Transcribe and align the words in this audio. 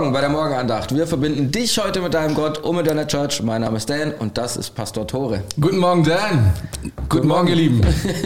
Morgen 0.00 0.14
bei 0.14 0.22
der 0.22 0.30
Morgenandacht. 0.30 0.94
Wir 0.96 1.06
verbinden 1.06 1.52
dich 1.52 1.76
heute 1.76 2.00
mit 2.00 2.14
deinem 2.14 2.34
Gott 2.34 2.56
und 2.56 2.74
mit 2.74 2.86
deiner 2.86 3.06
Church. 3.06 3.42
Mein 3.42 3.60
Name 3.60 3.76
ist 3.76 3.90
Dan 3.90 4.14
und 4.18 4.38
das 4.38 4.56
ist 4.56 4.74
Pastor 4.74 5.06
Tore. 5.06 5.44
Guten 5.60 5.76
Morgen, 5.76 6.04
Dan. 6.04 6.54
Guten, 6.80 6.92
Guten 7.10 7.28
Morgen, 7.28 7.48
ihr 7.48 7.56
Lieben. 7.56 7.82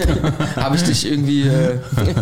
Habe 0.57 0.77
ich 0.77 0.85
dich 0.85 1.05
irgendwie 1.05 1.49
äh, 1.49 1.81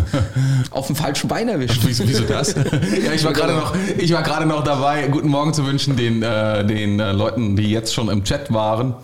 auf 0.71 0.87
dem 0.87 0.97
falschen 0.97 1.29
Bein 1.29 1.51
erwischt? 1.51 1.83
Wieso, 1.85 2.09
wieso 2.09 2.23
das? 2.23 2.55
ja, 3.05 3.13
ich 3.15 3.23
war 3.25 3.35
gerade 3.35 3.53
noch, 3.53 3.75
ich 3.99 4.11
war 4.15 4.23
gerade 4.23 4.47
noch 4.47 4.65
dabei, 4.65 5.09
guten 5.09 5.29
Morgen 5.29 5.53
zu 5.53 5.67
wünschen 5.67 5.97
den, 5.97 6.23
äh, 6.23 6.65
den 6.65 6.99
äh, 6.99 7.13
Leuten, 7.13 7.55
die 7.55 7.71
jetzt 7.71 7.93
schon 7.93 8.09
im 8.09 8.25
Chat 8.25 8.55
waren, 8.55 8.95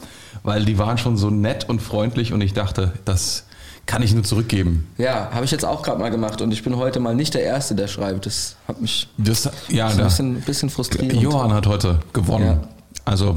weil 0.44 0.64
die 0.64 0.78
waren 0.78 0.96
schon 0.96 1.18
so 1.18 1.28
nett 1.28 1.68
und 1.68 1.82
freundlich 1.82 2.32
und 2.32 2.40
ich 2.40 2.54
dachte, 2.54 2.94
das 3.04 3.44
kann 3.88 4.02
ich 4.02 4.12
nur 4.14 4.22
zurückgeben. 4.22 4.86
Ja, 4.98 5.30
habe 5.32 5.46
ich 5.46 5.50
jetzt 5.50 5.64
auch 5.64 5.82
gerade 5.82 5.98
mal 5.98 6.10
gemacht 6.10 6.42
und 6.42 6.52
ich 6.52 6.62
bin 6.62 6.76
heute 6.76 7.00
mal 7.00 7.14
nicht 7.14 7.32
der 7.32 7.42
Erste, 7.42 7.74
der 7.74 7.88
schreibt. 7.88 8.26
Das 8.26 8.54
hat 8.68 8.82
mich 8.82 9.08
das, 9.16 9.50
ja, 9.68 9.88
ein 9.88 9.96
bisschen, 9.96 10.40
bisschen 10.42 10.68
frustriert. 10.68 11.14
Johann 11.14 11.54
hat 11.54 11.66
heute 11.66 11.98
gewonnen. 12.12 12.60
Ja. 12.60 12.68
Also, 13.06 13.36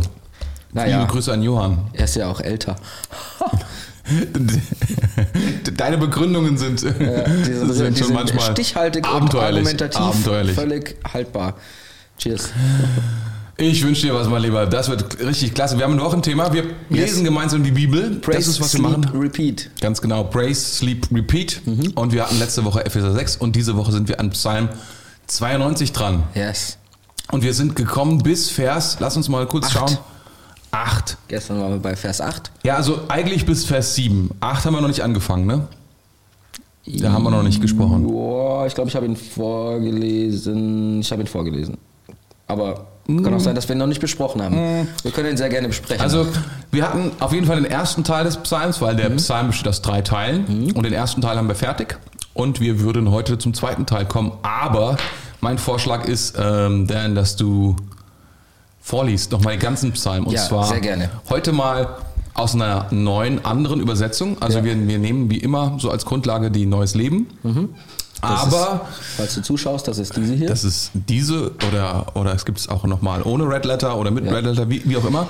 naja. 0.73 0.99
liebe 0.99 1.09
Grüße 1.09 1.31
an 1.31 1.41
Johann. 1.41 1.87
Er 1.93 2.03
ist 2.03 2.15
ja 2.17 2.29
auch 2.29 2.41
älter. 2.41 2.75
Deine 5.77 5.97
Begründungen 5.97 6.57
sind, 6.57 6.81
ja, 6.81 6.89
diese, 6.91 7.73
sind 7.73 7.97
schon 7.97 8.13
manchmal 8.13 8.51
stichhaltig 8.51 9.07
abenteuerlich, 9.07 9.61
und 9.61 9.81
argumentativ 9.81 10.01
abenteuerlich. 10.01 10.55
völlig 10.55 10.97
haltbar. 11.13 11.55
Cheers. 12.17 12.49
Ich 13.57 13.83
wünsche 13.83 14.07
dir 14.07 14.15
was, 14.15 14.27
mal 14.27 14.41
lieber. 14.41 14.65
Das 14.65 14.89
wird 14.89 15.19
richtig 15.19 15.53
klasse. 15.53 15.77
Wir 15.77 15.85
haben 15.85 15.95
noch 15.95 16.13
ein 16.13 16.21
Thema. 16.21 16.51
Wir 16.53 16.63
yes. 16.63 16.73
lesen 16.89 17.23
gemeinsam 17.23 17.63
die 17.63 17.71
Bibel. 17.71 18.19
Praise, 18.21 18.37
das 18.37 18.47
ist, 18.47 18.61
was 18.61 18.71
Sleep, 18.71 18.83
wir 18.83 18.89
machen. 18.97 19.19
Repeat. 19.19 19.69
Ganz 19.79 20.01
genau. 20.01 20.23
Praise, 20.23 20.77
Sleep, 20.77 21.07
Repeat. 21.11 21.61
Mhm. 21.65 21.91
Und 21.95 22.13
wir 22.13 22.23
hatten 22.23 22.39
letzte 22.39 22.63
Woche 22.63 22.85
Epheser 22.85 23.13
6 23.13 23.37
und 23.37 23.55
diese 23.55 23.75
Woche 23.75 23.91
sind 23.91 24.07
wir 24.07 24.19
an 24.19 24.31
Psalm 24.31 24.69
92 25.27 25.91
dran. 25.91 26.23
Yes. 26.33 26.77
Und 27.31 27.43
wir 27.43 27.53
sind 27.53 27.75
gekommen 27.75 28.23
bis 28.23 28.49
Vers, 28.49 28.97
lass 28.99 29.15
uns 29.15 29.29
mal 29.29 29.45
kurz 29.47 29.67
acht. 29.67 29.73
schauen. 29.73 29.97
8. 30.71 31.17
Gestern 31.27 31.59
waren 31.59 31.71
wir 31.71 31.79
bei 31.79 31.95
Vers 31.95 32.21
8. 32.21 32.51
Ja, 32.63 32.75
also 32.75 33.01
eigentlich 33.09 33.45
bis 33.45 33.65
Vers 33.65 33.95
7. 33.95 34.31
8 34.39 34.65
haben 34.65 34.73
wir 34.73 34.81
noch 34.81 34.87
nicht 34.87 35.03
angefangen, 35.03 35.45
ne? 35.45 35.67
Da 36.85 37.11
haben 37.11 37.23
wir 37.23 37.29
noch 37.29 37.43
nicht 37.43 37.61
gesprochen. 37.61 38.07
Boah, 38.07 38.65
ich 38.65 38.73
glaube, 38.73 38.89
ich 38.89 38.95
habe 38.95 39.05
ihn 39.05 39.15
vorgelesen. 39.15 41.01
Ich 41.01 41.11
habe 41.11 41.21
ihn 41.21 41.27
vorgelesen. 41.27 41.77
Aber 42.47 42.87
kann 43.23 43.33
auch 43.33 43.39
sein, 43.39 43.55
dass 43.55 43.67
wir 43.67 43.75
ihn 43.75 43.79
noch 43.79 43.87
nicht 43.87 44.01
besprochen 44.01 44.41
haben. 44.41 44.55
Mhm. 44.55 44.87
Wir 45.03 45.11
können 45.11 45.29
ihn 45.29 45.37
sehr 45.37 45.49
gerne 45.49 45.67
besprechen. 45.67 46.01
Also, 46.01 46.27
wir 46.71 46.83
hatten 46.83 47.11
auf 47.19 47.33
jeden 47.33 47.47
Fall 47.47 47.57
den 47.57 47.65
ersten 47.65 48.03
Teil 48.03 48.23
des 48.23 48.37
Psalms, 48.37 48.81
weil 48.81 48.95
der 48.95 49.09
mhm. 49.09 49.17
Psalm 49.17 49.47
besteht 49.47 49.67
aus 49.67 49.81
drei 49.81 50.01
Teilen. 50.01 50.45
Mhm. 50.47 50.71
Und 50.71 50.83
den 50.83 50.93
ersten 50.93 51.21
Teil 51.21 51.37
haben 51.37 51.47
wir 51.47 51.55
fertig. 51.55 51.97
Und 52.33 52.59
wir 52.59 52.79
würden 52.79 53.11
heute 53.11 53.37
zum 53.37 53.53
zweiten 53.53 53.85
Teil 53.85 54.05
kommen. 54.05 54.31
Aber 54.41 54.97
mein 55.41 55.57
Vorschlag 55.57 56.05
ist, 56.05 56.35
ähm, 56.39 56.87
Dan, 56.87 57.15
dass 57.15 57.35
du 57.35 57.75
vorliest 58.79 59.31
nochmal 59.31 59.55
den 59.55 59.61
ganzen 59.61 59.91
Psalm. 59.91 60.25
Und 60.25 60.33
ja, 60.33 60.41
zwar 60.41 60.65
sehr 60.65 60.81
gerne. 60.81 61.09
heute 61.29 61.51
mal 61.51 61.97
aus 62.33 62.55
einer 62.55 62.87
neuen, 62.91 63.43
anderen 63.45 63.79
Übersetzung. 63.81 64.41
Also 64.41 64.59
ja. 64.59 64.65
wir, 64.65 64.87
wir 64.87 64.99
nehmen 64.99 65.29
wie 65.29 65.37
immer 65.37 65.77
so 65.79 65.91
als 65.91 66.05
Grundlage 66.05 66.49
die 66.51 66.65
Neues 66.65 66.95
Leben. 66.95 67.27
Mhm. 67.43 67.69
Aber 68.21 68.87
ist, 68.89 69.17
falls 69.17 69.35
du 69.35 69.41
zuschaust, 69.41 69.87
das 69.87 69.97
ist 69.97 70.15
diese 70.15 70.33
hier. 70.33 70.47
Das 70.47 70.63
ist 70.63 70.91
diese 70.93 71.51
oder 71.67 72.15
oder 72.15 72.33
es 72.33 72.45
gibt 72.45 72.59
es 72.59 72.69
auch 72.69 72.83
nochmal 72.85 73.23
ohne 73.23 73.47
Red 73.49 73.65
Letter 73.65 73.97
oder 73.97 74.11
mit 74.11 74.25
ja. 74.25 74.31
Red 74.31 74.45
Letter, 74.45 74.69
wie, 74.69 74.81
wie 74.85 74.97
auch 74.97 75.05
immer. 75.05 75.27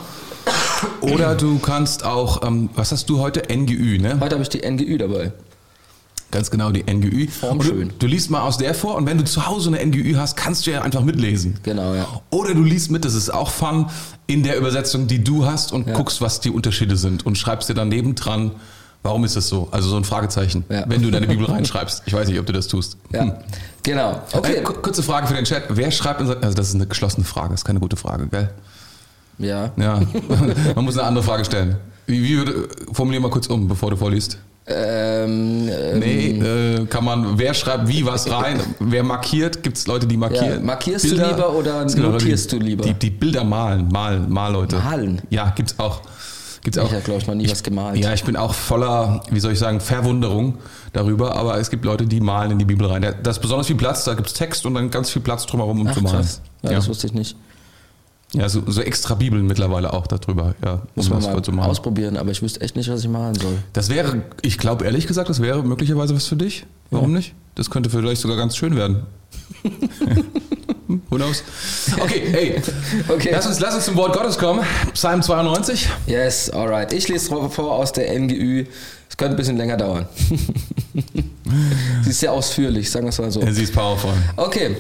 Oder 1.01 1.35
du 1.35 1.59
kannst 1.59 2.03
auch, 2.03 2.45
ähm, 2.45 2.69
was 2.75 2.91
hast 2.91 3.09
du 3.09 3.19
heute? 3.19 3.43
NGÜ, 3.55 3.99
ne? 3.99 4.19
Heute 4.19 4.35
habe 4.35 4.43
ich 4.43 4.49
die 4.49 4.67
NGÜ 4.67 4.97
dabei. 4.97 5.31
Ganz 6.31 6.49
genau, 6.49 6.71
die 6.71 6.83
NGÜ. 6.83 7.27
Formschön. 7.27 7.89
Du, 7.89 7.95
du, 7.99 8.07
liest 8.07 8.31
mal 8.31 8.41
aus 8.41 8.57
der 8.57 8.73
vor 8.73 8.95
und 8.95 9.05
wenn 9.05 9.17
du 9.17 9.25
zu 9.25 9.47
Hause 9.47 9.69
eine 9.69 9.85
NGÜ 9.85 10.15
hast, 10.15 10.37
kannst 10.37 10.65
du 10.65 10.71
ja 10.71 10.81
einfach 10.81 11.03
mitlesen. 11.03 11.59
Genau, 11.63 11.93
ja. 11.93 12.07
Oder 12.29 12.53
du 12.53 12.63
liest 12.63 12.89
mit, 12.89 13.03
das 13.03 13.15
ist 13.15 13.31
auch 13.31 13.49
fun, 13.51 13.87
in 14.27 14.43
der 14.43 14.57
Übersetzung, 14.57 15.07
die 15.07 15.23
du 15.23 15.45
hast 15.45 15.73
und 15.73 15.87
ja. 15.87 15.93
guckst, 15.93 16.21
was 16.21 16.39
die 16.39 16.49
Unterschiede 16.49 16.95
sind 16.95 17.25
und 17.25 17.37
schreibst 17.37 17.69
dir 17.69 17.73
daneben 17.73 18.15
dran, 18.15 18.51
Warum 19.03 19.23
ist 19.25 19.35
das 19.35 19.47
so? 19.47 19.67
Also 19.71 19.89
so 19.89 19.97
ein 19.97 20.03
Fragezeichen, 20.03 20.63
ja. 20.69 20.83
wenn 20.87 21.01
du 21.01 21.09
deine 21.09 21.25
Bibel 21.25 21.45
reinschreibst. 21.45 22.03
Ich 22.05 22.13
weiß 22.13 22.27
nicht, 22.27 22.39
ob 22.39 22.45
du 22.45 22.53
das 22.53 22.67
tust. 22.67 22.97
Ja, 23.11 23.21
hm. 23.21 23.33
genau. 23.81 24.21
Okay. 24.31 24.57
Eine 24.57 24.63
kurze 24.63 25.01
Frage 25.01 25.27
für 25.27 25.33
den 25.33 25.45
Chat. 25.45 25.63
Wer 25.69 25.89
schreibt, 25.89 26.21
also 26.21 26.35
das 26.35 26.69
ist 26.69 26.75
eine 26.75 26.85
geschlossene 26.85 27.25
Frage, 27.25 27.49
das 27.49 27.61
ist 27.61 27.65
keine 27.65 27.79
gute 27.79 27.95
Frage, 27.95 28.27
gell? 28.27 28.49
Ja. 29.39 29.71
Ja, 29.75 29.99
man 30.75 30.85
muss 30.85 30.97
eine 30.97 31.07
andere 31.07 31.23
Frage 31.23 31.45
stellen. 31.45 31.77
Wie, 32.05 32.23
wie 32.23 32.37
würde, 32.37 32.67
formulier 32.91 33.19
mal 33.19 33.31
kurz 33.31 33.47
um, 33.47 33.67
bevor 33.67 33.89
du 33.89 33.97
vorliest. 33.97 34.37
Ähm, 34.67 35.67
ähm, 35.69 35.99
nee, 35.99 36.29
äh, 36.39 36.85
kann 36.85 37.03
man, 37.03 37.39
wer 37.39 37.53
schreibt 37.55 37.87
wie 37.87 38.05
was 38.05 38.29
rein? 38.29 38.59
wer 38.79 39.03
markiert? 39.03 39.63
Gibt 39.63 39.77
es 39.77 39.87
Leute, 39.87 40.05
die 40.05 40.17
markieren? 40.17 40.51
Ja, 40.51 40.59
markierst 40.59 41.09
Bilder? 41.09 41.23
du 41.23 41.29
lieber 41.29 41.53
oder 41.53 41.85
notierst 41.85 42.51
die, 42.51 42.59
du 42.59 42.63
lieber? 42.63 42.83
Die, 42.83 42.93
die 42.93 43.09
Bilder 43.09 43.43
malen, 43.43 43.87
malen, 43.91 44.31
mal 44.31 44.51
Leute. 44.53 44.77
Malen? 44.77 45.21
Ja, 45.31 45.51
gibt's 45.55 45.79
auch. 45.79 46.01
Gibt's 46.63 46.77
auch. 46.77 46.85
Ich 46.85 46.93
habe, 46.93 47.01
glaube 47.01 47.21
ich, 47.21 47.27
noch 47.27 47.35
nie 47.35 47.45
ich, 47.45 47.51
was 47.51 47.63
gemalt. 47.63 47.97
Ja, 47.97 48.13
ich 48.13 48.23
bin 48.23 48.35
auch 48.35 48.53
voller, 48.53 49.23
wie 49.31 49.39
soll 49.39 49.53
ich 49.53 49.59
sagen, 49.59 49.79
Verwunderung 49.79 50.59
darüber, 50.93 51.35
aber 51.35 51.57
es 51.57 51.69
gibt 51.69 51.85
Leute, 51.85 52.05
die 52.05 52.21
malen 52.21 52.51
in 52.51 52.59
die 52.59 52.65
Bibel 52.65 52.85
rein. 52.87 53.01
Da 53.01 53.31
ist 53.31 53.39
besonders 53.39 53.67
viel 53.67 53.75
Platz, 53.75 54.03
da 54.03 54.13
gibt 54.13 54.27
es 54.27 54.33
Text 54.33 54.65
und 54.65 54.75
dann 54.75 54.91
ganz 54.91 55.09
viel 55.09 55.21
Platz 55.21 55.45
drumherum, 55.45 55.81
um 55.81 55.87
Ach, 55.87 55.93
zu 55.93 56.01
malen. 56.01 56.17
Krass. 56.17 56.41
Ja, 56.61 56.71
ja, 56.71 56.75
das 56.77 56.87
wusste 56.87 57.07
ich 57.07 57.13
nicht. 57.13 57.35
Ja, 58.33 58.47
so, 58.47 58.63
so, 58.65 58.81
extra 58.81 59.15
Bibeln 59.15 59.45
mittlerweile 59.45 59.91
auch 59.91 60.07
darüber. 60.07 60.55
Ja, 60.63 60.81
Muss 60.95 61.09
man 61.09 61.21
mal 61.21 61.65
ausprobieren, 61.65 62.15
aber 62.15 62.31
ich 62.31 62.41
wüsste 62.41 62.61
echt 62.61 62.77
nicht, 62.77 62.89
was 62.89 63.01
ich 63.01 63.09
malen 63.09 63.35
soll. 63.35 63.57
Das 63.73 63.89
wäre, 63.89 64.21
ich 64.41 64.57
glaube 64.57 64.85
ehrlich 64.85 65.05
gesagt, 65.05 65.29
das 65.29 65.41
wäre 65.41 65.63
möglicherweise 65.63 66.15
was 66.15 66.27
für 66.27 66.37
dich. 66.37 66.65
Warum 66.91 67.11
ja. 67.11 67.17
nicht? 67.17 67.33
Das 67.55 67.69
könnte 67.69 67.89
vielleicht 67.89 68.21
sogar 68.21 68.37
ganz 68.37 68.55
schön 68.55 68.75
werden. 68.75 69.03
Who 71.09 71.17
knows? 71.17 71.43
Okay, 71.99 72.29
hey. 72.31 72.61
Okay. 73.07 73.29
Lass, 73.31 73.45
uns, 73.47 73.59
lass 73.59 73.75
uns 73.75 73.85
zum 73.85 73.95
Wort 73.95 74.13
Gottes 74.13 74.37
kommen. 74.37 74.65
Psalm 74.93 75.21
92. 75.21 75.87
Yes, 76.07 76.49
alright. 76.49 76.91
Ich 76.93 77.07
lese 77.07 77.29
vor 77.29 77.71
aus 77.71 77.91
der 77.93 78.17
NGÜ. 78.19 78.65
Es 79.09 79.17
könnte 79.17 79.35
ein 79.35 79.37
bisschen 79.37 79.57
länger 79.57 79.77
dauern. 79.77 80.05
sie 82.03 82.09
ist 82.09 82.19
sehr 82.19 82.31
ausführlich, 82.31 82.89
sagen 82.89 83.05
wir 83.05 83.09
es 83.09 83.19
mal 83.19 83.31
so. 83.31 83.41
Sie 83.51 83.63
ist 83.63 83.73
powerful. 83.73 84.13
Okay. 84.37 84.75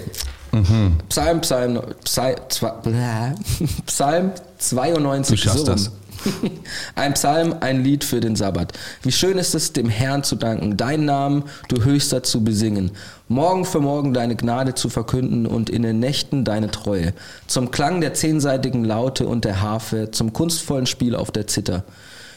Mhm. 0.51 0.97
Psalm, 1.09 1.41
Psalm, 1.41 1.81
Psalm, 2.03 2.35
Psalm 3.85 4.31
92. 4.57 5.39
Du 5.39 5.43
schaffst 5.47 5.65
so. 5.65 5.71
das. 5.71 5.91
Ein 6.95 7.13
Psalm, 7.13 7.55
ein 7.59 7.83
Lied 7.83 8.03
für 8.03 8.19
den 8.19 8.35
Sabbat. 8.35 8.73
Wie 9.01 9.11
schön 9.11 9.37
ist 9.37 9.55
es, 9.55 9.73
dem 9.73 9.89
Herrn 9.89 10.23
zu 10.23 10.35
danken, 10.35 10.77
deinen 10.77 11.05
Namen, 11.05 11.43
du 11.67 11.83
Höchster, 11.83 12.23
zu 12.23 12.43
besingen, 12.43 12.91
morgen 13.27 13.65
für 13.65 13.79
morgen 13.79 14.13
deine 14.13 14.35
Gnade 14.35 14.75
zu 14.75 14.89
verkünden 14.89 15.45
und 15.45 15.69
in 15.69 15.81
den 15.81 15.99
Nächten 15.99 16.43
deine 16.43 16.69
Treue, 16.69 17.13
zum 17.47 17.71
Klang 17.71 18.01
der 18.01 18.13
zehnseitigen 18.13 18.83
Laute 18.83 19.27
und 19.27 19.45
der 19.45 19.61
Harfe, 19.61 20.11
zum 20.11 20.33
kunstvollen 20.33 20.85
Spiel 20.85 21.15
auf 21.15 21.31
der 21.31 21.47
Zither. 21.47 21.83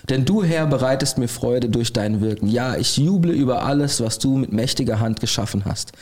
Denn 0.09 0.27
du, 0.27 0.45
Herr, 0.45 0.67
bereitest 0.67 1.17
mir 1.17 1.29
Freude 1.29 1.71
durch 1.71 1.95
dein 1.95 2.21
Wirken. 2.21 2.47
Ja, 2.47 2.77
ich 2.77 2.99
juble 2.99 3.33
über 3.33 3.65
alles, 3.65 4.03
was 4.03 4.19
du 4.19 4.37
mit 4.37 4.53
mächtiger 4.53 5.01
Hand 5.01 5.19
geschaffen 5.21 5.65
hast. 5.65 5.93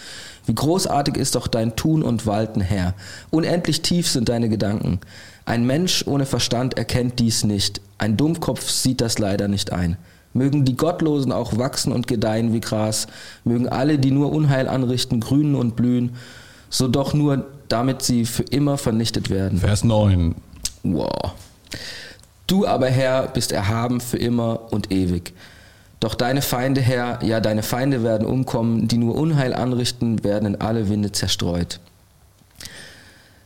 Wie 0.45 0.55
großartig 0.55 1.17
ist 1.17 1.37
doch 1.37 1.47
dein 1.47 1.77
Tun 1.77 2.03
und 2.03 2.27
Walten, 2.27 2.61
Herr. 2.61 2.95
Unendlich 3.31 3.83
tief 3.83 4.09
sind 4.09 4.29
deine 4.29 4.49
Gedanken. 4.49 4.99
Ein 5.45 5.67
Mensch 5.67 6.07
ohne 6.07 6.27
Verstand 6.27 6.77
erkennt 6.79 7.19
dies 7.19 7.45
nicht. 7.45 7.81
Ein 7.99 8.17
Dummkopf 8.17 8.69
sieht 8.71 9.01
das 9.01 9.19
leider 9.19 9.49
nicht 9.49 9.73
ein. 9.73 9.97
Mögen 10.35 10.65
die 10.65 10.77
Gottlosen 10.77 11.33
auch 11.33 11.59
wachsen 11.59 11.93
und 11.93 12.07
gedeihen 12.07 12.53
wie 12.53 12.61
Gras, 12.61 13.07
mögen 13.45 13.69
alle, 13.69 13.99
die 13.99 14.11
nur 14.11 14.33
Unheil 14.33 14.67
anrichten, 14.67 15.21
grünen 15.21 15.55
und 15.55 15.77
blühen, 15.77 16.17
so 16.71 16.89
doch 16.89 17.13
nur 17.13 17.47
damit 17.69 18.03
sie 18.03 18.25
für 18.25 18.45
immer 18.45 18.79
vernichtet 18.79 19.29
werden. 19.29 19.59
Vers 19.59 19.85
9. 19.85 20.35
Wow. 20.85 21.33
Du 22.47 22.67
aber, 22.67 22.89
Herr, 22.89 23.29
bist 23.29 23.53
erhaben 23.53 24.01
für 24.01 24.19
immer 24.19 24.73
und 24.73 24.91
ewig. 24.91 25.33
Doch 26.01 26.15
deine 26.15 26.43
Feinde, 26.43 26.81
Herr, 26.81 27.23
ja, 27.23 27.41
deine 27.41 27.63
Feinde 27.63 28.03
werden 28.03 28.27
umkommen, 28.27 28.89
die 28.89 28.99
nur 28.99 29.15
Unheil 29.15 29.55
anrichten, 29.55 30.25
werden 30.25 30.47
in 30.55 30.61
alle 30.61 30.89
Winde 30.89 31.13
zerstreut. 31.13 31.79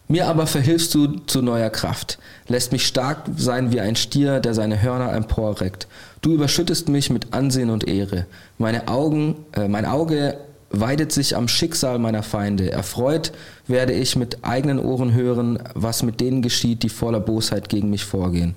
Mir 0.08 0.28
aber 0.28 0.46
verhilfst 0.46 0.94
du 0.94 1.08
zu 1.26 1.42
neuer 1.42 1.70
Kraft, 1.70 2.18
lässt 2.46 2.70
mich 2.70 2.86
stark 2.86 3.24
sein 3.36 3.72
wie 3.72 3.80
ein 3.80 3.96
Stier, 3.96 4.38
der 4.38 4.54
seine 4.54 4.80
Hörner 4.80 5.12
emporreckt. 5.12 5.88
Du 6.22 6.32
überschüttest 6.32 6.88
mich 6.88 7.10
mit 7.10 7.32
Ansehen 7.32 7.70
und 7.70 7.88
Ehre. 7.88 8.26
Meine 8.56 8.86
Augen, 8.86 9.44
äh, 9.52 9.66
mein 9.66 9.84
Auge 9.84 10.38
weidet 10.70 11.10
sich 11.10 11.36
am 11.36 11.48
Schicksal 11.48 11.98
meiner 11.98 12.22
Feinde. 12.22 12.70
Erfreut 12.70 13.32
werde 13.66 13.92
ich 13.92 14.14
mit 14.16 14.44
eigenen 14.44 14.78
Ohren 14.78 15.12
hören, 15.12 15.58
was 15.74 16.02
mit 16.02 16.20
denen 16.20 16.42
geschieht, 16.42 16.82
die 16.82 16.88
voller 16.88 17.20
Bosheit 17.20 17.68
gegen 17.68 17.90
mich 17.90 18.04
vorgehen. 18.04 18.54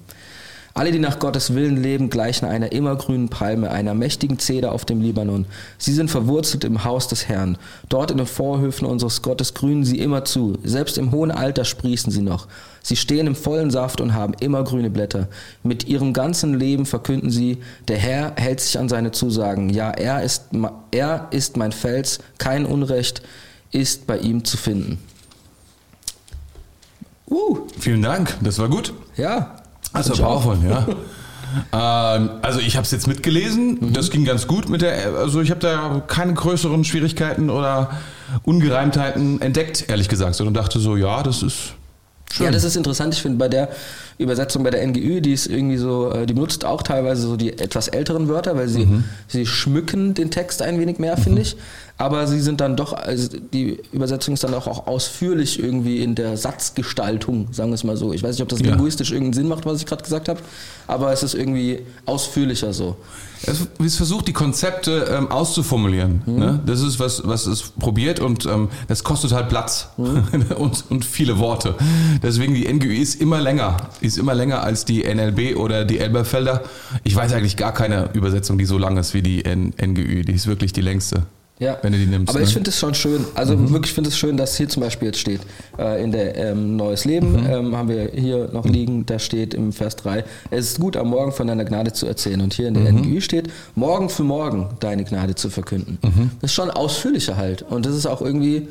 Alle, 0.80 0.94
die 0.94 1.00
nach 1.00 1.20
Gottes 1.20 1.54
Willen 1.56 1.76
leben, 1.76 2.10
gleichen 2.10 2.46
einer 2.46 2.72
immergrünen 2.72 3.28
Palme, 3.28 3.70
einer 3.70 3.94
mächtigen 3.94 4.40
Zeder 4.40 4.72
auf 4.72 4.86
dem 4.86 5.02
Libanon. 5.02 5.46
Sie 5.78 5.92
sind 5.92 6.10
verwurzelt 6.10 6.64
im 6.64 6.86
Haus 6.86 7.10
des 7.10 7.28
Herrn. 7.28 7.58
Dort 7.90 8.12
in 8.12 8.18
den 8.18 8.26
Vorhöfen 8.26 8.88
unseres 8.88 9.22
Gottes 9.22 9.54
grünen 9.54 9.84
sie 9.84 10.00
immer 10.00 10.24
zu. 10.24 10.58
Selbst 10.64 10.98
im 10.98 11.12
hohen 11.12 11.32
Alter 11.32 11.66
sprießen 11.66 12.14
sie 12.14 12.22
noch. 12.22 12.48
Sie 12.82 12.96
stehen 12.96 13.28
im 13.28 13.36
vollen 13.36 13.72
Saft 13.72 14.00
und 14.00 14.14
haben 14.14 14.34
immer 14.40 14.64
grüne 14.64 14.90
Blätter. 14.90 15.28
Mit 15.64 15.86
ihrem 15.86 16.14
ganzen 16.14 16.58
Leben 16.58 16.86
verkünden 16.86 17.30
sie, 17.30 17.58
der 17.90 17.98
Herr 17.98 18.32
hält 18.38 18.62
sich 18.62 18.80
an 18.80 18.88
seine 18.88 19.12
Zusagen. 19.12 19.70
Ja, 19.70 19.92
er 19.92 20.24
ist, 20.24 20.46
er 20.92 21.28
ist 21.32 21.58
mein 21.58 21.74
Fels, 21.74 22.20
kein 22.38 22.66
Unrecht 22.66 23.22
ist 23.74 24.08
bei 24.08 24.18
ihm 24.18 24.46
zu 24.46 24.56
finden. 24.56 24.98
Uh. 27.30 27.68
Vielen 27.78 28.02
Dank, 28.02 28.38
das 28.42 28.60
war 28.60 28.70
gut. 28.70 28.94
Ja. 29.18 29.59
Also 29.94 30.14
powerful, 30.14 30.58
ja. 30.68 30.86
ähm, 32.18 32.30
also 32.42 32.60
ich 32.60 32.76
habe 32.76 32.86
es 32.86 32.92
jetzt 32.92 33.08
mitgelesen, 33.08 33.78
mhm. 33.80 33.94
das 33.94 34.12
ging 34.12 34.24
ganz 34.26 34.48
gut 34.48 34.70
mit 34.70 34.82
der, 34.82 35.16
also 35.16 35.42
ich 35.42 35.50
habe 35.50 35.60
da 35.60 36.02
keine 36.08 36.34
größeren 36.34 36.84
Schwierigkeiten 36.84 37.50
oder 37.50 37.92
Ungereimtheiten 38.44 39.42
entdeckt, 39.42 39.86
ehrlich 39.88 40.10
gesagt, 40.10 40.36
sondern 40.36 40.54
dachte 40.54 40.80
so, 40.80 40.96
ja, 40.96 41.24
das 41.24 41.42
ist 41.42 41.74
Schön. 42.32 42.46
Ja, 42.46 42.52
das 42.52 42.64
ist 42.64 42.76
interessant. 42.76 43.14
Ich 43.14 43.22
finde 43.22 43.38
bei 43.38 43.48
der 43.48 43.70
Übersetzung 44.20 44.64
bei 44.64 44.70
der 44.70 44.86
NGÜ, 44.86 45.22
die 45.22 45.32
ist 45.32 45.48
irgendwie 45.48 45.78
so, 45.78 46.12
äh, 46.12 46.26
die 46.26 46.34
benutzt 46.34 46.66
auch 46.66 46.84
teilweise 46.84 47.22
so 47.22 47.38
die 47.38 47.58
etwas 47.58 47.88
älteren 47.88 48.28
Wörter, 48.28 48.56
weil 48.58 48.68
sie, 48.68 48.86
mhm. 48.86 49.06
sie 49.28 49.46
schmücken 49.46 50.14
den 50.14 50.30
Text 50.30 50.62
ein 50.62 50.78
wenig 50.78 51.00
mehr, 51.00 51.16
finde 51.16 51.40
mhm. 51.40 51.44
ich. 51.44 51.56
Aber 51.98 52.28
sie 52.28 52.40
sind 52.40 52.62
dann 52.62 52.78
doch, 52.78 52.94
also 52.94 53.38
die 53.54 53.78
Übersetzung 53.92 54.34
ist 54.34 54.44
dann 54.46 54.54
auch, 54.54 54.68
auch 54.68 54.88
ausführlich 54.88 55.62
irgendwie 55.62 56.02
in 56.02 56.16
der 56.16 56.38
Satzgestaltung, 56.38 57.50
sagen 57.52 57.72
wir 57.72 57.76
es 57.76 57.84
mal 57.84 57.98
so. 57.98 58.14
Ich 58.14 58.24
weiß 58.24 58.36
nicht, 58.36 58.42
ob 58.42 58.48
das 58.48 58.62
ja. 58.62 58.68
linguistisch 58.68 59.12
irgendeinen 59.12 59.34
Sinn 59.34 59.48
macht, 59.50 59.66
was 59.66 59.80
ich 59.80 59.86
gerade 59.86 60.04
gesagt 60.04 60.30
habe, 60.30 60.40
aber 60.88 61.12
es 61.12 61.24
ist 61.24 61.34
irgendwie 61.34 61.82
ausführlicher 62.06 62.72
so. 62.72 62.96
Es 63.80 63.96
versucht, 63.96 64.28
die 64.28 64.34
Konzepte 64.34 65.14
ähm, 65.18 65.32
auszuformulieren. 65.32 66.22
Mhm. 66.26 66.36
Ne? 66.36 66.60
Das 66.66 66.82
ist, 66.82 67.00
was, 67.00 67.22
was 67.26 67.48
es 67.48 67.64
probiert 67.64 68.20
und 68.20 68.46
ähm, 68.46 68.70
das 68.88 69.04
kostet 69.04 69.32
halt 69.32 69.50
Platz 69.50 69.90
mhm. 69.98 70.24
und, 70.58 70.86
und 70.90 71.06
viele 71.06 71.38
Worte. 71.38 71.76
Deswegen 72.22 72.54
die 72.54 72.72
NGÜ 72.72 72.96
ist 72.96 73.20
immer 73.22 73.40
länger, 73.42 73.78
ist 74.10 74.18
immer 74.18 74.36
länger 74.36 74.64
als 74.64 74.86
die 74.86 75.04
NLB 75.04 75.56
oder 75.56 75.86
die 75.86 76.00
Elberfelder. 76.00 76.64
Ich 77.04 77.16
weiß 77.16 77.34
eigentlich 77.34 77.56
gar 77.56 77.74
keine 77.74 78.10
Übersetzung, 78.14 78.58
die 78.58 78.66
so 78.66 78.78
lang 78.78 78.98
ist 78.98 79.14
wie 79.14 79.22
die 79.22 79.46
N 79.46 79.74
NGÜ. 79.82 80.24
Die 80.24 80.34
ist 80.34 80.48
wirklich 80.48 80.74
die 80.74 80.82
längste. 80.82 81.24
Ja. 81.60 81.78
Wenn 81.82 81.92
du 81.92 81.98
die 81.98 82.06
nimmst. 82.06 82.30
Aber 82.30 82.40
ne? 82.40 82.46
ich 82.46 82.54
finde 82.54 82.70
es 82.70 82.80
schon 82.80 82.96
schön. 82.96 83.26
Also 83.36 83.56
mhm. 83.56 83.72
wirklich 83.72 83.94
finde 83.94 84.10
es 84.10 84.18
schön, 84.18 84.38
dass 84.38 84.56
hier 84.56 84.70
zum 84.70 84.82
Beispiel 84.82 85.08
jetzt 85.08 85.20
steht, 85.20 85.42
äh, 85.78 86.02
in 86.02 86.12
der 86.12 86.36
ähm, 86.38 86.78
Neues 86.78 87.04
Leben 87.04 87.34
mhm. 87.34 87.50
ähm, 87.50 87.76
haben 87.76 87.90
wir 87.90 88.12
hier 88.14 88.50
noch 88.54 88.66
liegen, 88.66 89.06
da 89.06 89.20
steht 89.20 89.54
im 89.54 89.74
Vers 89.74 89.98
3, 89.98 90.24
es 90.52 90.72
ist 90.72 90.80
gut 90.80 90.96
am 90.96 91.10
Morgen 91.10 91.34
von 91.34 91.48
deiner 91.48 91.66
Gnade 91.66 91.92
zu 91.92 92.08
erzählen. 92.08 92.40
Und 92.40 92.54
hier 92.54 92.70
in 92.70 92.76
der 92.76 92.92
mhm. 92.92 93.00
NGÜ 93.00 93.20
steht, 93.22 93.50
morgen 93.76 94.10
für 94.10 94.24
morgen 94.24 94.70
deine 94.80 95.04
Gnade 95.04 95.36
zu 95.36 95.50
verkünden. 95.50 95.98
Mhm. 96.02 96.32
Das 96.42 96.52
ist 96.52 96.56
schon 96.56 96.72
ausführlicher 96.72 97.36
halt. 97.36 97.62
Und 97.64 97.86
das 97.86 97.94
ist 97.94 98.06
auch 98.06 98.22
irgendwie 98.22 98.70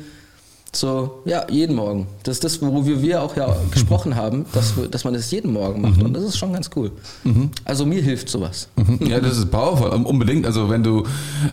so, 0.75 1.21
ja, 1.25 1.45
jeden 1.49 1.75
Morgen. 1.75 2.07
Das 2.23 2.37
ist 2.37 2.43
das, 2.43 2.61
worüber 2.61 3.01
wir 3.01 3.23
auch 3.23 3.35
ja 3.35 3.55
gesprochen 3.71 4.15
haben, 4.15 4.45
dass, 4.53 4.73
dass 4.91 5.03
man 5.03 5.13
das 5.13 5.31
jeden 5.31 5.51
Morgen 5.53 5.81
macht. 5.81 5.97
Mhm. 5.97 6.05
Und 6.05 6.13
das 6.13 6.23
ist 6.23 6.37
schon 6.37 6.53
ganz 6.53 6.69
cool. 6.75 6.91
Mhm. 7.23 7.49
Also 7.65 7.85
mir 7.85 8.01
hilft 8.01 8.29
sowas. 8.29 8.67
Mhm. 8.75 9.07
Ja, 9.07 9.19
das 9.19 9.37
ist 9.37 9.49
powerful. 9.51 9.89
Unbedingt. 9.89 10.45
Also 10.45 10.69
wenn 10.69 10.83
du, 10.83 11.05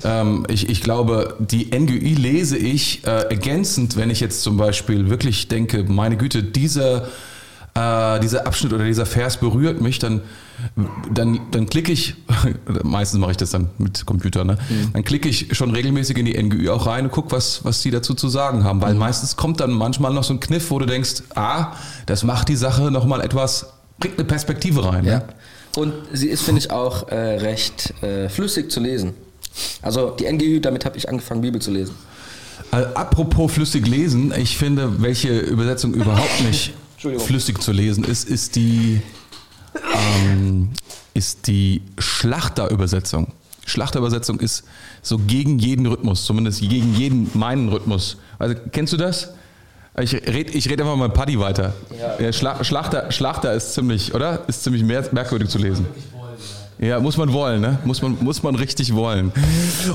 ähm, 0.04 0.46
ich, 0.48 0.68
ich 0.68 0.82
glaube, 0.82 1.34
die 1.38 1.70
NGÜ 1.76 2.14
lese 2.14 2.56
ich 2.56 3.06
äh, 3.06 3.22
ergänzend, 3.30 3.96
wenn 3.96 4.10
ich 4.10 4.20
jetzt 4.20 4.42
zum 4.42 4.56
Beispiel 4.56 5.08
wirklich 5.08 5.48
denke, 5.48 5.84
meine 5.84 6.16
Güte, 6.16 6.42
dieser 6.42 7.08
äh, 7.76 8.20
dieser 8.20 8.46
Abschnitt 8.46 8.72
oder 8.72 8.84
dieser 8.84 9.06
Vers 9.06 9.36
berührt 9.36 9.80
mich, 9.80 9.98
dann, 9.98 10.22
dann, 11.12 11.40
dann 11.50 11.66
klicke 11.66 11.92
ich, 11.92 12.14
meistens 12.82 13.20
mache 13.20 13.32
ich 13.32 13.36
das 13.36 13.50
dann 13.50 13.70
mit 13.78 14.06
Computer, 14.06 14.44
ne? 14.44 14.56
Mhm. 14.68 14.92
dann 14.94 15.04
klicke 15.04 15.28
ich 15.28 15.54
schon 15.56 15.70
regelmäßig 15.72 16.16
in 16.16 16.24
die 16.24 16.42
NGÜ 16.42 16.70
auch 16.70 16.86
rein 16.86 17.04
und 17.04 17.10
gucke, 17.10 17.32
was, 17.32 17.64
was 17.64 17.82
die 17.82 17.90
dazu 17.90 18.14
zu 18.14 18.28
sagen 18.28 18.64
haben. 18.64 18.80
Weil 18.80 18.94
mhm. 18.94 19.00
meistens 19.00 19.36
kommt 19.36 19.60
dann 19.60 19.72
manchmal 19.72 20.12
noch 20.12 20.24
so 20.24 20.32
ein 20.32 20.40
Kniff, 20.40 20.70
wo 20.70 20.78
du 20.78 20.86
denkst, 20.86 21.24
ah, 21.34 21.72
das 22.06 22.24
macht 22.24 22.48
die 22.48 22.56
Sache 22.56 22.90
nochmal 22.90 23.20
etwas, 23.20 23.74
bringt 23.98 24.18
eine 24.18 24.26
Perspektive 24.26 24.84
rein. 24.84 25.04
Ne? 25.04 25.10
Ja. 25.10 25.18
Ne? 25.18 25.24
Und 25.76 25.92
sie 26.12 26.28
ist, 26.28 26.42
finde 26.42 26.60
ich, 26.60 26.70
auch 26.70 27.08
äh, 27.08 27.14
recht 27.14 27.92
äh, 28.02 28.30
flüssig 28.30 28.70
zu 28.70 28.80
lesen. 28.80 29.12
Also 29.82 30.10
die 30.10 30.30
NGÜ, 30.30 30.60
damit 30.60 30.86
habe 30.86 30.96
ich 30.96 31.08
angefangen, 31.08 31.42
Bibel 31.42 31.60
zu 31.60 31.70
lesen. 31.70 31.94
Also, 32.70 32.88
apropos 32.94 33.52
flüssig 33.52 33.86
lesen, 33.86 34.32
ich 34.36 34.56
finde, 34.56 35.02
welche 35.02 35.38
Übersetzung 35.38 35.92
überhaupt 35.92 36.42
nicht 36.42 36.72
flüssig 37.18 37.60
zu 37.60 37.72
lesen 37.72 38.04
ist, 38.04 38.28
ist 38.28 38.56
die, 38.56 39.00
ähm, 39.94 40.70
ist 41.14 41.46
die 41.46 41.82
Schlachterübersetzung. 41.98 43.32
Schlachterübersetzung 43.64 44.40
ist 44.40 44.64
so 45.02 45.18
gegen 45.18 45.58
jeden 45.58 45.86
Rhythmus, 45.86 46.24
zumindest 46.24 46.60
gegen 46.60 46.94
jeden 46.94 47.30
meinen 47.34 47.68
Rhythmus. 47.68 48.16
Also 48.38 48.54
kennst 48.72 48.92
du 48.92 48.96
das? 48.96 49.32
Ich 49.98 50.12
rede 50.12 50.52
ich 50.52 50.68
red 50.68 50.80
einfach 50.80 50.96
mal 50.96 51.08
Paddy 51.08 51.40
weiter. 51.40 51.72
Ja, 52.20 52.32
Schlachter, 52.32 53.10
Schlachter 53.10 53.54
ist 53.54 53.72
ziemlich, 53.72 54.14
oder? 54.14 54.46
Ist 54.46 54.62
ziemlich 54.62 54.82
merkwürdig 54.84 55.48
zu 55.48 55.58
lesen. 55.58 55.86
Ja, 56.78 57.00
muss 57.00 57.16
man 57.16 57.32
wollen, 57.32 57.62
ne? 57.62 57.78
Muss 57.84 58.02
man, 58.02 58.18
muss 58.20 58.42
man 58.42 58.54
richtig 58.54 58.94
wollen. 58.94 59.32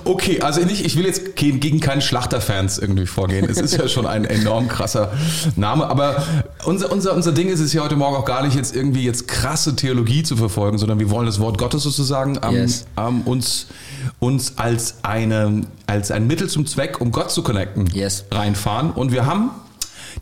Okay, 0.03 0.41
also 0.41 0.61
nicht, 0.61 0.83
ich 0.83 0.97
will 0.97 1.05
jetzt 1.05 1.35
gegen 1.35 1.79
keine 1.79 2.01
Schlachterfans 2.01 2.79
irgendwie 2.79 3.05
vorgehen. 3.05 3.47
Es 3.47 3.57
ist 3.57 3.77
ja 3.77 3.87
schon 3.87 4.07
ein 4.07 4.25
enorm 4.25 4.67
krasser 4.67 5.11
Name, 5.55 5.85
aber 5.87 6.23
unser, 6.65 6.91
unser, 6.91 7.13
unser 7.13 7.33
Ding 7.33 7.49
ist 7.49 7.59
es 7.59 7.71
ja 7.73 7.83
heute 7.83 7.95
Morgen 7.95 8.15
auch 8.15 8.25
gar 8.25 8.43
nicht 8.43 8.55
jetzt 8.55 8.75
irgendwie 8.75 9.03
jetzt 9.03 9.27
krasse 9.27 9.75
Theologie 9.75 10.23
zu 10.23 10.35
verfolgen, 10.35 10.79
sondern 10.79 10.97
wir 10.99 11.11
wollen 11.11 11.27
das 11.27 11.39
Wort 11.39 11.59
Gottes 11.59 11.83
sozusagen 11.83 12.39
ähm, 12.41 12.55
yes. 12.55 12.85
ähm, 12.97 13.21
uns, 13.25 13.67
uns 14.19 14.57
als, 14.57 14.95
eine, 15.03 15.61
als 15.85 16.09
ein 16.09 16.25
Mittel 16.25 16.49
zum 16.49 16.65
Zweck, 16.65 16.99
um 16.99 17.11
Gott 17.11 17.29
zu 17.29 17.43
connecten, 17.43 17.87
yes. 17.93 18.25
reinfahren. 18.31 18.89
Und 18.91 19.11
wir 19.11 19.27
haben 19.27 19.51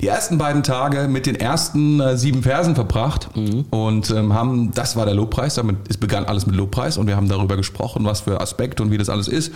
die 0.02 0.08
ersten 0.08 0.38
beiden 0.38 0.64
Tage 0.64 1.08
mit 1.10 1.26
den 1.26 1.36
ersten 1.36 2.00
äh, 2.00 2.18
sieben 2.18 2.44
Versen 2.44 2.74
verbracht 2.74 3.36
mhm. 3.36 3.66
und 3.70 4.10
ähm, 4.12 4.34
haben, 4.34 4.72
das 4.74 4.96
war 4.96 5.06
der 5.06 5.14
Lobpreis, 5.14 5.56
damit 5.56 5.78
es 5.90 5.98
begann 5.98 6.26
alles 6.26 6.46
mit 6.46 6.56
Lobpreis 6.56 6.98
und 6.98 7.08
wir 7.08 7.18
haben 7.18 7.28
darüber 7.28 7.58
gesprochen, 7.58 8.06
was 8.06 8.22
für 8.22 8.40
Aspekte 8.40 8.82
und 8.82 8.92
wie 8.92 8.98
das 8.98 9.10
alles 9.10 9.28
ist 9.28 9.52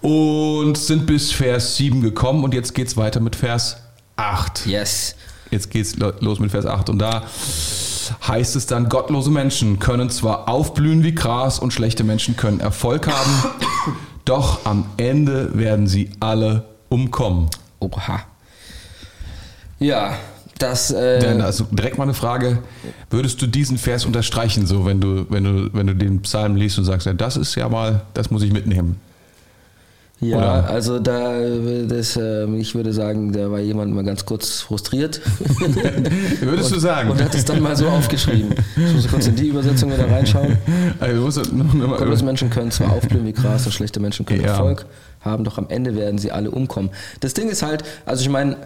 und 0.00 0.78
sind 0.78 1.06
bis 1.06 1.32
Vers 1.32 1.76
7 1.76 2.02
gekommen 2.02 2.44
und 2.44 2.54
jetzt 2.54 2.74
geht's 2.74 2.96
weiter 2.96 3.20
mit 3.20 3.34
Vers 3.34 3.78
8. 4.16 4.66
Yes. 4.66 5.16
Jetzt 5.50 5.70
geht's 5.70 5.96
los 5.96 6.38
mit 6.38 6.50
Vers 6.50 6.66
8 6.66 6.90
und 6.90 6.98
da 6.98 7.24
heißt 8.26 8.54
es 8.54 8.66
dann, 8.66 8.88
gottlose 8.88 9.30
Menschen 9.30 9.78
können 9.80 10.08
zwar 10.10 10.48
aufblühen 10.48 11.02
wie 11.02 11.14
Gras 11.14 11.58
und 11.58 11.72
schlechte 11.72 12.04
Menschen 12.04 12.36
können 12.36 12.60
Erfolg 12.60 13.08
haben, 13.08 13.30
doch 14.24 14.64
am 14.66 14.86
Ende 14.98 15.58
werden 15.58 15.86
sie 15.88 16.10
alle 16.20 16.64
umkommen. 16.88 17.48
Oha. 17.80 18.20
Ja, 19.78 20.16
das. 20.58 20.90
Äh 20.90 21.20
Dann 21.20 21.40
also 21.40 21.64
direkt 21.70 21.98
mal 21.98 22.04
eine 22.04 22.14
Frage: 22.14 22.58
Würdest 23.10 23.40
du 23.42 23.46
diesen 23.46 23.78
Vers 23.78 24.04
unterstreichen, 24.04 24.66
so 24.66 24.86
wenn 24.86 25.00
du, 25.00 25.26
wenn 25.30 25.44
du, 25.44 25.70
wenn 25.72 25.86
du 25.86 25.94
den 25.94 26.22
Psalm 26.22 26.56
liest 26.56 26.78
und 26.78 26.84
sagst, 26.84 27.06
ja, 27.06 27.12
das 27.12 27.36
ist 27.36 27.54
ja 27.54 27.68
mal, 27.68 28.02
das 28.14 28.30
muss 28.30 28.42
ich 28.42 28.52
mitnehmen? 28.52 29.00
Ja, 30.20 30.36
Oder? 30.36 30.70
also 30.70 30.98
da, 30.98 31.32
das, 31.86 32.16
äh, 32.16 32.44
ich 32.56 32.74
würde 32.74 32.92
sagen, 32.92 33.32
da 33.32 33.52
war 33.52 33.60
jemand 33.60 33.94
mal 33.94 34.02
ganz 34.02 34.26
kurz 34.26 34.62
frustriert. 34.62 35.20
Würdest 36.40 36.70
und, 36.70 36.76
du 36.76 36.80
sagen? 36.80 37.10
Und 37.10 37.22
hat 37.22 37.32
es 37.36 37.44
dann 37.44 37.62
mal 37.62 37.76
so 37.76 37.86
aufgeschrieben. 37.86 38.52
Ich 38.76 38.94
muss 38.94 39.06
kurz 39.06 39.28
in 39.28 39.36
die 39.36 39.46
Übersetzung 39.46 39.92
wieder 39.92 40.10
reinschauen. 40.10 40.58
Also, 41.00 41.42
Gutes 41.42 42.22
Menschen 42.22 42.50
können 42.50 42.70
zwar 42.72 42.92
aufblühen 42.92 43.24
wie 43.26 43.32
Gras 43.32 43.64
und 43.66 43.72
schlechte 43.72 44.00
Menschen 44.00 44.26
können 44.26 44.40
ja. 44.40 44.48
Erfolg 44.48 44.86
haben, 45.20 45.44
doch 45.44 45.58
am 45.58 45.68
Ende 45.68 45.94
werden 45.94 46.18
sie 46.18 46.32
alle 46.32 46.50
umkommen. 46.50 46.90
Das 47.20 47.34
Ding 47.34 47.48
ist 47.48 47.62
halt, 47.62 47.84
also 48.04 48.22
ich 48.22 48.28
meine, 48.28 48.56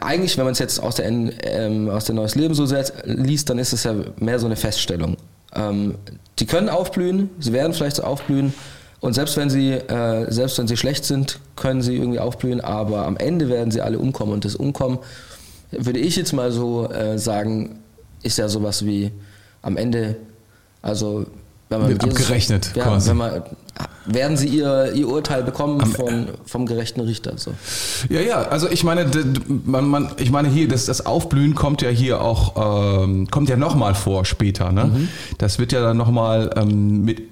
eigentlich, 0.00 0.36
wenn 0.38 0.44
man 0.44 0.52
es 0.52 0.58
jetzt 0.58 0.80
aus 0.82 0.96
der, 0.96 1.06
ähm, 1.06 1.88
aus 1.88 2.04
der 2.04 2.14
Neues 2.14 2.34
Leben 2.34 2.54
so 2.54 2.66
liest, 3.04 3.50
dann 3.50 3.58
ist 3.58 3.72
es 3.72 3.84
ja 3.84 3.94
mehr 4.18 4.38
so 4.38 4.46
eine 4.46 4.56
Feststellung. 4.56 5.16
Ähm, 5.54 5.94
die 6.38 6.46
können 6.46 6.68
aufblühen, 6.68 7.30
sie 7.38 7.52
werden 7.52 7.72
vielleicht 7.72 7.96
so 7.96 8.02
aufblühen 8.02 8.52
und 9.00 9.14
selbst 9.14 9.36
wenn 9.36 9.50
sie, 9.50 9.72
äh, 9.72 10.30
selbst 10.30 10.58
wenn 10.58 10.66
sie 10.66 10.76
schlecht 10.76 11.04
sind, 11.04 11.38
können 11.54 11.82
sie 11.82 11.96
irgendwie 11.96 12.18
aufblühen, 12.18 12.60
aber 12.60 13.06
am 13.06 13.16
Ende 13.16 13.48
werden 13.48 13.70
sie 13.70 13.80
alle 13.80 13.98
umkommen 13.98 14.32
und 14.32 14.44
das 14.44 14.54
Umkommen, 14.54 14.98
würde 15.70 15.98
ich 15.98 16.16
jetzt 16.16 16.32
mal 16.32 16.52
so 16.52 16.90
äh, 16.90 17.18
sagen, 17.18 17.80
ist 18.22 18.38
ja 18.38 18.48
sowas 18.48 18.84
wie 18.84 19.12
am 19.62 19.76
Ende, 19.76 20.16
also 20.82 21.26
wenn 21.68 21.80
man 21.80 21.90
Jesus, 21.90 22.04
abgerechnet 22.04 22.72
ja, 22.74 22.84
quasi. 22.84 23.10
Wenn 23.10 23.16
man, 23.16 23.42
werden 24.06 24.36
sie 24.36 24.48
ihr, 24.48 24.92
ihr 24.94 25.08
Urteil 25.08 25.42
bekommen 25.42 25.84
von, 25.86 26.28
vom 26.44 26.66
gerechten 26.66 27.00
Richter. 27.00 27.34
So. 27.36 27.52
Ja, 28.08 28.20
ja, 28.20 28.42
also 28.42 28.68
ich 28.68 28.84
meine, 28.84 29.06
man, 29.64 29.88
man, 29.88 30.12
ich 30.18 30.30
meine 30.30 30.48
hier, 30.48 30.68
das, 30.68 30.86
das 30.86 31.04
Aufblühen 31.06 31.54
kommt 31.54 31.82
ja 31.82 31.90
hier 31.90 32.20
auch, 32.20 33.02
ähm, 33.04 33.28
kommt 33.30 33.48
ja 33.48 33.56
nochmal 33.56 33.94
vor 33.94 34.24
später. 34.24 34.72
Ne? 34.72 34.84
Mhm. 34.86 35.08
Das 35.38 35.58
wird 35.58 35.72
ja 35.72 35.80
dann 35.80 35.96
nochmal 35.96 36.50
ähm, 36.56 37.04
mit 37.04 37.22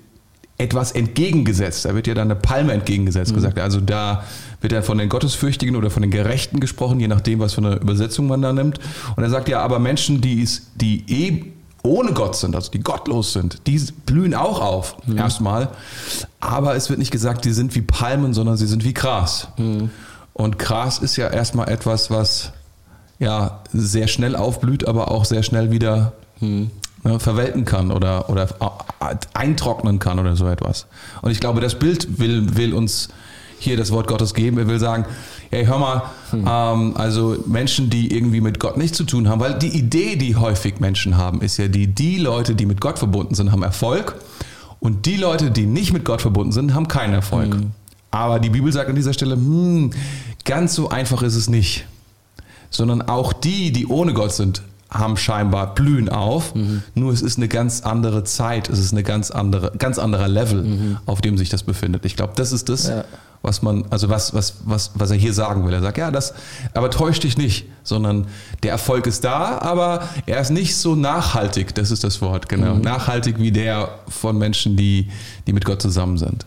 etwas 0.57 0.93
entgegengesetzt. 0.93 1.85
Da 1.85 1.95
wird 1.95 2.07
ja 2.07 2.15
dann 2.15 2.31
eine 2.31 2.39
Palme 2.39 2.73
entgegengesetzt 2.73 3.33
mhm. 3.33 3.37
gesagt. 3.37 3.59
Also 3.59 3.81
da 3.81 4.25
wird 4.61 4.73
ja 4.73 4.83
von 4.83 4.99
den 4.99 5.09
Gottesfürchtigen 5.09 5.77
oder 5.77 5.91
von 5.91 6.03
den 6.03 6.11
Gerechten 6.11 6.61
gesprochen, 6.61 7.01
je 7.01 7.09
nachdem, 7.09 7.41
was 7.41 7.55
für 7.55 7.61
eine 7.61 7.77
Übersetzung 7.77 8.27
man 8.27 8.41
da 8.43 8.53
nimmt. 8.53 8.79
Und 9.17 9.23
er 9.23 9.31
sagt 9.31 9.49
ja, 9.49 9.61
aber 9.61 9.79
Menschen, 9.79 10.21
die, 10.21 10.49
die 10.77 11.05
eh 11.09 11.45
ohne 11.85 12.15
Gott 12.15 12.35
sind, 12.35 12.57
also 12.57 12.71
die 12.71 12.81
gottlos 12.81 13.35
sind, 13.35 13.67
die 13.67 13.79
blühen 14.07 14.35
auch 14.35 14.61
auf, 14.61 14.97
mhm. 15.07 15.19
erstmal. 15.19 15.69
Aber 16.41 16.75
es 16.75 16.89
wird 16.89 16.99
nicht 16.99 17.11
gesagt, 17.11 17.45
die 17.45 17.53
sind 17.53 17.75
wie 17.75 17.83
Palmen, 17.83 18.33
sondern 18.33 18.57
sie 18.57 18.67
sind 18.67 18.85
wie 18.85 18.95
Gras. 18.95 19.49
Mhm. 19.59 19.91
Und 20.33 20.59
Gras 20.59 20.99
ist 20.99 21.17
ja 21.17 21.29
erstmal 21.29 21.69
etwas, 21.69 22.11
was 22.11 22.53
ja 23.19 23.61
sehr 23.73 24.09
schnell 24.09 24.35
aufblüht, 24.35 24.89
aber 24.89 25.11
auch 25.11 25.27
sehr 25.27 25.43
schnell 25.43 25.71
wieder 25.71 26.15
mhm. 26.41 26.71
ne, 27.05 27.21
verwelken 27.21 27.67
kann 27.67 27.93
oder, 27.93 28.31
oder 28.31 28.49
eintrocknen 29.35 29.99
kann 29.99 30.19
oder 30.19 30.37
so 30.37 30.49
etwas. 30.49 30.87
Und 31.21 31.33
ich 31.33 31.41
glaube, 31.41 31.61
das 31.61 31.79
Bild 31.79 32.19
will, 32.19 32.57
will 32.57 32.73
uns 32.73 33.11
hier 33.59 33.77
das 33.77 33.91
Wort 33.91 34.07
Gottes 34.07 34.35
geben. 34.35 34.59
Er 34.59 34.69
will 34.69 34.79
sagen, 34.79 35.07
hey, 35.51 35.65
hör 35.67 35.79
mal, 35.79 36.03
hm. 36.31 36.45
ähm, 36.49 36.97
also 36.97 37.37
Menschen, 37.47 37.91
die 37.91 38.15
irgendwie 38.15 38.41
mit 38.41 38.61
Gott 38.61 38.77
nichts 38.77 38.97
zu 38.97 39.05
tun 39.05 39.29
haben, 39.29 39.41
weil 39.41 39.59
die 39.59 39.69
Idee, 39.69 40.17
die 40.17 40.37
häufig 40.37 40.81
Menschen 40.81 41.17
haben, 41.17 41.41
ist 41.41 41.57
ja 41.57 41.69
die, 41.69 41.87
die 41.87 42.19
Leute, 42.19 42.55
die 42.55 42.67
mit 42.67 42.81
Gott 42.81 42.99
verbunden 42.99 43.35
sind, 43.35 43.53
haben 43.53 43.63
Erfolg 43.63 44.17
und 44.81 45.07
die 45.07 45.17
Leute, 45.17 45.51
die 45.51 45.67
nicht 45.67 45.93
mit 45.93 46.05
Gott 46.05 46.21
verbunden 46.21 46.53
sind, 46.53 46.75
haben 46.75 46.89
keinen 46.89 47.15
Erfolg. 47.15 47.55
Hm. 47.55 47.71
Aber 48.11 48.39
die 48.39 48.51
Bibel 48.51 48.73
sagt 48.73 48.89
an 48.89 48.95
dieser 48.97 49.13
Stelle, 49.13 49.35
hm, 49.35 49.91
ganz 50.45 50.75
so 50.75 50.89
einfach 50.89 51.23
ist 51.23 51.35
es 51.35 51.49
nicht. 51.49 51.87
Sondern 52.71 53.03
auch 53.03 53.33
die, 53.33 53.73
die 53.73 53.87
ohne 53.87 54.15
Gott 54.15 54.33
sind, 54.33 54.63
haben 54.91 55.17
scheinbar 55.17 55.75
blühen 55.75 56.09
auf. 56.09 56.55
Mhm. 56.55 56.83
Nur 56.95 57.13
es 57.13 57.23
ist 57.23 57.37
eine 57.37 57.49
ganz 57.49 57.81
andere 57.83 58.25
Zeit, 58.25 58.69
es 58.69 58.79
ist 58.79 58.93
eine 58.93 59.03
ganz 59.03 59.31
andere, 59.31 59.73
ganz 59.79 59.99
anderer 59.99 60.29
Level, 60.29 60.63
mhm. 60.63 60.99
auf 61.07 61.21
dem 61.21 61.37
sich 61.37 61.49
das 61.49 61.65
befindet. 61.65 62.05
Ich 62.05 62.17
glaube, 62.17 62.35
das 62.37 62.53
ist 62.53 62.69
das, 62.69 62.89
ja. 62.89 63.05
Was 63.45 63.61
man, 63.63 63.85
also 63.91 64.09
was, 64.09 64.33
was, 64.33 64.55
was, 64.65 64.91
was 64.95 65.11
er 65.11 65.17
hier 65.17 65.35
sagen 65.35 65.67
will. 65.67 65.75
Er 65.75 65.83
sagt, 65.83 65.99
ja, 65.99 66.11
das, 66.11 66.35
aber 66.73 66.91
täusch 66.91 67.21
dich 67.21 67.37
nicht, 67.37 67.67
sondern 67.83 68.27
der 68.63 68.73
Erfolg 68.73 69.07
ist 69.07 69.23
da, 69.23 69.59
aber 69.59 70.09
er 70.27 70.41
ist 70.41 70.51
nicht 70.51 70.77
so 70.77 70.97
nachhaltig, 70.97 71.75
das 71.75 71.91
ist 71.91 72.03
das 72.03 72.23
Wort, 72.23 72.49
genau. 72.49 72.75
Mhm. 72.75 72.81
Nachhaltig 72.81 73.39
wie 73.39 73.53
der 73.53 73.99
von 74.09 74.39
Menschen, 74.39 74.77
die, 74.77 75.11
die 75.47 75.53
mit 75.53 75.65
Gott 75.65 75.83
zusammen 75.83 76.17
sind. 76.17 76.47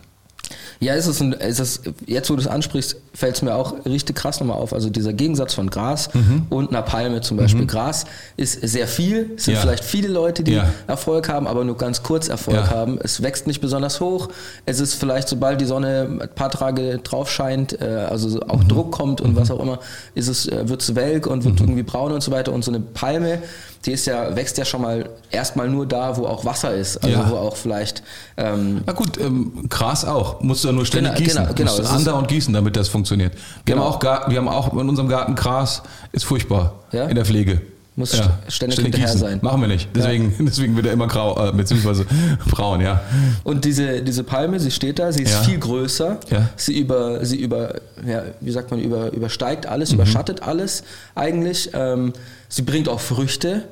Ja, 0.80 0.94
ist 0.94 1.06
es, 1.06 1.20
ein, 1.20 1.32
ist 1.32 1.60
es 1.60 1.82
jetzt, 2.06 2.30
wo 2.30 2.34
du 2.34 2.40
es 2.40 2.46
ansprichst, 2.46 2.96
fällt 3.18 3.34
es 3.34 3.42
mir 3.42 3.52
auch 3.52 3.84
richtig 3.84 4.14
krass 4.14 4.38
nochmal 4.38 4.58
auf. 4.58 4.72
Also 4.72 4.90
dieser 4.90 5.12
Gegensatz 5.12 5.52
von 5.52 5.70
Gras 5.70 6.08
mhm. 6.14 6.46
und 6.50 6.70
einer 6.70 6.82
Palme 6.82 7.20
zum 7.20 7.36
Beispiel. 7.36 7.62
Mhm. 7.62 7.66
Gras 7.66 8.04
ist 8.36 8.60
sehr 8.62 8.86
viel, 8.86 9.32
es 9.36 9.46
sind 9.46 9.54
ja. 9.54 9.60
vielleicht 9.60 9.82
viele 9.82 10.06
Leute, 10.06 10.44
die 10.44 10.52
ja. 10.52 10.68
Erfolg 10.86 11.28
haben, 11.28 11.48
aber 11.48 11.64
nur 11.64 11.76
ganz 11.76 12.04
kurz 12.04 12.28
Erfolg 12.28 12.56
ja. 12.56 12.70
haben. 12.70 12.96
Es 13.02 13.20
wächst 13.20 13.48
nicht 13.48 13.60
besonders 13.60 13.98
hoch. 13.98 14.28
Es 14.66 14.78
ist 14.78 14.94
vielleicht, 14.94 15.28
sobald 15.28 15.60
die 15.60 15.64
Sonne 15.64 16.20
ein 16.20 16.28
paar 16.32 16.50
Tage 16.50 16.98
drauf 16.98 17.28
scheint, 17.28 17.80
äh, 17.80 18.06
also 18.08 18.40
auch 18.42 18.62
mhm. 18.62 18.68
Druck 18.68 18.92
kommt 18.92 19.20
und 19.20 19.32
mhm. 19.32 19.36
was 19.36 19.50
auch 19.50 19.58
immer, 19.58 19.80
ist 20.14 20.28
es, 20.28 20.46
äh, 20.46 20.68
wird 20.68 20.80
es 20.80 20.94
welk 20.94 21.26
und 21.26 21.42
wird 21.42 21.54
mhm. 21.54 21.66
irgendwie 21.66 21.82
braun 21.82 22.12
und 22.12 22.22
so 22.22 22.30
weiter. 22.30 22.52
Und 22.52 22.62
so 22.62 22.70
eine 22.70 22.78
Palme, 22.78 23.42
die 23.84 23.92
ist 23.92 24.06
ja, 24.06 24.36
wächst 24.36 24.58
ja 24.58 24.64
schon 24.64 24.82
mal 24.82 25.08
erstmal 25.32 25.68
nur 25.68 25.86
da, 25.86 26.16
wo 26.16 26.26
auch 26.26 26.44
Wasser 26.44 26.72
ist. 26.72 26.98
Also 26.98 27.18
wo 27.30 27.34
auch 27.34 27.56
vielleicht. 27.56 28.04
Ähm, 28.36 28.82
Na 28.86 28.92
gut, 28.92 29.18
ähm, 29.18 29.66
Gras 29.68 30.04
auch. 30.04 30.40
Musst 30.40 30.62
du 30.62 30.68
ja 30.68 30.72
nur 30.72 30.86
ständig 30.86 31.14
genau, 31.14 31.24
gießen. 31.24 31.42
Genau, 31.42 31.54
genau. 31.54 31.76
Musst 31.76 31.90
du 31.90 31.96
andauernd 31.96 32.28
gießen, 32.28 32.54
damit 32.54 32.76
das 32.76 32.88
funktioniert 32.88 33.07
funktioniert. 33.08 33.34
Wir, 33.64 33.74
genau. 33.74 33.86
haben 33.86 33.94
auch 33.94 34.30
wir 34.30 34.38
haben 34.38 34.48
auch 34.48 34.72
in 34.72 34.88
unserem 34.88 35.08
Garten 35.08 35.34
Gras, 35.34 35.82
ist 36.12 36.24
furchtbar 36.24 36.74
ja? 36.92 37.06
in 37.06 37.14
der 37.14 37.24
Pflege. 37.24 37.60
Muss 37.96 38.12
ja. 38.12 38.38
ständig, 38.46 38.54
ständig 38.54 38.76
hinterher 38.76 39.06
gießen. 39.06 39.20
sein. 39.20 39.38
Machen 39.42 39.60
wir 39.60 39.66
nicht. 39.66 39.88
Deswegen, 39.92 40.32
ja. 40.38 40.44
deswegen 40.46 40.76
wird 40.76 40.86
er 40.86 40.92
immer 40.92 41.08
grau, 41.08 41.48
äh, 41.48 41.52
beziehungsweise 41.52 42.06
braun, 42.48 42.80
ja. 42.80 43.00
Und 43.42 43.64
diese, 43.64 44.02
diese 44.02 44.22
Palme, 44.22 44.60
sie 44.60 44.70
steht 44.70 45.00
da, 45.00 45.10
sie 45.10 45.24
ist 45.24 45.32
ja. 45.32 45.42
viel 45.42 45.58
größer. 45.58 46.20
Ja. 46.30 46.48
Sie 46.54 46.78
über, 46.78 47.24
sie 47.24 47.38
über, 47.38 47.74
ja, 48.06 48.22
wie 48.40 48.52
sagt 48.52 48.70
man, 48.70 48.78
über, 48.78 49.12
übersteigt 49.12 49.66
alles, 49.66 49.90
mhm. 49.90 49.96
überschattet 49.96 50.42
alles 50.42 50.84
eigentlich. 51.16 51.70
Ähm, 51.74 52.12
sie 52.48 52.62
bringt 52.62 52.88
auch 52.88 53.00
Früchte. 53.00 53.64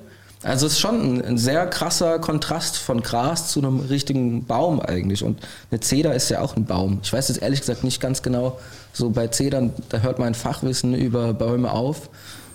Also 0.43 0.67
es 0.67 0.75
ist 0.75 0.81
schon 0.81 1.01
ein, 1.01 1.25
ein, 1.25 1.39
sehr 1.39 1.67
krasser 1.67 2.19
Kontrast 2.19 2.79
von 2.79 3.03
Gras 3.03 3.49
zu 3.49 3.61
einem 3.61 3.81
richtigen 3.81 4.45
Baum 4.45 4.81
eigentlich. 4.81 5.23
Und 5.23 5.39
eine 5.71 5.81
Zeder 5.81 6.15
ist 6.15 6.29
ja 6.31 6.41
auch 6.41 6.57
ein 6.57 6.67
Baum. 6.67 6.99
Ich 7.03 7.13
weiß 7.13 7.29
jetzt 7.29 7.43
ehrlich 7.43 7.61
gesagt 7.61 7.85
nicht 7.85 8.01
ganz 8.01 8.23
genau, 8.23 8.59
so 8.97 9.11
bei 9.11 9.29
Zedern, 9.29 9.73
da 9.91 9.99
hört 9.99 10.19
mein 10.19 10.35
Fachwissen 10.35 10.95
über 10.95 11.35
Bäume 11.35 11.71
auf 11.71 12.09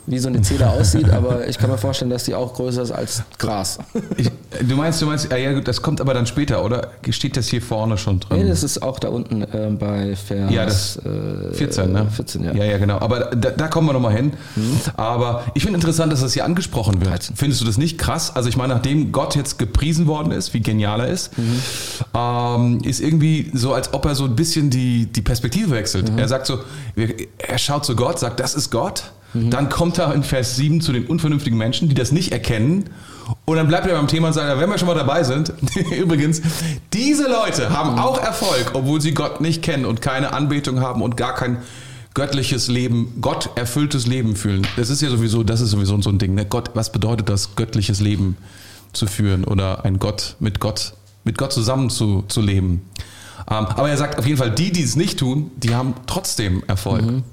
wie 0.08 0.20
so 0.20 0.28
eine 0.28 0.42
Zeder 0.42 0.72
aussieht, 0.72 1.10
aber 1.12 1.48
ich 1.48 1.58
kann 1.58 1.70
mir 1.70 1.78
vorstellen, 1.78 2.12
dass 2.12 2.24
die 2.24 2.36
auch 2.36 2.54
größer 2.54 2.82
ist 2.82 2.92
als 2.92 3.24
Gras. 3.38 3.80
Ich, 4.18 4.30
du 4.68 4.76
meinst, 4.76 5.02
du 5.02 5.06
meinst, 5.06 5.32
ja, 5.32 5.60
das 5.60 5.82
kommt 5.82 6.02
aber 6.02 6.14
dann 6.14 6.26
später, 6.26 6.64
oder? 6.64 6.90
Steht 7.10 7.38
das 7.38 7.48
hier 7.48 7.62
vorne 7.62 7.98
schon 7.98 8.20
drin? 8.20 8.40
Nee, 8.40 8.50
das 8.50 8.64
ist 8.64 8.82
auch 8.82 9.00
da 9.00 9.10
unten 9.10 9.44
äh, 9.44 9.70
bei 9.78 10.16
Vers 10.16 10.52
ja, 10.52 10.66
das, 10.66 10.98
äh, 10.98 11.54
14, 11.54 11.92
ne? 11.92 12.08
14, 12.10 12.44
ja. 12.44 12.54
Ja, 12.54 12.64
ja, 12.66 12.78
genau. 12.78 13.00
Aber 13.00 13.32
da, 13.36 13.52
da 13.52 13.68
kommen 13.68 13.88
wir 13.88 13.94
nochmal 13.94 14.14
hin. 14.14 14.34
Mhm. 14.56 14.80
Aber 14.98 15.44
ich 15.54 15.64
finde 15.64 15.78
interessant, 15.78 16.12
dass 16.12 16.22
das 16.22 16.34
hier 16.34 16.46
angesprochen 16.46 17.00
wird. 17.00 17.10
13. 17.10 17.36
Findest 17.36 17.62
du 17.62 17.66
das 17.66 17.78
nicht 17.78 17.98
krass? 17.98 18.36
Also 18.36 18.50
ich 18.50 18.58
meine, 18.58 18.74
nachdem 18.74 19.12
Gott 19.12 19.36
jetzt 19.36 19.60
gepriesen 19.60 20.08
worden 20.08 20.32
ist, 20.32 20.54
wie 20.54 20.62
genial 20.62 21.02
er 21.02 21.08
ist, 21.08 21.38
mhm. 21.38 21.62
ähm, 22.16 22.80
ist 22.84 23.00
irgendwie 23.02 23.52
so, 23.54 23.74
als 23.74 23.94
ob 23.94 24.06
er 24.06 24.16
so 24.16 24.26
ein 24.26 24.36
bisschen 24.36 24.70
die, 24.70 25.06
die 25.06 25.22
Perspektive 25.22 25.72
wechselt. 25.72 26.12
Mhm. 26.12 26.18
Er 26.18 26.28
sagt 26.28 26.48
so, 26.48 26.60
er 27.38 27.58
schaut 27.58 27.86
zu 27.86 27.96
Gott, 27.96 28.20
sagt, 28.20 28.40
das 28.40 28.56
ist 28.56 28.72
Gott. 28.72 29.04
Mhm. 29.34 29.50
Dann 29.50 29.70
kommt 29.70 29.98
er 29.98 30.14
in 30.14 30.24
Vers 30.24 30.56
7 30.56 30.82
zu 30.82 30.92
den 30.92 31.06
unvernünftigen 31.06 31.58
Menschen, 31.58 31.90
die 31.90 31.96
das 31.96 32.12
nicht 32.12 32.32
erkennen. 32.32 32.90
Und 33.46 33.58
dann 33.58 33.68
bleibt 33.68 33.88
er 33.88 33.96
beim 33.96 34.08
Thema 34.08 34.28
und 34.28 34.34
sagt, 34.34 34.60
wenn 34.60 34.70
wir 34.70 34.78
schon 34.78 34.88
mal 34.88 34.96
dabei 34.96 35.24
sind, 35.24 35.54
übrigens, 35.98 36.42
diese 36.94 37.30
Leute 37.30 37.70
haben 37.70 37.94
mhm. 37.94 38.00
auch 38.00 38.22
Erfolg, 38.22 38.72
obwohl 38.74 39.02
sie 39.02 39.14
Gott 39.14 39.42
nicht 39.42 39.62
kennen 39.62 39.86
und 39.86 40.02
keine 40.02 40.34
Anbetung 40.34 40.82
haben 40.82 41.02
und 41.02 41.18
gar 41.18 41.36
kein 41.36 41.58
göttliches 42.14 42.68
Leben, 42.68 43.18
Gott 43.22 43.52
erfülltes 43.56 44.06
Leben 44.06 44.36
fühlen. 44.36 44.68
Das 44.76 44.90
ist 44.90 45.02
ja 45.02 45.10
sowieso, 45.10 45.44
das 45.44 45.62
ist 45.62 45.72
sowieso 45.72 46.02
so 46.02 46.10
ein 46.10 46.18
Ding. 46.18 46.36
Ne? 46.36 46.46
Gott, 46.46 46.72
was 46.74 46.92
bedeutet 46.92 47.30
das, 47.30 47.56
göttliches 47.56 48.02
Leben 48.02 48.38
zu 48.92 49.08
führen 49.08 49.46
oder 49.46 49.86
ein 49.86 49.98
Gott 49.98 50.36
mit 50.40 50.60
Gott, 50.60 50.94
mit 51.24 51.38
Gott 51.38 51.54
zusammen 51.54 51.90
zu, 51.90 52.24
zu 52.28 52.42
leben? 52.42 52.82
Ähm, 53.50 53.66
aber 53.66 53.90
er 53.90 53.98
sagt 53.98 54.20
auf 54.20 54.26
jeden 54.26 54.38
Fall, 54.38 54.52
die, 54.52 54.72
die 54.72 54.84
es 54.84 54.96
nicht 54.96 55.20
tun, 55.20 55.52
die 55.56 55.74
haben 55.74 55.94
trotzdem 56.06 56.64
Erfolg. 56.68 57.04
Mhm. 57.04 57.24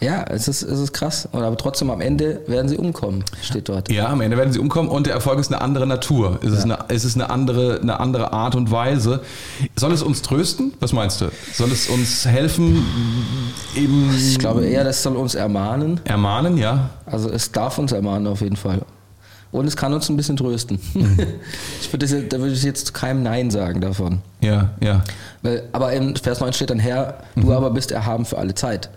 Ja, 0.00 0.24
es 0.28 0.46
ist, 0.46 0.62
es 0.62 0.78
ist 0.78 0.92
krass. 0.92 1.28
Aber 1.32 1.56
trotzdem 1.56 1.90
am 1.90 2.00
Ende 2.00 2.42
werden 2.46 2.68
sie 2.68 2.76
umkommen, 2.76 3.24
steht 3.42 3.68
dort. 3.68 3.90
Ja, 3.90 4.08
am 4.08 4.20
Ende 4.20 4.36
werden 4.36 4.52
sie 4.52 4.58
umkommen 4.58 4.88
und 4.88 5.06
der 5.06 5.14
Erfolg 5.14 5.38
ist 5.38 5.52
eine 5.52 5.60
andere 5.62 5.86
Natur. 5.86 6.38
Es, 6.42 6.50
ja. 6.50 6.56
ist, 6.56 6.64
eine, 6.64 6.78
es 6.88 7.04
ist 7.04 7.14
eine, 7.14 7.30
andere, 7.30 7.80
eine 7.80 7.98
andere 8.00 8.32
Art 8.32 8.54
und 8.54 8.70
Weise. 8.70 9.22
Soll 9.74 9.92
es 9.92 10.02
uns 10.02 10.22
trösten? 10.22 10.74
Was 10.80 10.92
meinst 10.92 11.20
du? 11.20 11.30
Soll 11.54 11.70
es 11.72 11.88
uns 11.88 12.26
helfen, 12.26 12.84
eben. 13.74 14.14
Ich 14.14 14.38
glaube 14.38 14.66
eher, 14.66 14.84
das 14.84 15.02
soll 15.02 15.16
uns 15.16 15.34
ermahnen. 15.34 16.00
Ermahnen, 16.04 16.58
ja. 16.58 16.90
Also 17.06 17.30
es 17.30 17.52
darf 17.52 17.78
uns 17.78 17.92
ermahnen 17.92 18.26
auf 18.26 18.40
jeden 18.42 18.56
Fall. 18.56 18.82
Und 19.52 19.66
es 19.66 19.76
kann 19.76 19.94
uns 19.94 20.08
ein 20.10 20.16
bisschen 20.16 20.36
trösten. 20.36 20.78
Mhm. 20.92 21.18
ich 21.80 21.90
würde 21.90 22.06
da 22.24 22.38
würde 22.38 22.52
ich 22.52 22.62
jetzt 22.62 22.92
keinem 22.92 23.22
Nein 23.22 23.50
sagen 23.50 23.80
davon. 23.80 24.20
Ja, 24.40 24.70
ja. 24.80 25.02
Aber 25.72 25.92
in 25.92 26.16
Vers 26.16 26.40
9 26.40 26.52
steht 26.52 26.70
dann, 26.70 26.78
Herr, 26.78 27.20
du 27.36 27.46
mhm. 27.46 27.52
aber 27.52 27.70
bist 27.70 27.92
erhaben 27.92 28.26
für 28.26 28.36
alle 28.36 28.54
Zeit. 28.54 28.90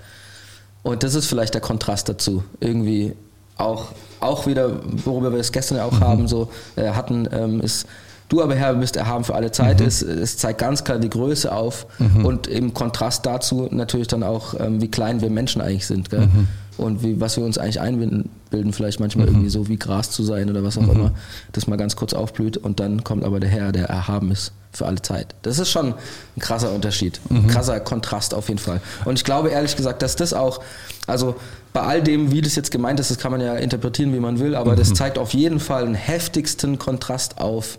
Und 0.83 1.03
das 1.03 1.15
ist 1.15 1.25
vielleicht 1.25 1.53
der 1.53 1.62
Kontrast 1.62 2.09
dazu. 2.09 2.43
Irgendwie 2.59 3.13
auch, 3.57 3.88
auch 4.19 4.48
wieder, 4.48 4.79
worüber 5.05 5.31
wir 5.31 5.39
es 5.39 5.51
gestern 5.51 5.79
auch 5.79 5.91
mhm. 5.93 6.00
haben, 6.00 6.27
so 6.27 6.50
äh, 6.75 6.89
hatten, 6.91 7.27
ähm, 7.31 7.59
ist, 7.59 7.86
du 8.29 8.41
aber 8.41 8.55
Herr 8.55 8.75
bist 8.75 8.95
erhaben 8.95 9.24
für 9.24 9.36
alle 9.36 9.51
Zeit. 9.51 9.81
Mhm. 9.81 9.88
Es, 9.88 10.01
es, 10.01 10.38
zeigt 10.38 10.59
ganz 10.59 10.83
klar 10.83 11.00
die 11.00 11.09
Größe 11.09 11.51
auf 11.51 11.88
mhm. 11.98 12.25
und 12.25 12.48
im 12.48 12.74
Kontrast 12.74 13.25
dazu 13.25 13.67
natürlich 13.71 14.07
dann 14.07 14.24
auch, 14.24 14.53
ähm, 14.59 14.81
wie 14.81 14.89
klein 14.89 15.21
wir 15.21 15.29
Menschen 15.29 15.62
eigentlich 15.62 15.88
sind. 15.88 16.09
Gell? 16.09 16.27
Mhm. 16.27 16.48
Und 16.77 17.03
wie, 17.03 17.19
was 17.19 17.36
wir 17.36 17.43
uns 17.43 17.57
eigentlich 17.57 17.81
einbilden, 17.81 18.29
vielleicht 18.71 19.01
manchmal 19.01 19.25
mhm. 19.25 19.33
irgendwie 19.33 19.50
so 19.50 19.67
wie 19.67 19.77
Gras 19.77 20.12
zu 20.12 20.24
sein 20.24 20.50
oder 20.50 20.63
was 20.63 20.77
auch 20.77 20.83
mhm. 20.83 20.91
immer, 20.91 21.12
das 21.51 21.67
mal 21.67 21.75
ganz 21.75 21.98
kurz 21.98 22.13
aufblüht 22.13 22.55
und 22.55 22.79
dann 22.79 23.03
kommt 23.03 23.25
aber 23.25 23.41
der 23.41 23.50
Herr, 23.50 23.74
der 23.74 23.88
erhaben 23.88 24.31
ist 24.31 24.53
für 24.71 24.86
alle 24.86 25.01
Zeit. 25.01 25.36
Das 25.41 25.59
ist 25.59 25.69
schon 25.69 25.88
ein 25.88 26.39
krasser 26.39 26.71
Unterschied, 26.71 27.19
ein 27.29 27.43
mhm. 27.43 27.48
krasser 27.48 27.81
Kontrast 27.81 28.33
auf 28.33 28.48
jeden 28.48 28.59
Fall. 28.59 28.79
Und 29.03 29.17
ich 29.17 29.25
glaube 29.25 29.50
ehrlich 29.50 29.75
gesagt, 29.75 30.01
dass 30.01 30.15
das 30.15 30.33
auch, 30.33 30.62
also 31.05 31.36
bei 31.74 31.81
all 31.81 32.01
dem, 32.01 32.31
wie 32.31 32.41
das 32.41 32.55
jetzt 32.55 32.71
gemeint 32.71 33.00
ist, 33.01 33.12
das 33.12 33.17
kann 33.17 33.31
man 33.31 33.41
ja 33.41 33.55
interpretieren, 33.55 34.13
wie 34.13 34.19
man 34.19 34.39
will, 34.39 34.55
aber 34.55 34.77
das 34.77 34.93
zeigt 34.93 35.17
auf 35.17 35.33
jeden 35.33 35.59
Fall 35.59 35.83
einen 35.83 35.95
heftigsten 35.95 36.79
Kontrast 36.79 37.39
auf 37.39 37.77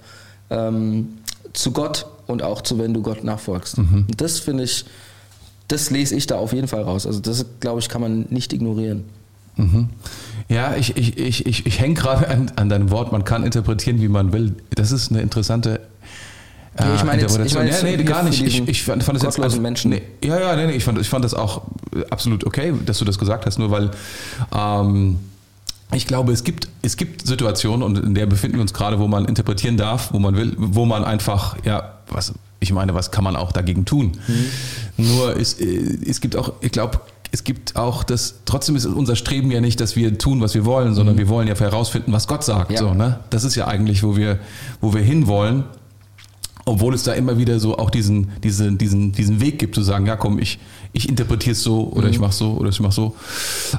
ähm, 0.50 1.18
zu 1.52 1.72
Gott 1.72 2.06
und 2.26 2.42
auch 2.42 2.62
zu, 2.62 2.78
wenn 2.78 2.94
du 2.94 3.02
Gott 3.02 3.24
nachfolgst. 3.24 3.78
Mhm. 3.78 4.06
Das 4.16 4.38
finde 4.38 4.64
ich, 4.64 4.84
das 5.68 5.90
lese 5.90 6.14
ich 6.14 6.26
da 6.26 6.36
auf 6.36 6.52
jeden 6.52 6.68
Fall 6.68 6.82
raus. 6.82 7.06
Also 7.06 7.20
das, 7.20 7.44
glaube 7.60 7.80
ich, 7.80 7.88
kann 7.88 8.00
man 8.00 8.26
nicht 8.30 8.52
ignorieren. 8.52 9.04
Mhm. 9.56 9.90
Ja, 10.48 10.74
ich, 10.74 10.96
ich, 10.96 11.18
ich, 11.18 11.46
ich, 11.46 11.66
ich 11.66 11.80
hänge 11.80 11.94
gerade 11.94 12.28
an, 12.28 12.52
an 12.56 12.68
deinem 12.68 12.90
Wort, 12.90 13.12
man 13.12 13.24
kann 13.24 13.44
interpretieren, 13.44 14.00
wie 14.00 14.08
man 14.08 14.32
will. 14.32 14.54
Das 14.70 14.92
ist 14.92 15.10
eine 15.10 15.20
interessante 15.20 15.80
Nee, 16.78 16.94
ich 16.94 17.04
meine, 17.04 17.22
jetzt, 17.22 17.38
ich 17.38 17.54
meine 17.54 17.70
ja, 17.70 17.82
nee, 17.82 17.96
gar 18.04 18.22
nicht. 18.22 18.42
Ich, 18.42 18.66
ich 18.68 18.82
fand, 18.82 19.02
fand 19.02 19.16
das 19.16 19.24
jetzt 19.24 19.40
also, 19.40 19.60
Menschen. 19.60 19.90
Nee, 19.90 20.02
ja, 20.22 20.38
ja, 20.38 20.56
nee, 20.56 20.66
nee, 20.66 20.72
ich 20.74 20.84
fand, 20.84 20.98
ich 20.98 21.08
fand 21.08 21.24
das 21.24 21.34
auch 21.34 21.62
absolut 22.10 22.46
okay, 22.46 22.72
dass 22.86 22.98
du 22.98 23.04
das 23.04 23.18
gesagt 23.18 23.44
hast, 23.44 23.58
nur 23.58 23.70
weil 23.70 23.90
ähm, 24.56 25.18
ich 25.92 26.06
glaube, 26.06 26.32
es 26.32 26.44
gibt, 26.44 26.68
es 26.82 26.96
gibt 26.96 27.26
Situationen, 27.26 27.82
und 27.82 27.98
in 27.98 28.14
der 28.14 28.26
befinden 28.26 28.56
wir 28.56 28.62
uns 28.62 28.72
gerade, 28.72 28.98
wo 28.98 29.08
man 29.08 29.24
interpretieren 29.24 29.76
darf, 29.76 30.12
wo 30.12 30.18
man 30.18 30.36
will, 30.36 30.54
wo 30.56 30.86
man 30.86 31.04
einfach, 31.04 31.56
ja, 31.64 31.94
was, 32.08 32.32
ich 32.60 32.72
meine, 32.72 32.94
was 32.94 33.10
kann 33.10 33.24
man 33.24 33.36
auch 33.36 33.52
dagegen 33.52 33.84
tun? 33.84 34.12
Mhm. 34.26 35.06
Nur 35.06 35.36
es, 35.36 35.58
es 35.58 36.20
gibt 36.20 36.36
auch, 36.36 36.52
ich 36.60 36.72
glaube, 36.72 37.00
es 37.32 37.44
gibt 37.44 37.76
auch 37.76 38.02
das, 38.02 38.36
trotzdem 38.44 38.76
ist 38.76 38.86
unser 38.86 39.16
Streben 39.16 39.50
ja 39.50 39.60
nicht, 39.60 39.80
dass 39.80 39.96
wir 39.96 40.18
tun, 40.18 40.40
was 40.40 40.54
wir 40.54 40.64
wollen, 40.64 40.94
sondern 40.94 41.14
mhm. 41.14 41.20
wir 41.20 41.28
wollen 41.28 41.48
ja 41.48 41.54
herausfinden, 41.54 42.12
was 42.12 42.26
Gott 42.26 42.44
sagt. 42.44 42.72
Ja. 42.72 42.78
So, 42.78 42.94
ne? 42.94 43.20
Das 43.30 43.44
ist 43.44 43.54
ja 43.54 43.66
eigentlich, 43.66 44.02
wo 44.02 44.16
wir, 44.16 44.38
wo 44.80 44.94
wir 44.94 45.02
hinwollen 45.02 45.64
obwohl 46.64 46.94
es 46.94 47.02
da 47.02 47.12
immer 47.12 47.38
wieder 47.38 47.58
so 47.60 47.78
auch 47.78 47.90
diesen, 47.90 48.30
diesen, 48.42 48.78
diesen, 48.78 49.12
diesen 49.12 49.40
Weg 49.40 49.58
gibt, 49.58 49.74
zu 49.74 49.82
sagen, 49.82 50.06
ja 50.06 50.16
komm, 50.16 50.38
ich, 50.38 50.58
ich 50.92 51.08
interpretiere 51.08 51.52
es 51.52 51.62
so 51.62 51.88
oder 51.88 52.06
mhm. 52.06 52.12
ich 52.12 52.20
mache 52.20 52.32
so 52.32 52.52
oder 52.52 52.68
ich 52.68 52.80
mache 52.80 52.92
so. 52.92 53.16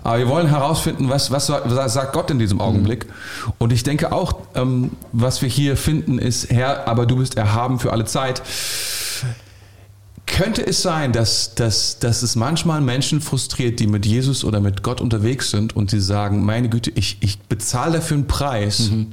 Aber 0.03 0.17
wir 0.17 0.27
wollen 0.27 0.47
herausfinden, 0.47 1.09
was, 1.09 1.31
was, 1.31 1.47
sagt 1.47 2.13
Gott 2.13 2.31
in 2.31 2.39
diesem 2.39 2.57
mhm. 2.57 2.63
Augenblick. 2.63 3.05
Mhm. 3.05 3.53
Und 3.59 3.73
ich 3.73 3.83
denke 3.83 4.11
auch, 4.11 4.33
ähm, 4.55 4.91
was 5.11 5.41
wir 5.41 5.49
hier 5.49 5.77
finden, 5.77 6.19
ist, 6.19 6.49
Herr, 6.49 6.87
aber 6.87 7.05
du 7.05 7.17
bist 7.17 7.37
erhaben 7.37 7.79
für 7.79 7.91
alle 7.91 8.05
Zeit 8.05 8.41
könnte 10.31 10.65
es 10.65 10.81
sein, 10.81 11.11
dass, 11.11 11.55
dass, 11.55 11.99
dass 11.99 12.23
es 12.23 12.35
manchmal 12.35 12.79
Menschen 12.81 13.21
frustriert, 13.21 13.79
die 13.79 13.87
mit 13.87 14.05
Jesus 14.05 14.43
oder 14.43 14.61
mit 14.61 14.81
Gott 14.81 15.01
unterwegs 15.01 15.51
sind 15.51 15.75
und 15.75 15.91
die 15.91 15.99
sagen, 15.99 16.45
meine 16.45 16.69
Güte, 16.69 16.89
ich, 16.95 17.17
ich 17.19 17.37
bezahle 17.39 17.97
dafür 17.97 18.17
einen 18.17 18.27
Preis, 18.27 18.91
mhm. 18.91 19.07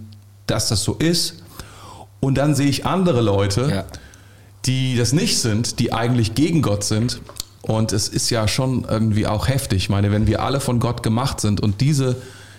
dass 0.46 0.68
das 0.68 0.84
so 0.84 0.94
ist. 0.94 1.42
Und 2.20 2.37
dann 2.37 2.54
sehe 2.54 2.68
ich 2.68 2.84
andere 2.84 3.20
Leute, 3.20 3.68
ja. 3.70 3.84
die 4.66 4.96
das 4.96 5.12
nicht 5.12 5.38
sind, 5.38 5.78
die 5.78 5.92
eigentlich 5.92 6.34
gegen 6.34 6.62
Gott 6.62 6.84
sind. 6.84 7.20
Und 7.62 7.92
es 7.92 8.08
ist 8.08 8.30
ja 8.30 8.48
schon 8.48 8.87
irgendwie 8.88 9.26
auch 9.26 9.48
heftig. 9.48 9.84
Ich 9.84 9.88
meine, 9.88 10.10
wenn 10.10 10.26
wir 10.26 10.42
alle 10.42 10.60
von 10.60 10.80
Gott 10.80 11.02
gemacht 11.02 11.40
sind 11.40 11.60
und 11.60 11.80
diese 11.80 12.16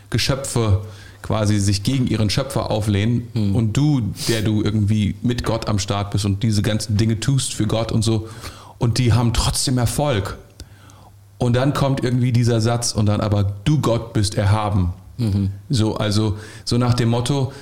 Geschöpfe 0.10 0.82
quasi 1.22 1.60
sich 1.60 1.84
gegen 1.84 2.08
ihren 2.08 2.30
Schöpfer 2.30 2.72
auflehnen 2.72 3.28
mhm. 3.34 3.56
und 3.56 3.74
du, 3.74 4.01
der 4.28 4.42
du 4.42 4.63
irgendwie 4.63 5.16
mit 5.22 5.44
Gott 5.44 5.68
am 5.68 5.80
Start 5.80 6.12
bist 6.12 6.25
und 6.25 6.44
diese 6.44 6.62
ganzen 6.62 6.98
Dinge 6.98 7.20
tust 7.20 7.54
für 7.54 7.68
Gott 7.68 7.92
und 7.92 8.04
so 8.04 8.30
und 8.78 8.98
die 8.98 9.13
haben 9.13 9.34
trotzdem 9.34 9.78
Erfolg. 9.78 10.38
Und 11.38 11.56
dann 11.56 11.74
kommt 11.74 12.04
irgendwie 12.04 12.32
dieser 12.32 12.60
Satz 12.60 12.92
und 12.92 13.06
dann 13.06 13.22
aber 13.22 13.54
du 13.63 13.80
Gott 13.80 14.13
bist 14.13 14.36
erhaben. 14.36 14.94
Mhm. 15.18 15.51
So, 15.70 15.96
also 15.96 16.38
so 16.66 16.78
nach 16.78 16.94
dem 16.94 17.10
Motto, 17.10 17.54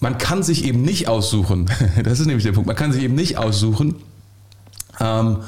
man 0.00 0.18
kann 0.18 0.42
sich 0.42 0.64
eben 0.64 0.82
nicht 0.82 1.08
aussuchen. 1.08 1.66
Das 2.02 2.20
ist 2.20 2.26
nämlich 2.26 2.44
der 2.44 2.52
Punkt. 2.52 2.66
Man 2.66 2.76
kann 2.76 2.92
sich 2.92 3.02
eben 3.02 3.14
nicht 3.14 3.38
aussuchen, 3.38 3.96
ähm, 5.00 5.38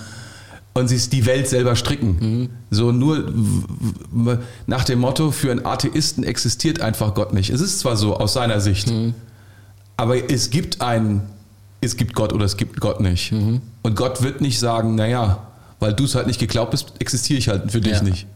und 0.74 0.88
sich 0.88 1.10
die 1.10 1.26
Welt 1.26 1.48
selber 1.48 1.76
stricken. 1.76 2.16
Mhm. 2.20 2.48
So 2.70 2.92
nur 2.92 3.30
nach 4.66 4.84
dem 4.84 5.00
Motto, 5.00 5.30
für 5.30 5.50
einen 5.50 5.66
Atheisten 5.66 6.24
existiert 6.24 6.80
einfach 6.80 7.14
Gott 7.14 7.34
nicht. 7.34 7.50
Es 7.50 7.60
ist 7.60 7.80
zwar 7.80 7.96
so 7.96 8.16
aus 8.16 8.32
seiner 8.32 8.60
Sicht, 8.60 8.88
mhm. 8.88 9.14
aber 9.96 10.30
es 10.30 10.50
gibt 10.50 10.80
einen, 10.80 11.22
es 11.80 11.96
gibt 11.96 12.14
Gott 12.14 12.32
oder 12.32 12.46
es 12.46 12.56
gibt 12.56 12.80
Gott 12.80 13.00
nicht. 13.00 13.32
Mhm. 13.32 13.60
Und 13.82 13.96
Gott 13.96 14.22
wird 14.22 14.40
nicht 14.40 14.58
sagen, 14.58 14.94
naja, 14.94 15.46
weil 15.78 15.92
du 15.92 16.04
es 16.04 16.14
halt 16.14 16.26
nicht 16.26 16.40
geglaubt 16.40 16.72
hast, 16.72 16.94
existiere 17.00 17.38
ich 17.38 17.48
halt 17.48 17.70
für 17.70 17.80
dich 17.80 17.94
ja. 17.94 18.02
nicht. 18.02 18.26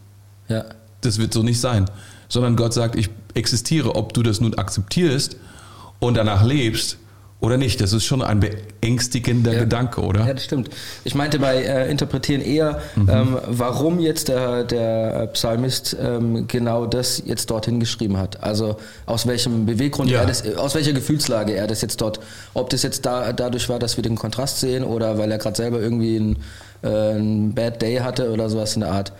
Ja. 0.48 0.64
Das 1.00 1.18
wird 1.18 1.32
so 1.32 1.42
nicht 1.42 1.60
sein. 1.60 1.86
Sondern 2.28 2.56
Gott 2.56 2.74
sagt, 2.74 2.96
ich 2.96 3.08
existiere, 3.34 3.94
ob 3.94 4.12
du 4.12 4.22
das 4.22 4.40
nun 4.40 4.54
akzeptierst 4.54 5.36
und 5.98 6.16
danach 6.16 6.44
lebst 6.44 6.98
oder 7.38 7.58
nicht? 7.58 7.80
Das 7.80 7.92
ist 7.92 8.04
schon 8.04 8.22
ein 8.22 8.40
beängstigender 8.40 9.52
ja. 9.52 9.60
Gedanke, 9.60 10.00
oder? 10.00 10.26
Ja, 10.26 10.32
das 10.32 10.44
stimmt. 10.44 10.70
Ich 11.04 11.14
meinte 11.14 11.38
bei 11.38 11.62
äh, 11.62 11.90
Interpretieren 11.90 12.40
eher, 12.40 12.80
mhm. 12.96 13.08
ähm, 13.10 13.38
warum 13.46 14.00
jetzt 14.00 14.28
der, 14.28 14.64
der 14.64 15.28
Psalmist 15.28 15.96
ähm, 16.00 16.48
genau 16.48 16.86
das 16.86 17.22
jetzt 17.26 17.50
dorthin 17.50 17.78
geschrieben 17.78 18.16
hat. 18.16 18.42
Also 18.42 18.78
aus 19.04 19.26
welchem 19.26 19.66
Beweggrund 19.66 20.10
ja. 20.10 20.20
er 20.20 20.26
das, 20.26 20.56
aus 20.56 20.74
welcher 20.74 20.92
Gefühlslage 20.92 21.52
er 21.54 21.66
das 21.66 21.82
jetzt 21.82 22.00
dort, 22.00 22.20
ob 22.54 22.70
das 22.70 22.82
jetzt 22.82 23.04
da, 23.04 23.32
dadurch 23.32 23.68
war, 23.68 23.78
dass 23.78 23.96
wir 23.96 24.02
den 24.02 24.16
Kontrast 24.16 24.60
sehen 24.60 24.82
oder 24.82 25.18
weil 25.18 25.30
er 25.30 25.38
gerade 25.38 25.56
selber 25.56 25.78
irgendwie 25.78 26.16
einen, 26.16 26.38
äh, 26.82 26.88
einen 26.88 27.54
Bad 27.54 27.82
Day 27.82 27.96
hatte 27.96 28.30
oder 28.32 28.48
sowas 28.48 28.74
in 28.76 28.80
der 28.80 28.92
Art. 28.92 29.12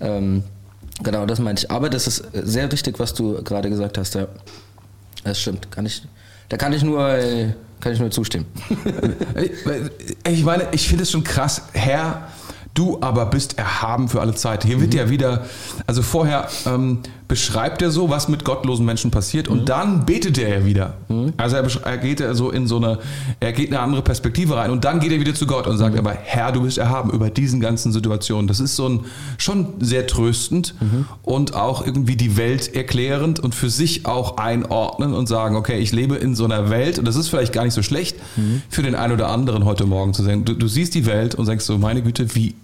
Ähm, 0.00 0.44
genau, 1.02 1.26
das 1.26 1.40
meinte 1.40 1.64
ich. 1.64 1.70
Aber 1.72 1.90
das 1.90 2.06
ist 2.06 2.22
sehr 2.32 2.70
richtig, 2.70 3.00
was 3.00 3.14
du 3.14 3.42
gerade 3.42 3.68
gesagt 3.68 3.98
hast, 3.98 4.14
ja. 4.14 4.28
Das 5.24 5.40
stimmt, 5.40 5.70
kann 5.72 5.86
ich 5.86 6.02
da 6.48 6.56
kann 6.56 6.72
ich 6.72 6.82
nur, 6.82 7.08
äh, 7.08 7.52
kann 7.80 7.92
ich 7.92 8.00
nur 8.00 8.10
zustimmen. 8.10 8.46
ich 10.28 10.44
meine, 10.44 10.68
ich 10.72 10.88
finde 10.88 11.02
es 11.02 11.10
schon 11.10 11.24
krass, 11.24 11.62
Herr, 11.72 12.28
du 12.74 12.98
aber 13.00 13.26
bist 13.26 13.58
erhaben 13.58 14.08
für 14.08 14.20
alle 14.20 14.34
Zeit. 14.34 14.64
Hier 14.64 14.80
wird 14.80 14.92
mhm. 14.92 14.98
ja 14.98 15.10
wieder, 15.10 15.46
also 15.86 16.02
vorher 16.02 16.48
ähm, 16.66 17.00
beschreibt 17.26 17.80
er 17.80 17.90
so, 17.90 18.10
was 18.10 18.28
mit 18.28 18.44
gottlosen 18.44 18.84
Menschen 18.84 19.10
passiert 19.10 19.48
und 19.48 19.62
mhm. 19.62 19.64
dann 19.64 20.06
betet 20.06 20.36
er 20.38 20.60
ja 20.60 20.64
wieder. 20.66 20.94
Mhm. 21.08 21.32
Also 21.36 21.56
er, 21.56 21.66
er, 21.84 21.98
geht 21.98 22.20
ja 22.20 22.34
so 22.34 22.50
in 22.50 22.66
so 22.66 22.76
eine, 22.76 22.98
er 23.40 23.52
geht 23.52 23.68
in 23.68 23.74
eine 23.74 23.82
andere 23.82 24.02
Perspektive 24.02 24.56
rein 24.56 24.70
und 24.70 24.84
dann 24.84 25.00
geht 25.00 25.10
er 25.10 25.20
wieder 25.20 25.34
zu 25.34 25.46
Gott 25.46 25.66
und 25.66 25.78
sagt 25.78 25.94
mhm. 25.94 26.00
aber, 26.00 26.12
Herr, 26.12 26.52
du 26.52 26.62
bist 26.62 26.76
erhaben 26.76 27.10
über 27.10 27.30
diesen 27.30 27.60
ganzen 27.60 27.92
Situationen. 27.92 28.46
Das 28.46 28.60
ist 28.60 28.76
so 28.76 28.88
ein, 28.88 29.00
schon 29.38 29.74
sehr 29.80 30.06
tröstend 30.06 30.74
mhm. 30.80 31.06
und 31.22 31.54
auch 31.54 31.84
irgendwie 31.84 32.16
die 32.16 32.36
Welt 32.36 32.74
erklärend 32.74 33.40
und 33.40 33.54
für 33.54 33.70
sich 33.70 34.04
auch 34.04 34.36
einordnen 34.36 35.14
und 35.14 35.26
sagen, 35.26 35.56
okay, 35.56 35.78
ich 35.78 35.92
lebe 35.92 36.16
in 36.16 36.34
so 36.34 36.44
einer 36.44 36.68
Welt 36.68 36.98
und 36.98 37.06
das 37.06 37.16
ist 37.16 37.28
vielleicht 37.28 37.52
gar 37.52 37.64
nicht 37.64 37.74
so 37.74 37.82
schlecht 37.82 38.16
mhm. 38.36 38.62
für 38.68 38.82
den 38.82 38.94
einen 38.94 39.14
oder 39.14 39.28
anderen 39.28 39.64
heute 39.64 39.86
Morgen 39.86 40.12
zu 40.12 40.22
sagen, 40.22 40.44
du, 40.44 40.54
du 40.54 40.68
siehst 40.68 40.94
die 40.94 41.06
Welt 41.06 41.34
und 41.34 41.46
sagst 41.46 41.66
so, 41.66 41.78
meine 41.78 42.02
Güte, 42.02 42.34
wie 42.34 42.54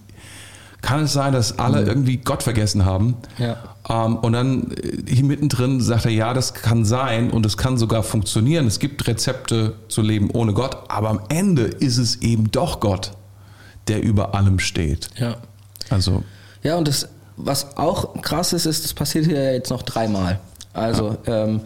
kann 0.83 1.05
es 1.05 1.13
sein, 1.13 1.33
dass 1.33 1.59
alle 1.59 1.83
mhm. 1.83 1.89
irgendwie 1.89 2.17
Gott 2.19 2.43
vergessen 2.43 2.85
haben. 2.85 3.17
Ja. 3.39 3.57
Ähm, 3.89 4.17
und 4.17 4.33
dann 4.33 4.71
äh, 4.73 5.13
hier 5.13 5.25
mittendrin 5.25 5.81
sagt 5.81 6.07
er, 6.07 6.11
ja, 6.11 6.35
das 6.35 6.55
kann 6.55 6.85
sein 6.85 7.31
und 7.31 7.47
es 7.47 7.57
kann 7.57 7.79
sogar 7.79 8.03
funktionieren. 8.03 8.67
Es 8.67 8.79
gibt 8.79 9.07
Rezepte 9.07 9.75
zu 9.89 10.03
leben 10.03 10.31
ohne 10.31 10.53
Gott, 10.53 10.77
aber 10.89 11.11
am 11.11 11.21
Ende 11.29 11.63
ist 11.63 11.99
es 11.99 12.17
eben 12.17 12.51
doch 12.51 12.81
Gott, 12.81 13.13
der 13.89 14.03
über 14.03 14.35
allem 14.35 14.59
steht. 14.59 15.11
Ja. 15.17 15.37
Also. 15.89 16.23
Ja, 16.63 16.77
und 16.77 16.89
das, 16.89 17.09
was 17.37 17.77
auch 17.77 18.21
krass 18.23 18.53
ist, 18.53 18.67
ist, 18.67 18.85
das 18.85 18.95
passiert 18.95 19.27
hier 19.27 19.55
jetzt 19.55 19.71
noch 19.71 19.83
dreimal. 19.83 20.41
Also, 20.73 21.17
ja. 21.27 21.45
ähm, 21.45 21.61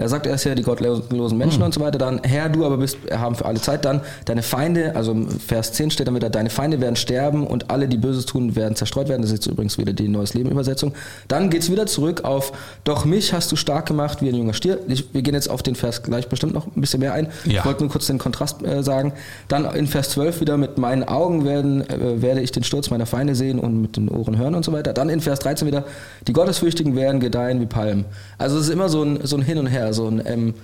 er 0.00 0.08
sagt 0.08 0.26
erst 0.26 0.44
ja 0.46 0.54
die 0.54 0.62
gottlosen 0.62 1.38
Menschen 1.38 1.58
mhm. 1.58 1.66
und 1.66 1.74
so 1.74 1.80
weiter. 1.80 1.98
Dann, 1.98 2.20
Herr, 2.22 2.48
du 2.48 2.64
aber 2.64 2.78
bist 2.78 2.96
erhaben 3.06 3.34
für 3.34 3.44
alle 3.44 3.60
Zeit. 3.60 3.84
Dann, 3.84 4.00
deine 4.24 4.42
Feinde, 4.42 4.96
also 4.96 5.14
Vers 5.46 5.72
10 5.72 5.90
steht 5.90 6.08
dann 6.08 6.14
wieder, 6.14 6.30
deine 6.30 6.50
Feinde 6.50 6.80
werden 6.80 6.96
sterben 6.96 7.46
und 7.46 7.70
alle, 7.70 7.88
die 7.88 7.98
Böses 7.98 8.26
tun, 8.26 8.56
werden 8.56 8.76
zerstreut 8.76 9.08
werden. 9.08 9.22
Das 9.22 9.30
ist 9.30 9.44
jetzt 9.44 9.46
übrigens 9.46 9.78
wieder 9.78 9.92
die 9.92 10.08
Neues 10.08 10.34
Leben 10.34 10.50
Übersetzung. 10.50 10.94
Dann 11.28 11.50
geht 11.50 11.62
es 11.62 11.70
wieder 11.70 11.86
zurück 11.86 12.24
auf, 12.24 12.52
doch 12.84 13.04
mich 13.04 13.32
hast 13.32 13.52
du 13.52 13.56
stark 13.56 13.86
gemacht 13.86 14.22
wie 14.22 14.28
ein 14.28 14.34
junger 14.34 14.54
Stier. 14.54 14.78
Ich, 14.88 15.12
wir 15.12 15.22
gehen 15.22 15.34
jetzt 15.34 15.50
auf 15.50 15.62
den 15.62 15.74
Vers 15.74 16.02
gleich 16.02 16.28
bestimmt 16.28 16.54
noch 16.54 16.66
ein 16.66 16.80
bisschen 16.80 17.00
mehr 17.00 17.12
ein. 17.12 17.28
Ja. 17.44 17.60
Ich 17.60 17.64
wollte 17.64 17.82
nur 17.82 17.90
kurz 17.90 18.06
den 18.06 18.18
Kontrast 18.18 18.62
äh, 18.62 18.82
sagen. 18.82 19.12
Dann 19.48 19.64
in 19.74 19.86
Vers 19.86 20.10
12 20.10 20.40
wieder, 20.40 20.56
mit 20.56 20.78
meinen 20.78 21.04
Augen 21.04 21.44
werden, 21.44 21.88
äh, 21.88 22.22
werde 22.22 22.40
ich 22.40 22.52
den 22.52 22.64
Sturz 22.64 22.90
meiner 22.90 23.06
Feinde 23.06 23.34
sehen 23.34 23.58
und 23.58 23.80
mit 23.80 23.96
den 23.96 24.08
Ohren 24.08 24.38
hören 24.38 24.54
und 24.54 24.64
so 24.64 24.72
weiter. 24.72 24.92
Dann 24.92 25.08
in 25.08 25.20
Vers 25.20 25.40
13 25.40 25.66
wieder, 25.66 25.84
die 26.26 26.32
Gottesfürchtigen 26.32 26.96
werden 26.96 27.20
gedeihen 27.20 27.60
wie 27.60 27.66
Palmen. 27.66 28.06
Also 28.38 28.56
es 28.56 28.64
ist 28.64 28.70
immer 28.70 28.88
so 28.88 29.02
ein, 29.02 29.20
so 29.24 29.36
ein 29.36 29.42
Hin 29.42 29.58
und 29.58 29.66
Her. 29.66 29.89
So 29.92 30.06
ein, 30.06 30.22
ähm, 30.24 30.54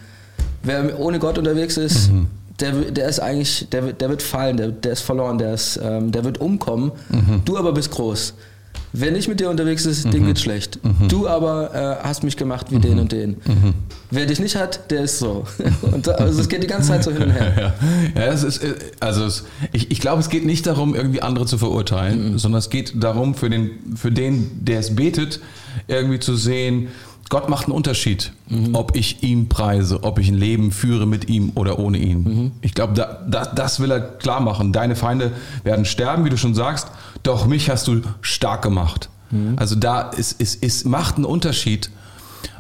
wer 0.63 0.99
ohne 0.99 1.19
Gott 1.19 1.39
unterwegs 1.39 1.77
ist, 1.77 2.13
mhm. 2.13 2.27
der, 2.61 2.73
der 2.73 3.09
ist 3.09 3.21
eigentlich, 3.21 3.69
der, 3.71 3.93
der 3.93 4.09
wird 4.09 4.23
fallen, 4.23 4.57
der, 4.57 4.69
der 4.69 4.93
ist 4.93 5.03
verloren, 5.03 5.39
der, 5.39 5.55
ist, 5.55 5.79
ähm, 5.83 6.13
der 6.13 6.25
wird 6.25 6.41
umkommen. 6.41 6.93
Mhm. 7.09 7.43
Du 7.45 7.57
aber 7.57 7.73
bist 7.73 7.91
groß. 7.91 8.35
Wer 8.99 9.13
nicht 9.13 9.29
mit 9.29 9.41
dir 9.41 9.51
unterwegs 9.51 9.85
ist, 9.85 10.07
mhm. 10.07 10.11
dem 10.13 10.27
geht 10.27 10.39
schlecht. 10.39 10.83
Mhm. 10.83 11.09
Du 11.09 11.29
aber 11.29 11.75
äh, 11.75 12.05
hast 12.07 12.23
mich 12.23 12.37
gemacht 12.37 12.71
wie 12.71 12.77
mhm. 12.77 12.81
den 12.81 12.99
und 12.99 13.13
den. 13.13 13.31
Mhm. 13.31 13.75
Wer 14.11 14.25
dich 14.25 14.41
nicht 14.41 14.57
hat, 14.57 14.91
der 14.91 15.03
ist 15.03 15.19
so. 15.19 15.45
und 15.83 16.07
da, 16.07 16.13
also 16.13 16.41
es 16.41 16.49
geht 16.49 16.63
die 16.63 16.67
ganze 16.67 16.89
Zeit 16.89 17.05
so 17.05 17.11
hin 17.11 17.25
und 17.25 17.31
her. 17.33 17.75
Ja, 18.15 18.23
ja 18.23 18.33
es 18.33 18.43
ist, 18.43 18.65
äh, 18.65 18.75
also 19.01 19.27
es, 19.27 19.45
ich, 19.73 19.91
ich 19.91 20.01
glaube, 20.01 20.21
es 20.21 20.31
geht 20.31 20.47
nicht 20.47 20.67
darum, 20.67 20.95
irgendwie 20.95 21.21
andere 21.21 21.45
zu 21.45 21.59
verurteilen, 21.59 22.33
mhm. 22.33 22.39
sondern 22.39 22.59
es 22.59 22.71
geht 22.71 23.03
darum, 23.03 23.35
für 23.35 23.51
den, 23.51 23.97
für 23.97 24.11
den, 24.11 24.65
der 24.65 24.81
es 24.81 24.97
betet, 24.97 25.41
irgendwie 25.89 26.19
zu 26.19 26.35
sehen, 26.35 26.89
Gott 27.29 27.49
macht 27.49 27.67
einen 27.67 27.75
Unterschied, 27.75 28.33
mhm. 28.49 28.75
ob 28.75 28.95
ich 28.95 29.23
ihn 29.23 29.49
preise, 29.49 30.03
ob 30.05 30.19
ich 30.19 30.29
ein 30.29 30.35
Leben 30.35 30.71
führe 30.71 31.07
mit 31.07 31.29
ihm 31.29 31.53
oder 31.55 31.79
ohne 31.79 31.99
ihn. 31.99 32.23
Mhm. 32.23 32.53
Ich 32.61 32.75
glaube, 32.75 32.95
da, 32.95 33.25
da, 33.29 33.47
das 33.47 33.81
will 33.81 33.91
er 33.91 34.01
klar 34.01 34.41
machen. 34.41 34.73
Deine 34.73 34.95
Feinde 34.95 35.33
werden 35.65 35.85
sterben, 35.85 36.25
wie 36.25 36.31
du 36.31 36.37
schon 36.37 36.55
sagst, 36.55 36.89
doch 37.23 37.47
mich 37.47 37.69
hast 37.69 37.89
du 37.89 38.03
stark 38.21 38.63
gemacht. 38.63 39.09
Mhm. 39.31 39.55
Also 39.57 39.75
da 39.75 40.03
ist, 40.03 40.41
ist, 40.41 40.63
ist, 40.63 40.87
macht 40.87 41.17
einen 41.17 41.25
Unterschied, 41.25 41.91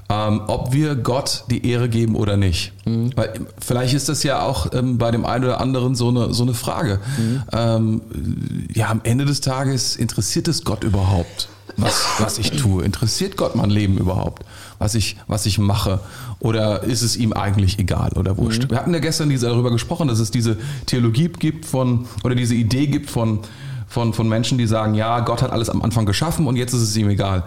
ähm, 0.08 0.42
ob 0.48 0.72
wir 0.72 0.96
Gott 0.96 1.44
die 1.48 1.68
Ehre 1.68 1.88
geben 1.88 2.16
oder 2.16 2.36
nicht. 2.36 2.72
Weil 3.14 3.34
vielleicht 3.58 3.94
ist 3.94 4.08
das 4.08 4.24
ja 4.24 4.42
auch 4.42 4.72
ähm, 4.72 4.98
bei 4.98 5.12
dem 5.12 5.24
einen 5.24 5.44
oder 5.44 5.60
anderen 5.60 5.94
so 5.94 6.08
eine, 6.08 6.34
so 6.34 6.42
eine 6.42 6.54
Frage. 6.54 7.00
Ähm, 7.52 8.00
ja, 8.72 8.88
am 8.88 9.00
Ende 9.04 9.24
des 9.24 9.40
Tages 9.40 9.94
interessiert 9.96 10.48
es 10.48 10.64
Gott 10.64 10.82
überhaupt? 10.82 11.48
Was, 11.76 12.06
was 12.18 12.38
ich 12.38 12.52
tue. 12.52 12.84
Interessiert 12.84 13.36
Gott 13.36 13.54
mein 13.54 13.70
Leben 13.70 13.98
überhaupt? 13.98 14.44
Was 14.78 14.94
ich, 14.94 15.16
was 15.26 15.46
ich 15.46 15.58
mache? 15.58 16.00
Oder 16.38 16.82
ist 16.82 17.02
es 17.02 17.16
ihm 17.16 17.32
eigentlich 17.32 17.78
egal 17.78 18.12
oder 18.14 18.36
wurscht? 18.36 18.64
Mhm. 18.64 18.70
Wir 18.70 18.78
hatten 18.78 18.94
ja 18.94 19.00
gestern 19.00 19.28
diese, 19.28 19.46
darüber 19.46 19.70
gesprochen, 19.70 20.08
dass 20.08 20.18
es 20.18 20.30
diese 20.30 20.56
Theologie 20.86 21.28
gibt 21.28 21.66
von, 21.66 22.06
oder 22.24 22.34
diese 22.34 22.54
Idee 22.54 22.86
gibt 22.86 23.10
von, 23.10 23.40
von, 23.88 24.12
von 24.12 24.28
Menschen, 24.28 24.58
die 24.58 24.66
sagen, 24.66 24.94
ja, 24.94 25.20
Gott 25.20 25.42
hat 25.42 25.52
alles 25.52 25.70
am 25.70 25.82
Anfang 25.82 26.06
geschaffen 26.06 26.46
und 26.46 26.56
jetzt 26.56 26.72
ist 26.72 26.82
es 26.82 26.96
ihm 26.96 27.08
egal. 27.08 27.44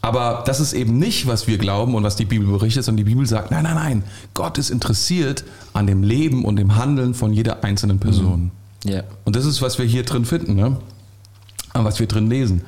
Aber 0.00 0.44
das 0.46 0.60
ist 0.60 0.74
eben 0.74 0.98
nicht, 0.98 1.26
was 1.26 1.48
wir 1.48 1.58
glauben 1.58 1.94
und 1.94 2.04
was 2.04 2.14
die 2.14 2.24
Bibel 2.24 2.46
berichtet, 2.46 2.84
sondern 2.84 3.04
die 3.04 3.10
Bibel 3.10 3.26
sagt, 3.26 3.50
nein, 3.50 3.64
nein, 3.64 3.74
nein, 3.74 4.04
Gott 4.32 4.56
ist 4.58 4.70
interessiert 4.70 5.44
an 5.72 5.86
dem 5.88 6.04
Leben 6.04 6.44
und 6.44 6.56
dem 6.56 6.76
Handeln 6.76 7.14
von 7.14 7.32
jeder 7.32 7.64
einzelnen 7.64 7.98
Person. 7.98 8.44
Mhm. 8.44 8.90
Yeah. 8.90 9.04
Und 9.24 9.34
das 9.34 9.44
ist, 9.44 9.60
was 9.60 9.78
wir 9.78 9.84
hier 9.84 10.04
drin 10.04 10.24
finden, 10.24 10.54
ne? 10.54 10.76
was 11.74 11.98
wir 11.98 12.06
drin 12.06 12.28
lesen. 12.28 12.62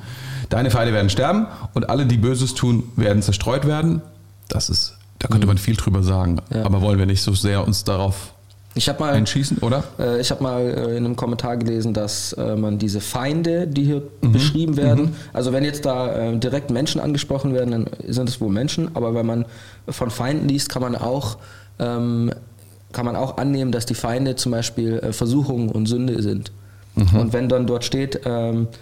Deine 0.51 0.69
Feinde 0.69 0.93
werden 0.93 1.09
sterben 1.09 1.47
und 1.73 1.89
alle, 1.89 2.05
die 2.05 2.17
Böses 2.17 2.53
tun, 2.53 2.83
werden 2.97 3.21
zerstreut 3.21 3.65
werden. 3.65 4.01
Das 4.49 4.69
ist, 4.69 4.97
da 5.17 5.29
könnte 5.29 5.47
mhm. 5.47 5.51
man 5.51 5.57
viel 5.57 5.77
drüber 5.77 6.03
sagen. 6.03 6.39
Ja. 6.53 6.65
Aber 6.65 6.81
wollen 6.81 6.99
wir 6.99 7.05
nicht 7.05 7.21
so 7.21 7.33
sehr 7.33 7.65
uns 7.65 7.85
darauf 7.85 8.33
ich 8.75 8.87
mal, 8.99 9.13
einschießen, 9.13 9.59
oder? 9.59 9.85
Äh, 9.97 10.19
ich 10.19 10.29
habe 10.29 10.43
mal 10.43 10.61
äh, 10.61 10.97
in 10.97 11.05
einem 11.05 11.15
Kommentar 11.15 11.55
gelesen, 11.55 11.93
dass 11.93 12.33
äh, 12.33 12.57
man 12.57 12.79
diese 12.79 12.99
Feinde, 12.99 13.65
die 13.65 13.85
hier 13.85 14.03
mhm. 14.21 14.33
beschrieben 14.33 14.75
werden, 14.75 15.05
mhm. 15.05 15.15
also 15.31 15.53
wenn 15.53 15.63
jetzt 15.63 15.85
da 15.85 16.31
äh, 16.31 16.37
direkt 16.37 16.69
Menschen 16.69 16.99
angesprochen 16.99 17.53
werden, 17.53 17.71
dann 17.71 17.85
sind 18.07 18.27
es 18.27 18.41
wohl 18.41 18.51
Menschen, 18.51 18.93
aber 18.93 19.15
wenn 19.15 19.25
man 19.25 19.45
von 19.87 20.09
Feinden 20.09 20.49
liest, 20.49 20.67
kann 20.67 20.81
man 20.81 20.95
auch, 20.95 21.37
ähm, 21.79 22.31
kann 22.91 23.05
man 23.05 23.15
auch 23.15 23.37
annehmen, 23.37 23.71
dass 23.71 23.85
die 23.85 23.93
Feinde 23.93 24.35
zum 24.35 24.51
Beispiel 24.51 24.99
äh, 24.99 25.13
Versuchungen 25.13 25.69
und 25.69 25.85
Sünde 25.85 26.21
sind. 26.21 26.51
Und 26.93 27.31
wenn 27.31 27.47
dann 27.47 27.67
dort 27.67 27.85
steht, 27.85 28.19
ähm, 28.25 28.63
äh, 28.63 28.75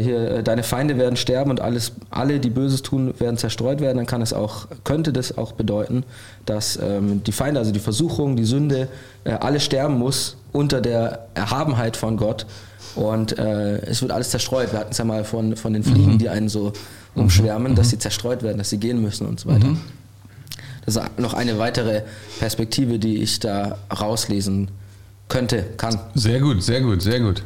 hier, 0.00 0.30
äh, 0.30 0.42
deine 0.42 0.62
Feinde 0.62 0.96
werden 0.98 1.16
sterben 1.16 1.50
und 1.50 1.60
alles, 1.60 1.92
alle, 2.10 2.38
die 2.40 2.50
Böses 2.50 2.82
tun, 2.82 3.14
werden 3.18 3.36
zerstreut 3.36 3.80
werden, 3.80 3.96
dann 3.96 4.06
kann 4.06 4.22
es 4.22 4.32
auch, 4.32 4.66
könnte 4.84 5.12
das 5.12 5.36
auch 5.36 5.52
bedeuten, 5.52 6.04
dass 6.46 6.78
ähm, 6.80 7.22
die 7.24 7.32
Feinde, 7.32 7.58
also 7.60 7.72
die 7.72 7.80
Versuchung, 7.80 8.36
die 8.36 8.44
Sünde, 8.44 8.88
äh, 9.24 9.32
alle 9.32 9.60
sterben 9.60 9.98
muss 9.98 10.36
unter 10.52 10.80
der 10.80 11.26
Erhabenheit 11.34 11.96
von 11.96 12.16
Gott. 12.16 12.46
Und 12.94 13.36
äh, 13.38 13.78
es 13.86 14.02
wird 14.02 14.12
alles 14.12 14.30
zerstreut. 14.30 14.70
Wir 14.72 14.78
hatten 14.78 14.92
es 14.92 14.98
ja 14.98 15.04
mal 15.04 15.24
von, 15.24 15.56
von 15.56 15.72
den 15.72 15.82
Fliegen, 15.82 16.12
Mhm. 16.12 16.18
die 16.18 16.28
einen 16.28 16.48
so 16.48 16.72
umschwärmen, 17.16 17.74
dass 17.74 17.90
sie 17.90 17.98
zerstreut 17.98 18.44
werden, 18.44 18.58
dass 18.58 18.70
sie 18.70 18.78
gehen 18.78 19.02
müssen 19.02 19.26
und 19.26 19.40
so 19.40 19.48
weiter. 19.48 19.66
Mhm. 19.66 19.80
Das 20.86 20.96
ist 20.96 21.18
noch 21.18 21.34
eine 21.34 21.58
weitere 21.58 22.02
Perspektive, 22.38 22.98
die 23.00 23.22
ich 23.22 23.40
da 23.40 23.78
rauslesen 24.00 24.68
könnte, 25.28 25.64
kann. 25.76 25.98
Sehr 26.14 26.38
gut, 26.40 26.62
sehr 26.62 26.82
gut, 26.82 27.02
sehr 27.02 27.18
gut. 27.20 27.42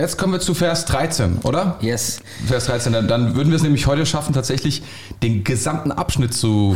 Jetzt 0.00 0.16
kommen 0.16 0.32
wir 0.32 0.40
zu 0.40 0.54
Vers 0.54 0.86
13, 0.86 1.40
oder? 1.42 1.76
Yes. 1.82 2.20
Vers 2.46 2.64
13, 2.66 2.94
dann, 2.94 3.06
dann 3.06 3.34
würden 3.34 3.50
wir 3.50 3.56
es 3.56 3.62
nämlich 3.62 3.86
heute 3.86 4.06
schaffen, 4.06 4.32
tatsächlich 4.32 4.82
den 5.22 5.44
gesamten 5.44 5.92
Abschnitt 5.92 6.32
zu, 6.32 6.74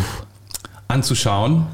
anzuschauen. 0.89 1.67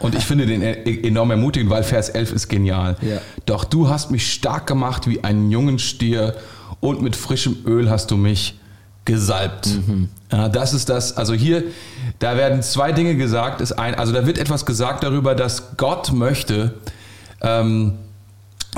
Und 0.00 0.16
ich 0.16 0.24
finde 0.24 0.46
den 0.46 0.62
e- 0.62 1.06
enorm 1.06 1.30
ermutigend, 1.30 1.70
weil 1.70 1.84
Vers 1.84 2.08
11 2.08 2.32
ist 2.32 2.48
genial. 2.48 2.96
Ja. 3.02 3.18
Doch 3.46 3.64
du 3.64 3.88
hast 3.88 4.10
mich 4.10 4.32
stark 4.32 4.66
gemacht 4.66 5.06
wie 5.06 5.22
einen 5.22 5.50
jungen 5.52 5.78
Stier 5.78 6.34
und 6.80 7.02
mit 7.02 7.14
frischem 7.14 7.58
Öl 7.64 7.88
hast 7.88 8.10
du 8.10 8.16
mich 8.16 8.58
gesalbt. 9.04 9.68
Ja, 10.32 10.48
das 10.48 10.74
ist 10.74 10.88
das, 10.88 11.16
also 11.16 11.34
hier, 11.34 11.62
da 12.18 12.36
werden 12.36 12.62
zwei 12.62 12.90
Dinge 12.90 13.14
gesagt. 13.14 13.60
Ist 13.60 13.72
ein, 13.72 13.94
also 13.94 14.12
da 14.12 14.26
wird 14.26 14.38
etwas 14.38 14.66
gesagt 14.66 15.04
darüber, 15.04 15.36
dass 15.36 15.76
Gott 15.76 16.12
möchte, 16.12 16.74
ähm, 17.40 17.92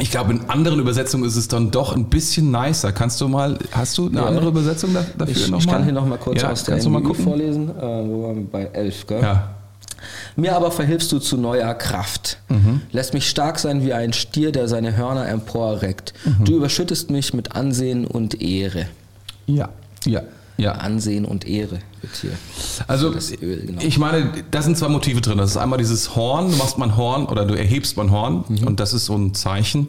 ich 0.00 0.10
glaube, 0.10 0.32
in 0.32 0.48
anderen 0.48 0.80
Übersetzungen 0.80 1.24
ist 1.24 1.36
es 1.36 1.48
dann 1.48 1.70
doch 1.70 1.94
ein 1.94 2.06
bisschen 2.06 2.50
nicer. 2.50 2.92
Kannst 2.92 3.20
du 3.20 3.28
mal, 3.28 3.58
hast 3.72 3.98
du 3.98 4.08
eine 4.08 4.18
Ja. 4.20 4.26
andere 4.26 4.48
Übersetzung 4.48 4.94
da, 4.94 5.04
dafür 5.16 5.36
Ich, 5.36 5.50
noch 5.50 5.58
ich 5.60 5.66
kann 5.66 5.84
hier 5.84 5.92
nochmal 5.92 6.18
kurz 6.18 6.40
ja, 6.42 6.50
aus 6.50 6.64
der 6.64 6.78
du 6.78 6.90
mal 6.90 7.02
gucken? 7.02 7.24
vorlesen. 7.24 7.70
Äh, 7.70 7.82
wo 7.82 8.24
waren 8.24 8.36
wir 8.36 8.46
bei 8.50 8.64
11, 8.72 9.06
gell? 9.06 9.22
Ja. 9.22 9.50
Mir 10.36 10.54
aber 10.54 10.70
verhilfst 10.70 11.10
du 11.10 11.18
zu 11.18 11.36
neuer 11.36 11.74
Kraft. 11.74 12.38
Mhm. 12.48 12.82
Lässt 12.92 13.14
mich 13.14 13.28
stark 13.28 13.58
sein 13.58 13.84
wie 13.84 13.92
ein 13.92 14.12
Stier, 14.12 14.52
der 14.52 14.68
seine 14.68 14.96
Hörner 14.96 15.28
emporreckt. 15.28 16.12
Mhm. 16.24 16.44
Du 16.44 16.56
überschüttest 16.56 17.10
mich 17.10 17.34
mit 17.34 17.56
Ansehen 17.56 18.06
und 18.06 18.40
Ehre. 18.40 18.86
Ja. 19.46 19.70
Ja. 20.04 20.22
Ja. 20.58 20.72
Ansehen 20.72 21.24
und 21.24 21.46
Ehre 21.46 21.78
wird 22.02 22.16
hier. 22.20 22.32
Also, 22.88 23.14
Das 23.14 23.30
Öl, 23.40 23.62
genau. 23.66 23.80
ich 23.80 23.96
meine, 23.98 24.32
da 24.50 24.60
sind 24.60 24.76
zwei 24.76 24.88
Motive 24.88 25.20
drin. 25.20 25.38
Das 25.38 25.50
ist 25.52 25.56
einmal 25.56 25.78
dieses 25.78 26.16
Horn, 26.16 26.50
du 26.50 26.56
machst 26.56 26.78
mal 26.78 26.86
ein 26.86 26.96
Horn 26.96 27.26
oder 27.26 27.44
du 27.46 27.54
erhebst 27.54 27.96
mal 27.96 28.02
ein 28.04 28.10
Horn 28.10 28.44
Mhm. 28.48 28.66
und 28.66 28.80
das 28.80 28.92
ist 28.92 29.06
so 29.06 29.14
ein 29.16 29.34
Zeichen 29.34 29.86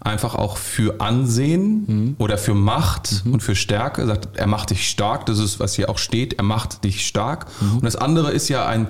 einfach 0.00 0.34
auch 0.34 0.56
für 0.56 1.00
Ansehen 1.00 1.84
Mhm. 1.86 2.16
oder 2.18 2.38
für 2.38 2.54
Macht 2.54 3.22
und 3.24 3.42
für 3.42 3.54
Stärke. 3.54 4.02
Er 4.02 4.06
sagt, 4.08 4.36
er 4.36 4.46
macht 4.46 4.70
dich 4.70 4.88
stark, 4.88 5.26
das 5.26 5.38
ist, 5.38 5.60
was 5.60 5.74
hier 5.74 5.88
auch 5.90 5.98
steht, 5.98 6.34
er 6.34 6.44
macht 6.44 6.84
dich 6.84 7.06
stark. 7.06 7.46
Mhm. 7.60 7.76
Und 7.76 7.84
das 7.84 7.96
andere 7.96 8.30
ist 8.32 8.48
ja 8.48 8.66
ein, 8.66 8.86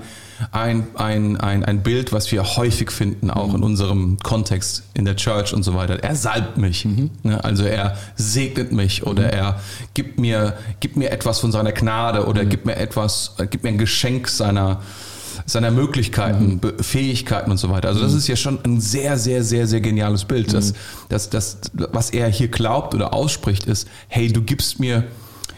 ein, 0.51 0.87
ein, 0.95 1.37
ein, 1.37 1.63
ein 1.63 1.81
Bild, 1.83 2.11
was 2.11 2.31
wir 2.31 2.43
häufig 2.57 2.91
finden, 2.91 3.31
auch 3.31 3.53
in 3.53 3.63
unserem 3.63 4.17
Kontext 4.21 4.83
in 4.93 5.05
der 5.05 5.15
Church 5.15 5.53
und 5.53 5.63
so 5.63 5.75
weiter. 5.75 6.03
Er 6.03 6.15
salbt 6.15 6.57
mich. 6.57 6.85
Ne? 7.23 7.43
Also 7.43 7.63
er 7.63 7.95
segnet 8.15 8.71
mich 8.71 9.05
oder 9.05 9.31
er 9.31 9.59
gibt 9.93 10.19
mir, 10.19 10.57
gibt 10.81 10.97
mir 10.97 11.11
etwas 11.11 11.39
von 11.39 11.51
seiner 11.51 11.71
Gnade 11.71 12.25
oder 12.25 12.43
gibt 12.45 12.65
mir 12.65 12.75
etwas, 12.75 13.35
äh, 13.37 13.47
gibt 13.47 13.63
mir 13.63 13.69
ein 13.69 13.77
Geschenk 13.77 14.27
seiner, 14.27 14.81
seiner 15.45 15.69
Möglichkeiten, 15.71 16.59
Be- 16.59 16.73
Fähigkeiten 16.81 17.51
und 17.51 17.57
so 17.57 17.69
weiter. 17.69 17.89
Also 17.89 18.01
das 18.01 18.13
ist 18.13 18.27
ja 18.27 18.35
schon 18.35 18.59
ein 18.65 18.81
sehr, 18.81 19.17
sehr, 19.17 19.43
sehr, 19.43 19.67
sehr 19.67 19.81
geniales 19.81 20.25
Bild. 20.25 20.53
Das, 20.53 20.73
das, 21.09 21.29
das, 21.29 21.57
was 21.73 22.09
er 22.09 22.27
hier 22.29 22.47
glaubt 22.47 22.95
oder 22.95 23.13
ausspricht, 23.13 23.65
ist, 23.65 23.87
hey, 24.07 24.31
du 24.33 24.41
gibst 24.41 24.79
mir, 24.79 25.03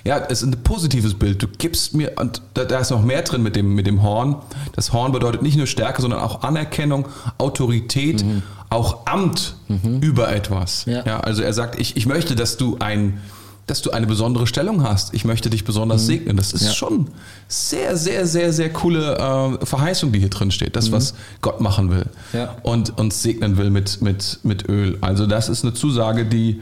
ja, 0.04 0.17
es 0.30 0.41
ist 0.41 0.54
ein 0.54 0.63
positives 0.63 1.13
Bild. 1.13 1.41
Du 1.41 1.47
gibst 1.47 1.93
mir, 1.93 2.13
und 2.17 2.41
da, 2.54 2.65
da 2.65 2.80
ist 2.80 2.91
noch 2.91 3.04
mehr 3.04 3.21
drin 3.21 3.43
mit 3.43 3.56
dem, 3.56 3.76
mit 3.76 3.88
dem 3.88 4.04
Horn. 4.04 4.36
Das 4.76 4.91
Horn 4.93 5.12
bedeutet 5.13 5.41
nicht 5.41 5.58
nur 5.58 5.67
Stärke, 5.67 6.02
sondern 6.02 6.19
auch 6.19 6.43
Anerkennung, 6.43 7.08
Autorität, 7.38 8.23
auch 8.69 9.06
Amt 9.06 9.56
über 10.02 10.34
etwas. 10.34 10.84
Ja. 10.86 11.21
also 11.21 11.41
er 11.43 11.54
sagt, 11.54 11.80
ich, 11.80 11.95
ich 11.95 12.06
möchte, 12.06 12.36
dass 12.36 12.58
du 12.58 12.78
ein, 12.80 13.21
dass 13.68 13.82
du 13.82 13.92
eine 13.92 14.08
besondere 14.08 14.48
Stellung 14.48 14.82
hast. 14.84 15.14
Ich 15.14 15.26
möchte 15.26 15.50
dich 15.50 15.66
besonders 15.66 16.06
segnen. 16.06 16.38
Das 16.38 16.54
ist 16.54 16.64
Ja. 16.64 16.72
schon 16.74 17.10
sehr, 17.50 17.98
sehr, 17.98 18.26
sehr, 18.26 18.54
sehr 18.54 18.72
coole 18.72 19.18
äh, 19.62 19.66
Verheißung, 19.66 20.12
die 20.14 20.20
hier 20.20 20.30
drin 20.30 20.52
steht. 20.52 20.76
Das, 20.78 20.92
was 20.94 21.14
Gott 21.42 21.60
machen 21.62 21.90
will 21.92 22.06
Ja. 22.34 22.56
und 22.64 22.98
uns 22.98 23.22
segnen 23.22 23.58
will 23.58 23.70
mit, 23.70 24.02
mit, 24.02 24.40
mit 24.44 24.70
Öl. 24.70 24.98
Also 25.02 25.28
das 25.28 25.50
ist 25.50 25.64
eine 25.66 25.74
Zusage, 25.74 26.26
die, 26.26 26.62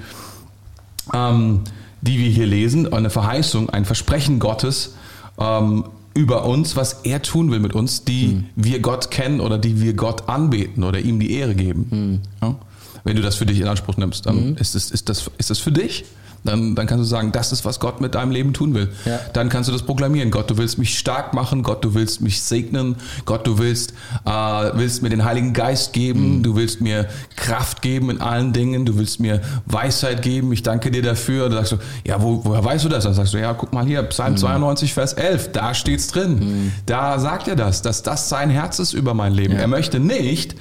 ähm, 1.13 1.61
die 2.01 2.19
wir 2.19 2.29
hier 2.29 2.47
lesen, 2.47 2.91
eine 2.91 3.09
Verheißung, 3.09 3.69
ein 3.69 3.85
Versprechen 3.85 4.39
Gottes 4.39 4.95
ähm, 5.37 5.85
über 6.13 6.45
uns, 6.45 6.75
was 6.75 7.01
er 7.03 7.21
tun 7.21 7.51
will 7.51 7.59
mit 7.59 7.73
uns, 7.73 8.03
die 8.03 8.45
wir 8.55 8.79
Gott 8.79 9.11
kennen 9.11 9.41
oder 9.41 9.57
die 9.57 9.81
wir 9.81 9.93
Gott 9.93 10.27
anbeten 10.29 10.83
oder 10.83 10.99
ihm 10.99 11.19
die 11.19 11.31
Ehre 11.33 11.55
geben. 11.55 12.21
Ja? 12.41 12.55
Wenn 13.03 13.15
du 13.15 13.21
das 13.21 13.35
für 13.35 13.45
dich 13.45 13.59
in 13.59 13.67
Anspruch 13.67 13.97
nimmst, 13.97 14.25
dann 14.25 14.55
ist, 14.57 14.73
es, 14.75 14.89
ist, 14.91 15.09
das, 15.09 15.29
ist 15.37 15.49
das 15.51 15.59
für 15.59 15.71
dich. 15.71 16.05
Dann, 16.45 16.75
dann 16.75 16.87
kannst 16.87 17.01
du 17.03 17.07
sagen, 17.07 17.31
das 17.31 17.51
ist, 17.51 17.65
was 17.65 17.79
Gott 17.79 18.01
mit 18.01 18.15
deinem 18.15 18.31
Leben 18.31 18.53
tun 18.53 18.73
will. 18.73 18.89
Ja. 19.05 19.19
Dann 19.33 19.49
kannst 19.49 19.67
du 19.67 19.73
das 19.73 19.81
proklamieren. 19.83 20.31
Gott, 20.31 20.49
du 20.49 20.57
willst 20.57 20.77
mich 20.77 20.97
stark 20.97 21.33
machen. 21.33 21.63
Gott, 21.63 21.83
du 21.83 21.93
willst 21.93 22.21
mich 22.21 22.41
segnen. 22.41 22.95
Gott, 23.25 23.45
du 23.47 23.57
willst, 23.57 23.91
äh, 24.25 24.29
willst 24.75 25.01
mir 25.01 25.09
den 25.09 25.25
Heiligen 25.25 25.53
Geist 25.53 25.93
geben. 25.93 26.43
Du 26.43 26.55
willst 26.55 26.81
mir 26.81 27.07
Kraft 27.35 27.81
geben 27.81 28.09
in 28.09 28.21
allen 28.21 28.53
Dingen. 28.53 28.85
Du 28.85 28.97
willst 28.97 29.19
mir 29.19 29.41
Weisheit 29.65 30.21
geben. 30.21 30.51
Ich 30.53 30.63
danke 30.63 30.91
dir 30.91 31.01
dafür. 31.01 31.49
Dann 31.49 31.57
sagst 31.65 31.71
du, 31.73 31.77
ja, 32.05 32.21
wo, 32.21 32.45
woher 32.45 32.63
weißt 32.63 32.85
du 32.85 32.89
das? 32.89 33.03
Dann 33.03 33.13
sagst 33.13 33.33
du, 33.33 33.39
ja, 33.39 33.53
guck 33.53 33.73
mal 33.73 33.85
hier, 33.85 34.03
Psalm 34.03 34.37
92, 34.37 34.93
Vers 34.93 35.13
11. 35.13 35.51
Da 35.51 35.73
steht's 35.73 36.07
drin. 36.07 36.71
Da 36.85 37.19
sagt 37.19 37.47
er 37.47 37.55
das, 37.55 37.81
dass 37.81 38.03
das 38.03 38.29
sein 38.29 38.49
Herz 38.49 38.79
ist 38.79 38.93
über 38.93 39.13
mein 39.13 39.33
Leben. 39.33 39.55
Er 39.55 39.67
möchte 39.67 39.99
nicht, 39.99 40.55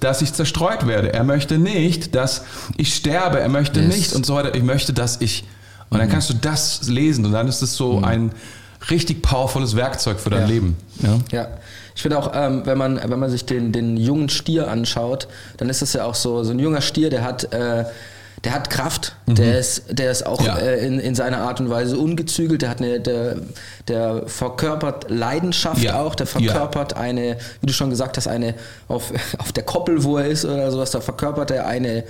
dass 0.00 0.22
ich 0.22 0.32
zerstreut 0.32 0.86
werde. 0.86 1.12
Er 1.12 1.24
möchte 1.24 1.58
nicht, 1.58 2.14
dass 2.14 2.42
ich 2.76 2.94
sterbe. 2.94 3.38
Er 3.40 3.48
möchte 3.48 3.80
Yes. 3.80 3.94
nicht 3.96 4.12
und 4.14 4.26
so 4.26 4.34
weiter. 4.34 4.54
Ich 4.54 4.62
möchte, 4.62 4.92
dass 4.92 5.19
ich. 5.20 5.44
Und 5.90 5.98
dann 5.98 6.08
kannst 6.08 6.30
du 6.30 6.34
das 6.34 6.88
lesen 6.88 7.26
und 7.26 7.32
dann 7.32 7.48
ist 7.48 7.62
es 7.62 7.74
so 7.76 8.00
ein 8.00 8.32
richtig 8.90 9.22
powervolles 9.22 9.74
Werkzeug 9.76 10.20
für 10.20 10.30
dein 10.30 10.42
Ja. 10.42 10.46
Leben. 10.46 10.76
Ja. 11.02 11.18
Ja, 11.32 11.48
ich 11.94 12.02
finde 12.02 12.18
auch, 12.18 12.30
ähm, 12.34 12.62
wenn, 12.64 12.78
man, 12.78 13.00
wenn 13.10 13.18
man 13.18 13.28
sich 13.30 13.44
den, 13.44 13.72
den 13.72 13.96
jungen 13.96 14.28
Stier 14.28 14.68
anschaut, 14.68 15.26
dann 15.58 15.68
ist 15.68 15.82
es 15.82 15.92
ja 15.92 16.04
auch 16.04 16.14
so, 16.14 16.44
so 16.44 16.52
ein 16.52 16.58
junger 16.58 16.80
Stier, 16.80 17.10
der 17.10 17.24
hat, 17.24 17.52
äh, 17.52 17.84
der 18.44 18.54
hat 18.54 18.70
Kraft, 18.70 19.16
der, 19.26 19.58
ist, 19.58 19.82
der 19.90 20.10
ist 20.10 20.24
auch 20.24 20.40
Mhm. 20.40 20.46
Ja. 20.46 20.56
äh, 20.58 20.86
in, 20.86 20.98
in 20.98 21.14
seiner 21.14 21.38
Art 21.42 21.60
und 21.60 21.68
Weise 21.68 21.98
ungezügelt, 21.98 22.62
der 22.62 22.70
hat 22.70 22.78
eine, 22.80 23.00
der, 23.00 23.36
der 23.88 24.22
verkörpert 24.28 25.10
Leidenschaft 25.10 25.82
Ja. 25.82 26.00
auch, 26.00 26.14
der 26.14 26.26
Ja. 26.26 26.32
verkörpert 26.40 26.96
eine, 26.96 27.36
wie 27.60 27.66
du 27.66 27.72
schon 27.74 27.90
gesagt 27.90 28.16
hast, 28.16 28.28
eine 28.28 28.54
auf, 28.88 29.12
auf 29.38 29.52
der 29.52 29.64
Koppel, 29.64 30.04
wo 30.04 30.16
er 30.16 30.26
ist 30.28 30.44
oder 30.46 30.70
sowas, 30.70 30.90
da 30.92 31.00
verkörpert 31.02 31.50
er 31.50 31.66
eine 31.66 32.04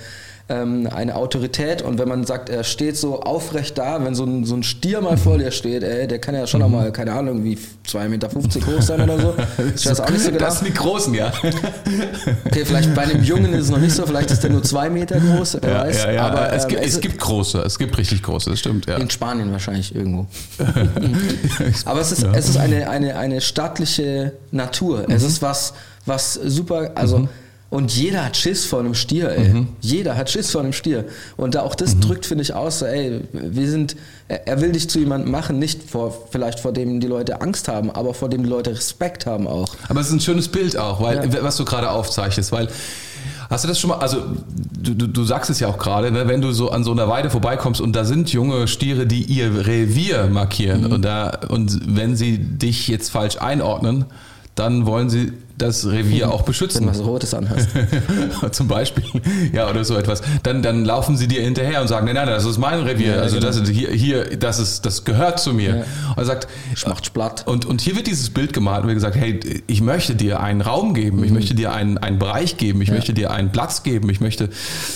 ähm, 0.51 0.87
eine 0.93 1.15
Autorität 1.15 1.81
und 1.81 1.97
wenn 1.97 2.09
man 2.09 2.25
sagt, 2.25 2.49
er 2.49 2.63
steht 2.63 2.97
so 2.97 3.21
aufrecht 3.21 3.77
da, 3.77 4.03
wenn 4.03 4.15
so 4.15 4.25
ein, 4.25 4.43
so 4.43 4.55
ein 4.55 4.63
Stier 4.63 5.01
mal 5.01 5.17
vor 5.17 5.37
dir 5.37 5.51
steht, 5.51 5.83
ey, 5.83 6.07
der 6.07 6.19
kann 6.19 6.35
ja 6.35 6.45
schon 6.45 6.59
noch 6.59 6.69
mal, 6.69 6.91
keine 6.91 7.13
Ahnung, 7.13 7.43
wie 7.43 7.57
2,50 7.87 8.07
Meter 8.09 8.29
hoch 8.35 8.81
sein 8.81 9.01
oder 9.01 9.19
so. 9.19 9.33
Ich 9.75 9.85
weiß 9.85 9.99
auch 10.01 10.09
nicht 10.09 10.21
so 10.21 10.31
genau. 10.31 10.45
Das 10.45 10.59
sind 10.59 10.67
die 10.67 10.73
Großen, 10.73 11.13
ja. 11.13 11.31
Okay, 12.45 12.65
vielleicht 12.65 12.93
bei 12.93 13.03
einem 13.03 13.23
Jungen 13.23 13.53
ist 13.53 13.65
es 13.65 13.69
noch 13.69 13.79
nicht 13.79 13.95
so, 13.95 14.05
vielleicht 14.05 14.31
ist 14.31 14.43
der 14.43 14.49
nur 14.49 14.63
zwei 14.63 14.89
Meter 14.89 15.19
groß, 15.19 15.59
wer 15.61 15.71
ja, 15.71 15.79
weiß. 15.83 16.03
ja, 16.03 16.11
ja. 16.11 16.27
Aber 16.27 16.51
es, 16.51 16.63
ähm, 16.63 16.69
gibt, 16.69 16.81
es 16.81 16.93
es 16.95 17.01
gibt 17.01 17.19
große, 17.19 17.59
es 17.59 17.79
gibt 17.79 17.97
richtig 17.97 18.21
große, 18.23 18.49
das 18.49 18.59
stimmt, 18.59 18.87
ja. 18.87 18.97
in 18.97 19.09
Spanien 19.09 19.51
wahrscheinlich 19.51 19.95
irgendwo. 19.95 20.27
Aber 21.85 22.01
es 22.01 22.11
ist, 22.11 22.23
es 22.23 22.49
ist 22.49 22.57
eine, 22.57 22.89
eine, 22.89 23.17
eine 23.17 23.41
stattliche 23.41 24.33
Natur. 24.51 25.05
Es 25.09 25.23
ist 25.23 25.41
was, 25.41 25.73
was 26.05 26.33
super, 26.33 26.91
also 26.95 27.29
und 27.71 27.91
jeder 27.95 28.25
hat 28.25 28.37
Schiss 28.37 28.65
vor 28.65 28.81
einem 28.81 28.93
Stier, 28.93 29.29
ey. 29.31 29.65
Jeder 29.79 30.15
hat 30.17 30.29
Schiss 30.29 30.51
vor 30.51 30.61
einem 30.61 30.73
Stier. 30.73 31.05
Und 31.37 31.55
da 31.55 31.61
auch 31.61 31.73
das 31.73 31.99
drückt, 31.99 32.25
finde 32.27 32.43
ich, 32.43 32.53
aus, 32.53 32.79
so, 32.79 32.85
ey, 32.85 33.21
wir 33.31 33.69
sind, 33.69 33.95
er 34.27 34.61
will 34.61 34.73
dich 34.73 34.89
zu 34.89 34.99
jemandem 34.99 35.31
machen, 35.31 35.57
nicht 35.57 35.89
vor, 35.89 36.27
vielleicht 36.31 36.59
vor 36.59 36.73
dem 36.73 36.99
die 36.99 37.07
Leute 37.07 37.41
Angst 37.41 37.67
haben, 37.69 37.89
aber 37.89 38.13
vor 38.13 38.29
dem 38.29 38.43
die 38.43 38.49
Leute 38.49 38.71
Respekt 38.71 39.25
haben 39.25 39.47
auch. 39.47 39.73
Aber 39.89 40.01
es 40.01 40.07
ist 40.07 40.13
ein 40.13 40.19
schönes 40.19 40.47
Bild 40.49 40.77
auch, 40.77 41.01
weil 41.01 41.33
Ja. 41.33 41.43
was 41.43 41.55
du 41.55 41.65
gerade 41.65 41.89
aufzeichnest, 41.89 42.51
weil 42.51 42.67
hast 43.49 43.63
du 43.63 43.67
das 43.69 43.79
schon 43.79 43.89
mal, 43.91 43.99
also 43.99 44.17
du, 44.77 44.93
du, 44.93 45.07
du 45.07 45.23
sagst 45.23 45.49
es 45.49 45.59
ja 45.61 45.67
auch 45.69 45.77
gerade, 45.77 46.11
ne, 46.11 46.27
wenn 46.27 46.41
du 46.41 46.51
so 46.51 46.71
an 46.71 46.83
so 46.83 46.91
einer 46.91 47.07
Weide 47.07 47.29
vorbeikommst 47.29 47.79
und 47.81 47.95
da 47.95 48.03
sind 48.05 48.31
junge 48.33 48.67
Stiere, 48.67 49.05
die 49.07 49.23
ihr 49.23 49.65
Revier 49.67 50.27
markieren 50.27 50.91
und 50.91 51.03
da 51.03 51.39
und 51.49 51.79
wenn 51.95 52.15
sie 52.15 52.37
dich 52.37 52.87
jetzt 52.89 53.11
falsch 53.11 53.37
einordnen, 53.37 54.05
dann 54.55 54.85
wollen 54.85 55.09
sie 55.09 55.31
das 55.61 55.85
Revier 55.85 56.31
auch 56.31 56.39
Wenn 56.39 56.45
beschützen. 56.47 56.83
du 56.83 56.89
was 56.89 57.03
Rotes 57.03 57.33
anhast. 57.33 57.69
Zum 58.51 58.67
Beispiel, 58.67 59.03
ja, 59.53 59.69
oder 59.69 59.83
so 59.85 59.95
etwas. 59.95 60.21
Dann, 60.43 60.61
dann 60.61 60.85
laufen 60.85 61.17
sie 61.17 61.27
dir 61.27 61.41
hinterher 61.41 61.81
und 61.81 61.87
sagen, 61.87 62.05
nein, 62.05 62.15
nein, 62.15 62.27
das 62.27 62.45
ist 62.45 62.57
mein 62.57 62.79
Revier. 62.81 63.15
Ja, 63.15 63.21
also 63.21 63.35
genau. 63.35 63.47
das 63.47 63.57
ist 63.57 63.69
hier, 63.69 63.89
hier, 63.91 64.37
das 64.37 64.59
ist, 64.59 64.85
das 64.85 65.03
gehört 65.03 65.39
zu 65.39 65.53
mir. 65.53 65.69
Ja. 65.69 65.83
Und 66.09 66.17
er 66.17 66.25
sagt, 66.25 66.47
Macht 66.87 67.05
Splatt. 67.05 67.47
und, 67.47 67.65
und 67.65 67.81
hier 67.81 67.95
wird 67.95 68.07
dieses 68.07 68.29
Bild 68.29 68.53
gemalt 68.53 68.81
und 68.81 68.87
wird 68.87 68.97
gesagt, 68.97 69.15
hey, 69.15 69.39
ich 69.67 69.81
möchte 69.81 70.15
dir 70.15 70.39
einen 70.39 70.61
Raum 70.61 70.93
geben, 70.93 71.23
ich 71.23 71.31
möchte 71.31 71.53
dir 71.55 71.73
einen, 71.73 71.97
einen 71.97 72.19
Bereich 72.19 72.57
geben, 72.57 72.81
ich 72.81 72.91
möchte 72.91 73.13
dir 73.13 73.31
einen 73.31 73.51
Platz 73.51 73.83
geben, 73.83 74.09
ich 74.09 74.19
möchte, 74.19 74.49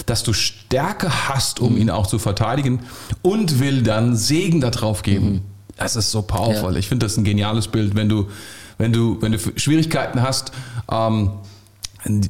dass 0.05 0.23
du 0.23 0.33
Stärke 0.33 1.29
hast, 1.29 1.59
um 1.59 1.77
ihn 1.77 1.89
auch 1.89 2.07
zu 2.07 2.19
verteidigen 2.19 2.81
und 3.21 3.59
will 3.59 3.83
dann 3.83 4.15
Segen 4.15 4.61
darauf 4.61 5.03
geben. 5.03 5.41
Das 5.77 5.95
ist 5.95 6.11
so 6.11 6.21
powerful. 6.21 6.73
Ja. 6.73 6.79
Ich 6.79 6.87
finde 6.87 7.05
das 7.05 7.17
ein 7.17 7.23
geniales 7.23 7.67
Bild, 7.67 7.95
wenn 7.95 8.09
du, 8.09 8.27
wenn 8.77 8.93
du, 8.93 9.21
wenn 9.21 9.31
du 9.31 9.39
Schwierigkeiten 9.57 10.21
hast, 10.21 10.51
ähm, 10.91 11.31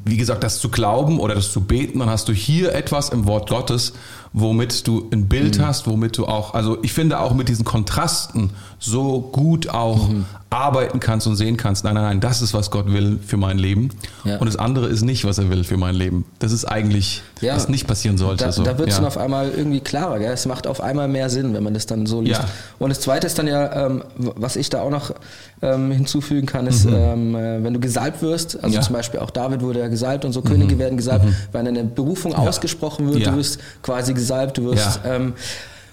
wie 0.05 0.15
gesagt, 0.15 0.41
das 0.43 0.59
zu 0.59 0.69
glauben 0.69 1.19
oder 1.19 1.35
das 1.35 1.51
zu 1.51 1.59
beten, 1.61 1.99
dann 1.99 2.09
hast 2.09 2.29
du 2.29 2.33
hier 2.33 2.73
etwas 2.73 3.09
im 3.09 3.25
Wort 3.27 3.49
Gottes, 3.49 3.91
womit 4.31 4.87
du 4.87 5.09
ein 5.11 5.27
Bild 5.27 5.57
Mhm. 5.57 5.65
hast, 5.67 5.85
womit 5.87 6.17
du 6.17 6.25
auch, 6.27 6.53
also 6.53 6.77
ich 6.81 6.93
finde 6.93 7.19
auch 7.19 7.33
mit 7.33 7.49
diesen 7.49 7.65
Kontrasten 7.65 8.51
so 8.85 9.19
gut 9.21 9.69
auch 9.69 10.09
Mhm. 10.09 10.25
arbeiten 10.49 10.99
kannst 10.99 11.27
und 11.27 11.35
sehen 11.35 11.57
kannst, 11.57 11.83
nein, 11.83 11.95
nein, 11.95 12.03
nein, 12.03 12.19
das 12.21 12.41
ist, 12.41 12.53
was 12.53 12.71
Gott 12.71 12.85
will 12.93 13.19
für 13.25 13.35
mein 13.35 13.57
Leben. 13.57 13.89
Ja. 14.23 14.37
Und 14.37 14.45
das 14.45 14.55
andere 14.55 14.87
ist 14.87 15.01
nicht, 15.01 15.25
was 15.25 15.37
er 15.37 15.49
will 15.49 15.63
für 15.65 15.75
mein 15.75 15.95
Leben. 15.95 16.23
Das 16.39 16.51
ist 16.53 16.63
eigentlich, 16.65 17.23
Ja. 17.41 17.55
was 17.55 17.67
nicht 17.67 17.87
passieren 17.87 18.17
sollte. 18.17 18.45
Da, 18.45 18.51
so. 18.53 18.63
da 18.63 18.77
wird 18.77 18.89
es 18.89 18.95
ja. 18.95 19.01
dann 19.01 19.07
auf 19.07 19.17
einmal 19.17 19.49
irgendwie 19.49 19.81
klarer. 19.81 20.19
Gell? 20.19 20.31
Es 20.31 20.45
macht 20.45 20.65
auf 20.67 20.79
einmal 20.81 21.07
mehr 21.09 21.29
Sinn, 21.29 21.53
wenn 21.53 21.63
man 21.63 21.73
das 21.73 21.87
dann 21.87 22.05
so 22.05 22.21
liest. 22.21 22.41
Und 22.79 22.89
das 22.89 23.01
Zweite 23.01 23.27
ist 23.27 23.37
dann 23.37 23.47
ja, 23.47 23.87
ähm, 23.87 24.03
was 24.17 24.55
ich 24.55 24.69
da 24.69 24.81
auch 24.81 24.89
noch 24.91 25.13
ähm, 25.61 25.91
hinzufügen 25.91 26.45
kann, 26.45 26.67
ist, 26.67 26.85
ähm, 26.85 27.35
äh, 27.35 27.63
wenn 27.63 27.73
du 27.73 27.79
gesalbt 27.79 28.21
wirst, 28.21 28.55
also 28.55 28.69
Mhm. 28.69 28.75
Mhm. 28.75 28.81
zum 28.83 28.93
Beispiel 28.93 29.19
auch 29.19 29.31
David 29.31 29.61
wurde 29.61 29.79
ja 29.79 29.87
gesalbt 29.87 30.23
und 30.25 30.31
so 30.31 30.41
Könige 30.41 30.77
werden 30.79 30.95
gesalbt, 30.97 31.25
wenn 31.51 31.67
eine 31.67 31.83
Berufung 31.83 32.33
ausgesprochen 32.35 33.11
wird, 33.11 33.25
du 33.25 33.35
wirst 33.35 33.59
quasi 33.81 34.13
gesalbt, 34.13 34.57
du 34.57 34.65
wirst... 34.71 34.99
Ähm, 35.05 35.33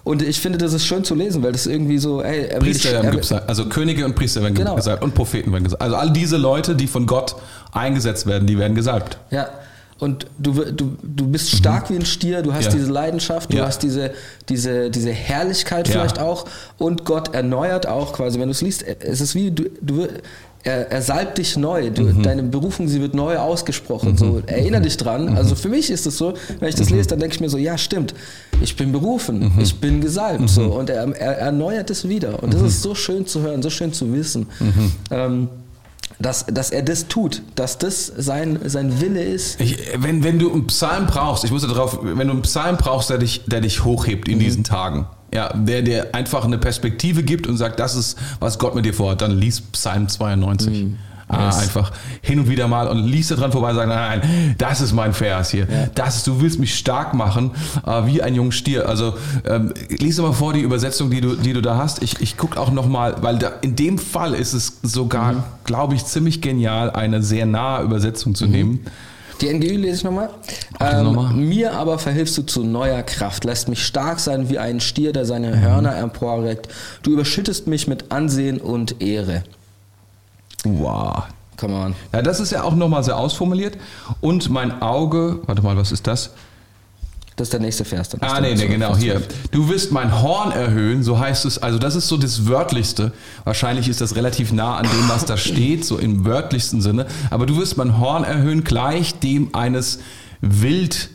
und 0.04 0.22
ich 0.22 0.40
finde, 0.40 0.58
das 0.58 0.72
ist 0.72 0.84
schön 0.86 1.04
zu 1.04 1.14
lesen, 1.14 1.42
weil 1.42 1.52
das 1.52 1.66
irgendwie 1.66 1.98
so, 1.98 2.22
ey, 2.22 2.46
er 2.46 2.54
will 2.60 2.70
Priester 2.70 2.88
dich- 2.88 2.92
werden 2.94 3.06
er 3.06 3.12
will- 3.12 3.20
gesalbt, 3.20 3.48
also 3.48 3.66
Könige 3.66 4.04
und 4.04 4.14
Priester 4.14 4.42
werden 4.42 4.54
Genau. 4.54 4.74
gesalbt 4.76 5.02
und 5.04 5.14
Propheten 5.14 5.52
werden 5.52 5.64
gesalbt. 5.64 5.82
Also 5.82 5.96
all 5.96 6.10
diese 6.12 6.36
Leute, 6.36 6.74
die 6.74 6.86
von 6.86 7.06
Gott 7.06 7.36
eingesetzt 7.72 8.26
werden, 8.26 8.46
die 8.46 8.58
werden 8.58 8.74
gesalbt. 8.74 9.18
Ja. 9.30 9.48
Und 9.98 10.26
du, 10.38 10.52
du, 10.72 10.96
du 11.00 11.28
bist 11.28 11.50
stark 11.50 11.88
wie 11.88 11.94
ein 11.94 12.04
Stier, 12.04 12.42
du 12.42 12.52
hast 12.52 12.64
Ja. 12.64 12.70
diese 12.72 12.90
Leidenschaft, 12.90 13.52
du 13.52 13.58
Ja. 13.58 13.66
hast 13.66 13.84
diese, 13.84 14.10
diese, 14.48 14.90
diese 14.90 15.10
Herrlichkeit 15.12 15.86
Ja. 15.86 15.92
vielleicht 15.92 16.18
auch 16.18 16.46
und 16.78 17.04
Gott 17.04 17.32
erneuert 17.34 17.86
auch 17.86 18.12
quasi, 18.12 18.40
wenn 18.40 18.46
du 18.48 18.50
es 18.52 18.62
liest, 18.62 18.82
es 18.82 19.20
ist 19.20 19.36
wie, 19.36 19.52
du, 19.52 19.64
du 19.80 20.08
er, 20.64 20.90
er 20.92 21.02
salbt 21.02 21.38
dich 21.38 21.56
neu, 21.56 21.90
du, 21.90 22.02
Mhm. 22.02 22.22
deine 22.22 22.42
Berufung, 22.44 22.86
sie 22.88 23.00
wird 23.00 23.14
neu 23.14 23.36
ausgesprochen, 23.38 24.16
so, 24.16 24.42
erinner 24.46 24.80
dich 24.80 24.96
dran, 24.96 25.30
Mhm. 25.30 25.36
also 25.36 25.54
für 25.56 25.68
mich 25.68 25.90
ist 25.90 26.06
es 26.06 26.16
so, 26.18 26.34
wenn 26.60 26.68
ich 26.68 26.74
das 26.76 26.90
lese, 26.90 27.08
dann 27.08 27.18
denke 27.18 27.34
ich 27.34 27.40
mir 27.40 27.48
so, 27.50 27.58
ja 27.58 27.76
stimmt, 27.76 28.14
ich 28.60 28.76
bin 28.76 28.92
berufen, 28.92 29.40
Mhm. 29.56 29.60
ich 29.60 29.74
bin 29.80 30.00
gesalbt, 30.00 30.48
so, 30.48 30.66
und 30.78 30.88
er, 30.90 31.02
er 31.16 31.38
erneuert 31.38 31.90
es 31.90 32.08
wieder. 32.08 32.42
Und 32.42 32.54
das 32.54 32.62
ist 32.62 32.82
so 32.82 32.94
schön 32.94 33.26
zu 33.26 33.40
hören, 33.42 33.60
so 33.62 33.70
schön 33.70 33.92
zu 33.92 34.12
wissen, 34.12 34.46
Mhm. 34.60 34.92
ähm, 35.10 35.48
dass, 36.22 36.46
dass 36.46 36.70
er 36.70 36.82
das 36.82 37.08
tut, 37.08 37.42
dass 37.56 37.78
das 37.78 38.06
sein, 38.16 38.58
sein 38.64 39.00
Wille 39.00 39.22
ist. 39.22 39.60
Ich, 39.60 39.76
wenn, 39.98 40.22
wenn 40.24 40.38
du 40.38 40.52
einen 40.52 40.66
Psalm 40.68 41.06
brauchst, 41.06 41.44
ich 41.44 41.50
muss 41.50 41.62
darauf, 41.66 41.98
wenn 42.02 42.26
du 42.28 42.32
einen 42.32 42.42
Psalm 42.42 42.76
brauchst, 42.76 43.10
der 43.10 43.18
dich, 43.18 43.44
der 43.46 43.60
dich 43.60 43.84
hochhebt 43.84 44.28
Mhm. 44.28 44.34
in 44.34 44.38
diesen 44.40 44.64
Tagen, 44.64 45.06
ja, 45.34 45.52
der 45.54 45.82
dir 45.82 46.14
einfach 46.14 46.44
eine 46.44 46.58
Perspektive 46.58 47.22
gibt 47.22 47.46
und 47.46 47.56
sagt, 47.56 47.80
das 47.80 47.94
ist, 47.96 48.18
was 48.40 48.58
Gott 48.58 48.74
mit 48.74 48.84
dir 48.84 48.94
vorhat, 48.94 49.20
dann 49.22 49.32
lies 49.32 49.60
Psalm 49.60 50.08
92. 50.08 50.86
Ah, 51.32 51.46
Yes. 51.46 51.58
einfach 51.62 51.92
hin 52.20 52.38
und 52.40 52.48
wieder 52.48 52.68
mal 52.68 52.86
und 52.88 53.04
liest 53.06 53.30
da 53.30 53.36
dran 53.36 53.50
vorbei 53.52 53.70
und 53.70 53.76
sagt, 53.76 53.88
nein, 53.88 54.20
nein, 54.20 54.54
das 54.58 54.80
ist 54.80 54.92
mein 54.92 55.12
Vers 55.14 55.50
hier. 55.50 55.66
Das 55.94 56.16
ist, 56.18 56.26
du 56.26 56.40
willst 56.40 56.58
mich 56.60 56.76
stark 56.76 57.14
machen, 57.14 57.52
äh, 57.86 58.06
wie 58.06 58.22
ein 58.22 58.34
junger 58.34 58.52
Stier. 58.52 58.88
Also 58.88 59.14
ähm, 59.46 59.72
lies 59.88 60.18
mal 60.18 60.32
vor 60.32 60.52
die 60.52 60.60
Übersetzung, 60.60 61.10
die 61.10 61.20
du, 61.22 61.34
die 61.36 61.52
du 61.54 61.62
da 61.62 61.76
hast. 61.78 62.02
Ich, 62.02 62.20
ich 62.20 62.36
gucke 62.36 62.60
auch 62.60 62.70
noch 62.70 62.86
mal, 62.86 63.16
weil 63.22 63.38
da, 63.38 63.52
in 63.62 63.74
dem 63.76 63.98
Fall 63.98 64.34
ist 64.34 64.52
es 64.52 64.74
sogar, 64.82 65.32
Mhm. 65.32 65.42
glaube 65.64 65.94
ich, 65.94 66.04
ziemlich 66.04 66.40
genial, 66.42 66.90
eine 66.90 67.22
sehr 67.22 67.46
nahe 67.46 67.82
Übersetzung 67.82 68.32
Mhm. 68.32 68.36
zu 68.36 68.46
nehmen. 68.46 68.80
Die 69.40 69.48
NGÜ 69.52 69.76
lese 69.76 69.96
ich 69.96 70.04
nochmal. 70.04 70.28
Ähm, 70.78 71.04
nochmal. 71.04 71.32
mir 71.32 71.72
aber 71.72 71.98
verhilfst 71.98 72.38
du 72.38 72.42
zu 72.42 72.62
neuer 72.62 73.02
Kraft, 73.02 73.44
lässt 73.44 73.68
mich 73.68 73.84
stark 73.84 74.20
sein 74.20 74.48
wie 74.50 74.58
ein 74.58 74.78
Stier, 74.80 75.12
der 75.12 75.24
seine 75.24 75.60
Hörner 75.60 75.96
emporreckt. 75.96 76.68
Du 77.02 77.10
überschüttest 77.12 77.66
mich 77.66 77.88
mit 77.88 78.12
Ansehen 78.12 78.58
und 78.58 79.00
Ehre. 79.02 79.42
Wow. 80.64 81.24
Come 81.56 81.74
on. 81.74 81.94
Ja, 82.12 82.22
das 82.22 82.40
ist 82.40 82.50
ja 82.50 82.62
auch 82.64 82.74
nochmal 82.74 83.04
sehr 83.04 83.16
ausformuliert. 83.16 83.76
Und 84.20 84.50
mein 84.50 84.82
Auge, 84.82 85.40
warte 85.46 85.62
mal, 85.62 85.76
was 85.76 85.92
ist 85.92 86.06
das? 86.06 86.30
Das 87.36 87.46
ist 87.46 87.52
der 87.52 87.60
nächste 87.60 87.84
Vers. 87.84 88.10
Dann 88.10 88.20
Ah, 88.20 88.40
nee, 88.40 88.54
nee, 88.54 88.66
genau, 88.66 88.94
hier. 88.96 89.22
Du 89.52 89.68
wirst 89.70 89.90
mein 89.90 90.20
Horn 90.20 90.52
erhöhen, 90.52 91.02
so 91.02 91.18
heißt 91.18 91.44
es. 91.46 91.58
Also, 91.58 91.78
das 91.78 91.94
ist 91.94 92.08
so 92.08 92.18
das 92.18 92.46
Wörtlichste. 92.46 93.12
Wahrscheinlich 93.44 93.88
ist 93.88 94.00
das 94.00 94.16
relativ 94.16 94.52
nah 94.52 94.76
an 94.76 94.84
dem, 94.84 95.08
was 95.08 95.24
da 95.24 95.36
steht, 95.36 95.84
so 95.84 95.98
im 95.98 96.24
wörtlichsten 96.26 96.82
Sinne. 96.82 97.06
Aber 97.30 97.46
du 97.46 97.56
wirst 97.56 97.76
mein 97.78 97.98
Horn 97.98 98.24
erhöhen, 98.24 98.64
gleich 98.64 99.18
dem 99.18 99.54
eines 99.54 100.00
Wildochsen. 100.42 101.08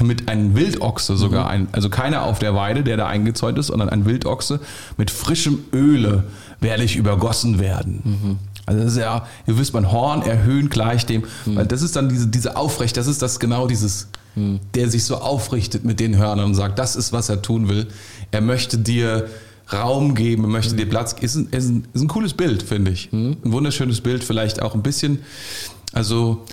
Mit 0.00 0.28
einem 0.28 0.54
Wildochse 0.54 1.16
sogar. 1.16 1.48
Ein, 1.48 1.68
also 1.72 1.88
keiner 1.88 2.24
auf 2.24 2.38
der 2.38 2.54
Weide, 2.54 2.82
der 2.84 2.98
da 2.98 3.06
eingezäunt 3.06 3.58
ist, 3.58 3.68
sondern 3.68 3.88
ein 3.88 4.04
Wildochse. 4.04 4.60
Mit 4.98 5.10
frischem 5.10 5.64
Öle 5.72 6.24
werde 6.64 6.82
ich 6.82 6.96
übergossen 6.96 7.60
werden. 7.60 8.38
Also 8.66 8.80
das 8.82 8.92
ist 8.94 8.98
ja, 8.98 9.26
du 9.46 9.56
wirst 9.56 9.72
mein 9.72 9.92
Horn 9.92 10.22
erhöhen 10.22 10.68
gleich 10.70 11.06
dem, 11.06 11.22
weil 11.44 11.66
das 11.66 11.82
ist 11.82 11.94
dann 11.94 12.08
diese, 12.08 12.26
diese 12.26 12.56
Aufrecht, 12.56 12.96
das 12.96 13.06
ist 13.06 13.22
das 13.22 13.38
genau 13.38 13.68
dieses, 13.68 14.08
der 14.74 14.90
sich 14.90 15.04
so 15.04 15.18
aufrichtet 15.18 15.84
mit 15.84 16.00
den 16.00 16.16
Hörnern 16.16 16.46
und 16.46 16.54
sagt, 16.56 16.78
das 16.80 16.96
ist, 16.96 17.12
was 17.12 17.28
er 17.28 17.40
tun 17.40 17.68
will. 17.68 17.86
Er 18.32 18.40
möchte 18.40 18.78
dir 18.78 19.28
Raum 19.72 20.14
geben, 20.14 20.44
er 20.44 20.48
möchte 20.48 20.74
dir 20.74 20.88
Platz, 20.88 21.14
ist 21.20 21.36
ein, 21.36 21.48
ist 21.50 21.68
ein, 21.68 21.86
ist 21.94 22.02
ein 22.02 22.08
cooles 22.08 22.34
Bild, 22.34 22.62
finde 22.62 22.90
ich. 22.90 23.12
Ein 23.12 23.52
wunderschönes 23.52 24.00
Bild, 24.00 24.24
vielleicht 24.24 24.60
auch 24.60 24.74
ein 24.74 24.82
bisschen, 24.82 25.20
also 25.92 26.44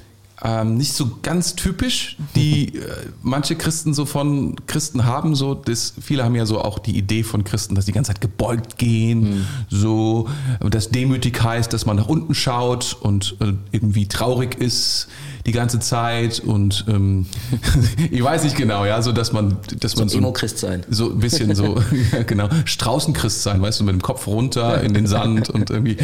ähm, 0.44 0.76
nicht 0.76 0.94
so 0.94 1.12
ganz 1.22 1.56
typisch, 1.56 2.18
die 2.36 2.76
äh, 2.76 2.82
manche 3.22 3.56
Christen 3.56 3.94
so 3.94 4.06
von 4.06 4.56
Christen 4.68 5.06
haben, 5.06 5.36
so 5.36 5.54
das, 5.54 5.94
viele 6.02 6.24
haben 6.24 6.36
ja 6.36 6.46
so 6.46 6.60
auch 6.62 6.80
die 6.80 6.98
Idee 6.98 7.24
von 7.24 7.44
Christen, 7.44 7.76
dass 7.76 7.86
die 7.86 7.92
ganze 7.92 8.12
Zeit 8.12 8.22
gebeugt 8.22 8.78
gehen, 8.78 9.46
so, 9.70 10.28
dass 10.68 10.90
demütig 10.90 11.42
heißt, 11.44 11.72
dass 11.74 11.86
man 11.86 11.98
nach 11.98 12.08
unten 12.08 12.34
schaut 12.34 12.98
und 13.02 13.36
äh, 13.40 13.54
irgendwie 13.72 14.08
traurig 14.08 14.56
ist 14.60 15.08
die 15.46 15.52
ganze 15.52 15.80
Zeit 15.80 16.40
und 16.40 16.86
ähm, 16.88 17.26
ich 18.12 18.24
weiß 18.24 18.44
nicht 18.44 18.56
genau, 18.56 18.86
ja, 18.86 19.02
so 19.02 19.12
dass 19.12 19.32
man, 19.34 19.58
dass 19.80 19.96
man 19.96 20.08
so 20.10 20.18
Emo-Christ 20.20 20.60
sein. 20.60 20.84
so 20.90 21.10
ein 21.12 21.20
bisschen 21.20 21.54
so, 21.56 21.82
ja, 22.12 22.24
genau, 22.24 22.48
Straußenchrist 22.66 23.42
sein, 23.44 23.62
weißt 23.62 23.80
du, 23.80 23.84
mit 23.84 23.94
dem 23.94 24.02
Kopf 24.02 24.28
runter 24.28 24.82
in 24.82 24.94
den 24.94 25.08
Sand 25.08 25.50
und 25.50 25.70
irgendwie. 25.70 25.98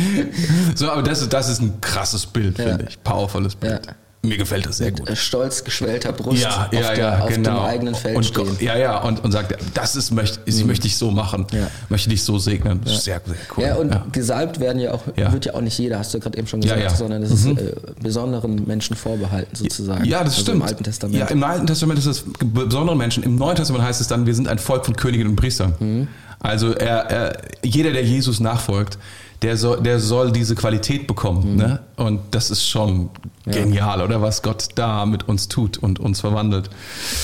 So, 0.75 0.89
aber 0.91 1.03
das, 1.03 1.21
ist- 1.21 1.33
das 1.33 1.49
ist 1.49 1.61
ein 1.61 1.81
krasses 1.81 2.25
Bild, 2.25 2.57
Ja. 2.57 2.65
finde 2.69 2.87
ich. 2.89 3.03
Powervolles 3.03 3.55
Bild. 3.55 3.85
Ja. 3.85 3.93
Mir 4.23 4.37
gefällt 4.37 4.65
das 4.65 4.77
sehr 4.77 4.91
gut. 4.91 5.09
Stolz 5.15 5.63
geschwellter 5.63 6.11
Brust 6.11 6.41
Ja, 6.41 6.65
auf, 6.65 6.73
ja, 6.73 6.81
der, 6.81 6.97
ja, 6.97 7.19
auf 7.19 7.29
genau. 7.29 7.59
dem 7.61 7.65
eigenen 7.65 7.95
Feld 7.95 8.17
und, 8.17 8.23
stehen. 8.25 8.57
Ja, 8.59 8.75
ja, 8.75 9.01
und, 9.01 9.23
und 9.23 9.31
sagt, 9.31 9.55
das 9.73 9.95
ist, 9.95 10.11
möchte, 10.11 10.39
ich 10.45 10.65
möchte 10.65 10.87
ich 10.87 10.97
so 10.97 11.11
machen, 11.11 11.45
Ja. 11.51 11.69
möchte 11.89 12.09
dich 12.09 12.23
so 12.23 12.37
segnen. 12.39 12.81
Sehr, 12.85 12.97
sehr 13.03 13.21
cool. 13.55 13.63
Ja, 13.63 13.75
und 13.75 14.13
gesalbt 14.13 14.59
werden 14.59 14.81
ja 14.81 14.93
auch, 14.93 15.03
wird 15.15 15.45
ja 15.45 15.53
auch 15.53 15.61
nicht 15.61 15.77
jeder, 15.77 15.99
hast 15.99 16.13
du 16.13 16.19
gerade 16.19 16.37
eben 16.37 16.47
schon 16.47 16.61
gesagt. 16.61 16.81
Mhm. 16.83 16.95
sondern 16.95 17.21
das 17.21 17.31
ist 17.31 17.45
äh, 17.45 17.73
besonderen 18.01 18.65
Menschen 18.65 18.95
vorbehalten 18.95 19.55
sozusagen. 19.55 20.03
Ja, 20.05 20.19
das 20.23 20.29
also 20.33 20.41
stimmt. 20.41 20.57
Im 20.57 20.63
Alten 20.63 20.83
Testament. 20.83 21.19
Ja, 21.19 21.25
im 21.27 21.43
Alten 21.43 21.67
Testament 21.67 21.99
ist 21.99 22.05
es 22.07 22.23
besondere 22.43 22.95
Menschen. 22.97 23.23
Im 23.23 23.35
Neuen 23.35 23.55
Testament 23.55 23.85
heißt 23.85 24.01
es 24.01 24.07
dann, 24.07 24.25
wir 24.25 24.35
sind 24.35 24.47
ein 24.47 24.59
Volk 24.59 24.85
von 24.85 24.95
Königen 24.95 25.27
und 25.27 25.35
Priestern. 25.35 25.75
Mhm. 25.79 26.07
Also 26.39 26.73
er, 26.73 27.09
er, 27.09 27.37
jeder, 27.63 27.91
der 27.91 28.03
Jesus 28.03 28.39
nachfolgt, 28.39 28.97
der 29.41 29.57
soll, 29.57 29.81
der 29.81 29.99
soll 29.99 30.31
diese 30.31 30.55
Qualität 30.55 31.07
bekommen. 31.07 31.51
Mhm. 31.53 31.57
Ne? 31.57 31.79
Und 31.95 32.21
das 32.31 32.49
ist 32.51 32.67
schon 32.67 33.09
genial, 33.51 34.01
oder? 34.01 34.21
Was 34.21 34.41
Gott 34.41 34.69
da 34.75 35.05
mit 35.05 35.27
uns 35.27 35.47
tut 35.47 35.77
und 35.77 35.99
uns 35.99 36.19
verwandelt. 36.21 36.69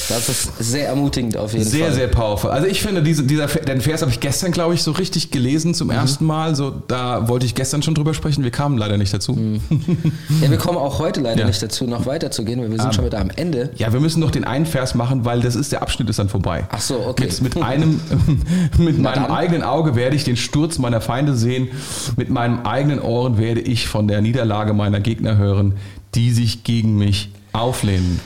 Das 0.09 0.29
ist 0.29 0.57
sehr 0.59 0.87
ermutigend 0.87 1.37
auf 1.37 1.53
jeden 1.53 1.65
Sehr, 1.65 1.85
Fall. 1.87 1.93
sehr 1.95 2.07
powerful. 2.07 2.49
Also 2.51 2.67
ich 2.67 2.81
finde, 2.81 3.01
diese, 3.03 3.23
dieser 3.23 3.47
den 3.47 3.81
Vers 3.81 4.01
habe 4.01 4.11
ich 4.11 4.19
gestern, 4.19 4.51
glaube 4.51 4.73
ich, 4.73 4.83
so 4.83 4.91
richtig 4.91 5.31
gelesen 5.31 5.71
Mhm. 5.71 5.73
zum 5.75 5.89
ersten 5.91 6.25
Mal. 6.25 6.55
So, 6.55 6.71
da 6.87 7.27
wollte 7.27 7.45
ich 7.45 7.55
gestern 7.55 7.81
schon 7.83 7.93
drüber 7.95 8.13
sprechen. 8.13 8.43
Wir 8.43 8.51
kamen 8.51 8.77
leider 8.77 8.97
nicht 8.97 9.13
dazu. 9.13 9.37
Ja, 10.41 10.49
wir 10.49 10.57
kommen 10.57 10.77
auch 10.77 10.99
heute 10.99 11.21
leider 11.21 11.41
Ja. 11.41 11.47
nicht 11.47 11.61
dazu, 11.61 11.85
noch 11.85 12.05
weiterzugehen, 12.05 12.59
weil 12.61 12.71
wir 12.71 12.79
sind 12.79 12.93
schon 12.95 13.05
wieder 13.05 13.19
am 13.19 13.29
Ende. 13.29 13.69
Ja, 13.77 13.93
wir 13.93 13.99
müssen 13.99 14.19
noch 14.19 14.31
den 14.31 14.43
einen 14.43 14.65
Vers 14.65 14.95
machen, 14.95 15.25
weil 15.25 15.41
das 15.41 15.55
ist 15.55 15.71
der 15.71 15.81
Abschnitt 15.81 16.09
ist 16.09 16.19
dann 16.19 16.29
vorbei. 16.29 16.65
Ach 16.71 16.81
so, 16.81 16.99
okay. 17.07 17.25
Mit, 17.25 17.41
mit 17.55 17.63
einem, 17.63 17.99
mit 18.77 18.99
meinem 18.99 19.23
dann. 19.23 19.31
eigenen 19.31 19.63
Auge 19.63 19.95
werde 19.95 20.15
ich 20.15 20.23
den 20.23 20.37
Sturz 20.37 20.79
meiner 20.79 21.01
Feinde 21.01 21.35
sehen. 21.35 21.67
Mit 22.17 22.29
meinen 22.29 22.65
eigenen 22.65 22.99
Ohren 22.99 23.37
werde 23.37 23.61
ich 23.61 23.87
von 23.87 24.07
der 24.07 24.21
Niederlage 24.21 24.73
meiner 24.73 24.99
Gegner 24.99 25.37
hören, 25.37 25.75
die 26.15 26.31
sich 26.31 26.63
gegen 26.63 26.97
mich 26.97 27.29
auflehnen. 27.51 28.19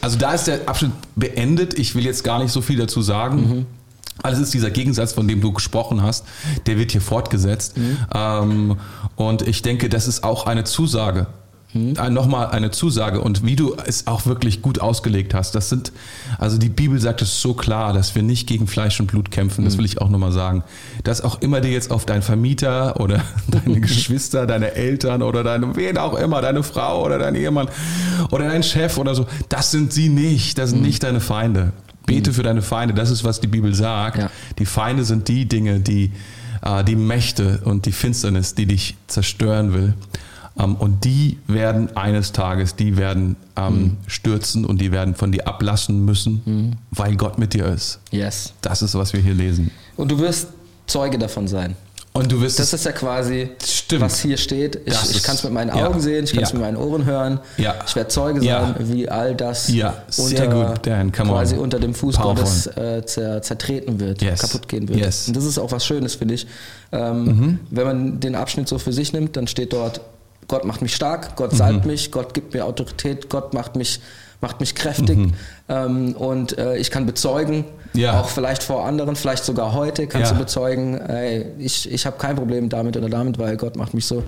Also 0.00 0.18
da 0.18 0.32
ist 0.32 0.46
der 0.46 0.68
Abschnitt 0.68 0.92
beendet. 1.16 1.78
Ich 1.78 1.94
will 1.94 2.04
jetzt 2.04 2.24
gar 2.24 2.38
nicht 2.38 2.52
so 2.52 2.60
viel 2.60 2.76
dazu 2.76 3.00
sagen. 3.00 3.66
Alles 4.22 4.38
ist 4.38 4.54
dieser 4.54 4.70
Gegensatz, 4.70 5.12
von 5.12 5.26
dem 5.26 5.40
du 5.40 5.52
gesprochen 5.52 6.02
hast, 6.02 6.24
der 6.66 6.78
wird 6.78 6.92
hier 6.92 7.00
fortgesetzt. 7.00 7.76
Mhm. 7.76 7.96
Ähm, 8.14 8.76
und 9.16 9.42
ich 9.42 9.62
denke, 9.62 9.88
das 9.88 10.06
ist 10.06 10.22
auch 10.22 10.46
eine 10.46 10.64
Zusage. 10.64 11.26
Ein, 11.74 12.12
Nochmal 12.14 12.48
eine 12.48 12.70
Zusage. 12.70 13.20
Und 13.20 13.44
wie 13.44 13.56
du 13.56 13.74
es 13.84 14.06
auch 14.06 14.26
wirklich 14.26 14.62
gut 14.62 14.80
ausgelegt 14.80 15.34
hast, 15.34 15.54
das 15.56 15.68
sind, 15.68 15.90
also 16.38 16.56
die 16.56 16.68
Bibel 16.68 17.00
sagt 17.00 17.20
es 17.22 17.40
so 17.40 17.54
klar, 17.54 17.92
dass 17.92 18.14
wir 18.14 18.22
nicht 18.22 18.46
gegen 18.46 18.66
Fleisch 18.68 19.00
und 19.00 19.08
Blut 19.08 19.30
kämpfen. 19.32 19.64
Das 19.64 19.76
will 19.76 19.84
ich 19.84 20.00
auch 20.00 20.08
nochmal 20.08 20.30
sagen. 20.30 20.62
Dass 21.02 21.20
auch 21.22 21.40
immer 21.42 21.60
dir 21.60 21.72
jetzt 21.72 21.90
auf 21.90 22.06
deinen 22.06 22.22
Vermieter 22.22 23.00
oder 23.00 23.20
deine 23.48 23.80
Geschwister, 23.80 24.46
deine 24.46 24.72
Eltern 24.74 25.22
oder 25.22 25.42
deine, 25.42 25.74
wen 25.74 25.98
auch 25.98 26.14
immer, 26.14 26.40
deine 26.40 26.62
Frau 26.62 27.04
oder 27.04 27.18
dein 27.18 27.34
Ehemann 27.34 27.68
oder 28.30 28.48
dein 28.48 28.62
Chef 28.62 28.96
oder 28.96 29.14
so, 29.14 29.26
das 29.48 29.70
sind 29.72 29.92
sie 29.92 30.08
nicht. 30.08 30.58
Das 30.58 30.70
sind 30.70 30.80
Mhm. 30.80 30.86
nicht 30.86 31.02
deine 31.02 31.20
Feinde. 31.20 31.72
Bete 32.06 32.32
für 32.32 32.42
deine 32.42 32.60
Feinde, 32.62 32.94
das 32.94 33.10
ist, 33.10 33.24
was 33.24 33.40
die 33.40 33.46
Bibel 33.46 33.74
sagt. 33.74 34.18
Ja. 34.18 34.30
Die 34.58 34.66
Feinde 34.66 35.04
sind 35.04 35.26
die 35.28 35.46
Dinge, 35.48 35.80
die, 35.80 36.12
äh, 36.62 36.84
die 36.84 36.96
Mächte 36.96 37.62
und 37.64 37.86
die 37.86 37.92
Finsternis, 37.92 38.54
die 38.54 38.66
dich 38.66 38.94
zerstören 39.06 39.72
will. 39.72 39.94
Ähm, 40.58 40.76
und 40.76 41.04
die 41.04 41.38
werden 41.48 41.96
eines 41.96 42.32
Tages, 42.32 42.76
die 42.76 42.96
werden 42.96 43.36
ähm, 43.56 43.96
stürzen 44.06 44.64
und 44.64 44.80
die 44.80 44.92
werden 44.92 45.14
von 45.14 45.32
dir 45.32 45.46
ablassen 45.48 46.04
müssen, 46.04 46.76
weil 46.90 47.16
Gott 47.16 47.38
mit 47.38 47.54
dir 47.54 47.66
ist. 47.66 47.98
Yes. 48.10 48.52
Das 48.60 48.82
ist, 48.82 48.94
was 48.94 49.12
wir 49.12 49.20
hier 49.20 49.34
lesen. 49.34 49.70
Und 49.96 50.10
du 50.10 50.18
wirst 50.18 50.48
Zeuge 50.86 51.18
davon 51.18 51.48
sein. 51.48 51.74
Und 52.16 52.30
du 52.30 52.40
wirst 52.40 52.60
Das 52.60 52.72
ist 52.72 52.84
ja 52.84 52.92
quasi, 52.92 53.50
Stimmt. 53.60 54.02
was 54.02 54.20
hier 54.20 54.36
steht. 54.36 54.76
Ich, 54.84 54.92
Das 54.92 55.10
ich 55.10 55.20
kann 55.24 55.34
es 55.34 55.42
mit 55.42 55.52
meinen 55.52 55.76
ja. 55.76 55.88
Augen 55.88 56.00
sehen, 56.00 56.22
ich 56.22 56.32
kann 56.32 56.44
es 56.44 56.50
Ja. 56.50 56.58
mit 56.58 56.62
meinen 56.64 56.76
Ohren 56.76 57.04
hören. 57.04 57.40
Ja. 57.56 57.74
Ich 57.84 57.96
werde 57.96 58.06
Zeuge 58.08 58.38
sein, 58.38 58.46
Ja. 58.48 58.74
wie 58.78 59.08
all 59.08 59.34
das 59.34 59.66
Ja, 59.68 60.04
gut, 60.16 60.86
Dan, 60.86 61.10
come 61.10 61.30
on. 61.32 61.36
quasi 61.38 61.56
unter 61.56 61.80
dem 61.80 61.92
Fuß. 61.92 62.16
Gottes 62.20 62.68
äh, 62.68 63.04
zer, 63.04 63.42
zertreten 63.42 63.98
wird, 63.98 64.22
Yes. 64.22 64.38
kaputt 64.42 64.68
gehen 64.68 64.88
wird. 64.88 65.00
Yes. 65.00 65.26
Mhm. 65.26 65.30
Und 65.32 65.36
das 65.38 65.44
ist 65.46 65.58
auch 65.58 65.72
was 65.72 65.84
Schönes, 65.84 66.14
finde 66.14 66.34
ich. 66.34 66.46
Ähm, 66.92 67.58
Wenn 67.70 67.84
man 67.86 68.20
den 68.20 68.36
Abschnitt 68.36 68.68
so 68.68 68.78
für 68.78 68.92
sich 68.92 69.12
nimmt, 69.12 69.36
dann 69.36 69.48
steht 69.48 69.72
dort, 69.72 70.00
Gott 70.48 70.64
macht 70.64 70.82
mich 70.82 70.94
stark, 70.94 71.36
Gott 71.36 71.52
Mhm. 71.52 71.56
salbt 71.56 71.86
mich, 71.86 72.10
Gott 72.12 72.34
gibt 72.34 72.54
mir 72.54 72.64
Autorität, 72.64 73.28
Gott 73.30 73.54
macht 73.54 73.76
mich, 73.76 74.00
macht 74.40 74.60
mich 74.60 74.74
kräftig 74.74 75.32
ähm, 75.68 76.12
und 76.16 76.58
äh, 76.58 76.76
ich 76.76 76.90
kann 76.90 77.06
bezeugen, 77.06 77.64
Mhm. 77.92 78.00
Ja. 78.00 78.20
auch 78.20 78.28
vielleicht 78.28 78.62
vor 78.64 78.84
anderen, 78.84 79.14
vielleicht 79.16 79.44
sogar 79.44 79.72
heute 79.72 80.06
kannst 80.08 80.32
Ja. 80.32 80.36
du 80.36 80.42
bezeugen, 80.42 80.98
ey, 80.98 81.46
ich, 81.58 81.90
ich 81.90 82.04
habe 82.06 82.16
kein 82.18 82.34
Problem 82.36 82.68
damit 82.68 82.96
oder 82.96 83.08
damit, 83.08 83.38
weil 83.38 83.56
Gott 83.56 83.76
macht 83.76 83.94
mich 83.94 84.04
so 84.06 84.22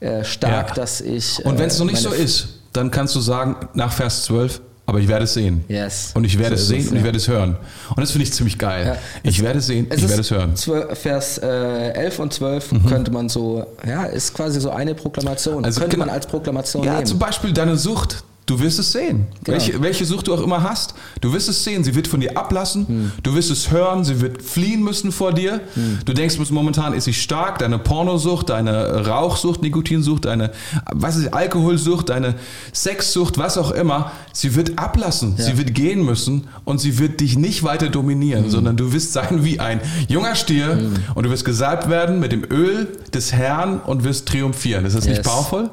äh, 0.00 0.24
stark, 0.24 0.70
Ja. 0.70 0.74
dass 0.74 1.00
ich. 1.00 1.44
und 1.44 1.58
wenn 1.60 1.68
es 1.68 1.76
äh, 1.76 1.84
noch 1.84 1.90
nicht 1.92 2.02
so 2.02 2.10
ist, 2.10 2.48
dann 2.72 2.90
kannst 2.90 3.14
du 3.14 3.20
sagen, 3.20 3.54
nach 3.74 3.92
Vers 3.92 4.24
12, 4.24 4.60
aber 4.92 5.00
ich 5.00 5.08
werde 5.08 5.24
es 5.24 5.32
sehen. 5.34 5.64
Yes. 5.68 6.10
Und 6.14 6.24
ich 6.24 6.38
werde 6.38 6.56
So 6.56 6.62
es 6.62 6.68
sehen 6.68 6.80
es, 6.80 6.86
und 6.88 6.92
ich 6.96 7.00
ja. 7.00 7.04
werde 7.04 7.18
es 7.18 7.28
hören. 7.28 7.56
Und 7.88 7.98
das 8.00 8.10
finde 8.10 8.24
ich 8.24 8.32
ziemlich 8.32 8.58
geil. 8.58 8.86
Ja. 8.86 8.96
Ich 9.22 9.42
werde 9.42 9.58
es 9.58 9.66
sehen, 9.66 9.86
Es 9.88 10.02
ich 10.02 10.08
werde 10.08 10.20
es 10.20 10.30
hören. 10.30 10.54
12, 10.54 10.98
Vers 10.98 11.38
äh, 11.38 11.46
11 11.92 12.18
und 12.18 12.32
12 12.32 12.70
könnte 12.88 13.10
man 13.10 13.28
so, 13.28 13.66
ja, 13.86 14.04
ist 14.04 14.34
quasi 14.34 14.60
so 14.60 14.70
eine 14.70 14.94
Proklamation. 14.94 15.58
Mhm. 15.60 15.64
Also 15.64 15.80
könnte 15.80 15.96
genau. 15.96 16.06
man 16.06 16.14
als 16.14 16.26
Proklamation 16.26 16.84
Ja, 16.84 16.94
nehmen. 16.94 17.06
zum 17.06 17.18
Beispiel 17.18 17.52
deine 17.52 17.76
Sucht. 17.76 18.22
Du 18.44 18.58
wirst 18.60 18.78
es 18.80 18.90
sehen. 18.90 19.26
Genau. 19.44 19.56
Welche, 19.58 19.80
welche 19.82 20.04
Sucht 20.04 20.26
du 20.26 20.34
auch 20.34 20.42
immer 20.42 20.62
hast, 20.64 20.94
du 21.20 21.32
wirst 21.32 21.48
es 21.48 21.62
sehen. 21.62 21.84
Sie 21.84 21.94
wird 21.94 22.08
von 22.08 22.20
dir 22.20 22.36
ablassen. 22.36 22.88
Hm. 22.88 23.12
Du 23.22 23.34
wirst 23.36 23.50
es 23.52 23.70
hören. 23.70 24.04
Sie 24.04 24.20
wird 24.20 24.42
fliehen 24.42 24.82
müssen 24.82 25.12
vor 25.12 25.32
dir. 25.32 25.60
Du 26.04 26.12
denkst, 26.12 26.38
momentan 26.50 26.92
ist 26.92 27.04
sie 27.04 27.14
stark. 27.14 27.58
Deine 27.60 27.78
Pornosucht, 27.78 28.50
deine 28.50 29.06
Rauchsucht, 29.06 29.62
Nikotinsucht, 29.62 30.24
deine 30.24 30.50
was 30.92 31.16
ist, 31.16 31.32
Alkoholsucht, 31.32 32.08
deine 32.08 32.34
Sexsucht, 32.74 33.38
was 33.38 33.56
auch 33.58 33.70
immer. 33.70 34.10
Sie 34.32 34.54
wird 34.56 34.76
ablassen. 34.78 35.34
Ja. 35.38 35.44
Sie 35.44 35.58
wird 35.58 35.72
gehen 35.74 36.04
müssen 36.04 36.48
und 36.64 36.80
sie 36.80 36.98
wird 36.98 37.20
dich 37.20 37.36
nicht 37.38 37.62
weiter 37.62 37.86
Hm. 37.86 37.92
dominieren, 37.92 38.50
sondern 38.50 38.76
du 38.76 38.92
wirst 38.92 39.12
sein 39.12 39.44
wie 39.44 39.60
ein 39.60 39.80
junger 40.08 40.34
Stier 40.34 40.90
und 41.14 41.24
du 41.24 41.30
wirst 41.30 41.44
gesalbt 41.44 41.88
werden 41.88 42.18
mit 42.18 42.32
dem 42.32 42.44
Öl 42.50 42.88
des 43.14 43.32
Herrn 43.32 43.80
und 43.80 44.02
wirst 44.04 44.26
triumphieren. 44.26 44.84
Ist 44.84 44.96
das 44.96 45.04
nicht 45.06 45.18
Yes. 45.18 45.26
powerful? 45.26 45.70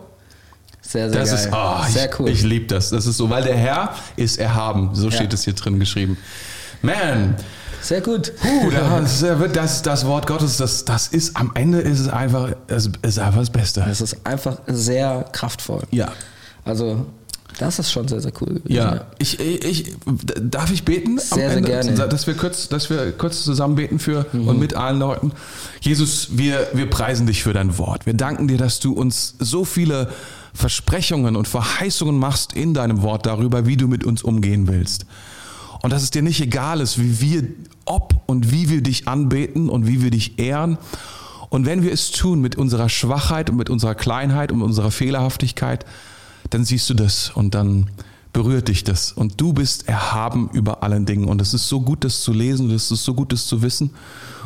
Sehr, 0.89 1.07
sehr 1.09 1.19
Das 1.19 1.29
geil. 1.29 1.39
ist, 1.39 1.49
oh, 1.53 1.83
sehr 1.87 2.09
ich, 2.09 2.19
cool. 2.19 2.29
Ich 2.29 2.43
liebe 2.43 2.65
das. 2.65 2.89
Das 2.89 3.05
ist 3.05 3.17
so, 3.17 3.29
weil 3.29 3.43
der 3.43 3.55
Herr 3.55 3.93
ist 4.15 4.39
erhaben. 4.39 4.89
So 4.93 5.11
steht 5.11 5.31
es 5.33 5.43
hier 5.43 5.53
drin 5.53 5.79
geschrieben. 5.79 6.17
Man, 6.81 7.35
sehr 7.79 8.01
gut. 8.01 8.33
puh, 8.41 8.71
das, 8.71 9.23
das, 9.53 9.81
das 9.83 10.05
Wort 10.07 10.25
Gottes, 10.25 10.57
das, 10.57 10.85
das 10.85 11.07
ist 11.07 11.37
am 11.37 11.51
Ende 11.53 11.79
ist 11.79 11.99
es 11.99 12.07
einfach, 12.07 12.53
es 12.67 12.89
ist 13.03 13.19
einfach 13.19 13.39
das 13.39 13.51
Beste. 13.51 13.83
Das 13.87 14.01
ist 14.01 14.25
einfach 14.25 14.57
sehr 14.65 15.25
kraftvoll. 15.31 15.83
Ja. 15.91 16.11
Also, 16.65 17.05
das 17.59 17.77
ist 17.77 17.91
schon 17.91 18.07
sehr, 18.07 18.21
sehr 18.21 18.31
cool 18.41 18.55
gewesen. 18.55 18.73
Ja, 18.73 19.05
ich, 19.19 19.39
ich, 19.39 19.93
darf 20.41 20.71
ich 20.71 20.85
beten? 20.85 21.19
Sehr, 21.19 21.51
sehr 21.51 21.61
gerne. 21.61 21.91
Mhm. 21.91 22.09
Dass 22.09 22.25
wir 22.25 22.33
kurz, 22.33 22.67
dass 22.67 22.89
wir 22.89 23.11
kurz 23.11 23.43
zusammen 23.43 23.75
beten 23.75 23.99
für 23.99 24.25
und 24.33 24.57
mit 24.57 24.73
allen 24.73 24.97
Leuten. 24.97 25.33
Jesus, 25.81 26.29
wir, 26.31 26.69
wir 26.73 26.89
preisen 26.89 27.27
dich 27.27 27.43
für 27.43 27.53
dein 27.53 27.77
Wort. 27.77 28.07
Wir 28.07 28.15
danken 28.15 28.47
dir, 28.47 28.57
dass 28.57 28.79
du 28.79 28.93
uns 28.93 29.35
so 29.37 29.65
viele 29.65 30.09
Versprechungen 30.53 31.35
und 31.35 31.47
Verheißungen 31.47 32.17
machst 32.17 32.53
in 32.53 32.73
deinem 32.73 33.01
Wort 33.01 33.25
darüber, 33.25 33.65
wie 33.65 33.77
du 33.77 33.87
mit 33.87 34.03
uns 34.03 34.23
umgehen 34.23 34.67
willst. 34.67 35.05
Und 35.81 35.91
dass 35.91 36.03
es 36.03 36.11
dir 36.11 36.21
nicht 36.21 36.41
egal 36.41 36.81
ist, 36.81 36.99
wie 36.99 37.21
wir, 37.21 37.47
ob 37.85 38.21
und 38.25 38.51
wie 38.51 38.69
wir 38.69 38.81
dich 38.81 39.07
anbeten 39.07 39.69
und 39.69 39.87
wie 39.87 40.01
wir 40.01 40.11
dich 40.11 40.39
ehren. 40.39 40.77
Und 41.49 41.65
wenn 41.65 41.83
wir 41.83 41.91
es 41.91 42.11
tun 42.11 42.41
mit 42.41 42.57
unserer 42.57 42.89
Schwachheit 42.89 43.49
und 43.49 43.57
mit 43.57 43.69
unserer 43.69 43.95
Kleinheit 43.95 44.51
und 44.51 44.61
unserer 44.61 44.91
Fehlerhaftigkeit, 44.91 45.85
dann 46.49 46.65
siehst 46.65 46.89
du 46.89 46.93
das 46.93 47.29
und 47.29 47.55
dann 47.55 47.89
berührt 48.33 48.67
dich 48.67 48.83
das. 48.83 49.11
Und 49.11 49.41
du 49.41 49.53
bist 49.53 49.87
erhaben 49.87 50.49
über 50.53 50.83
allen 50.83 51.05
Dingen. 51.05 51.25
Und 51.25 51.41
es 51.41 51.53
ist 51.53 51.67
so 51.67 51.81
gut, 51.81 52.03
das 52.03 52.21
zu 52.21 52.33
lesen, 52.33 52.69
es 52.71 52.91
ist 52.91 53.03
so 53.03 53.13
gut, 53.13 53.31
das 53.31 53.47
zu 53.47 53.61
wissen. 53.61 53.91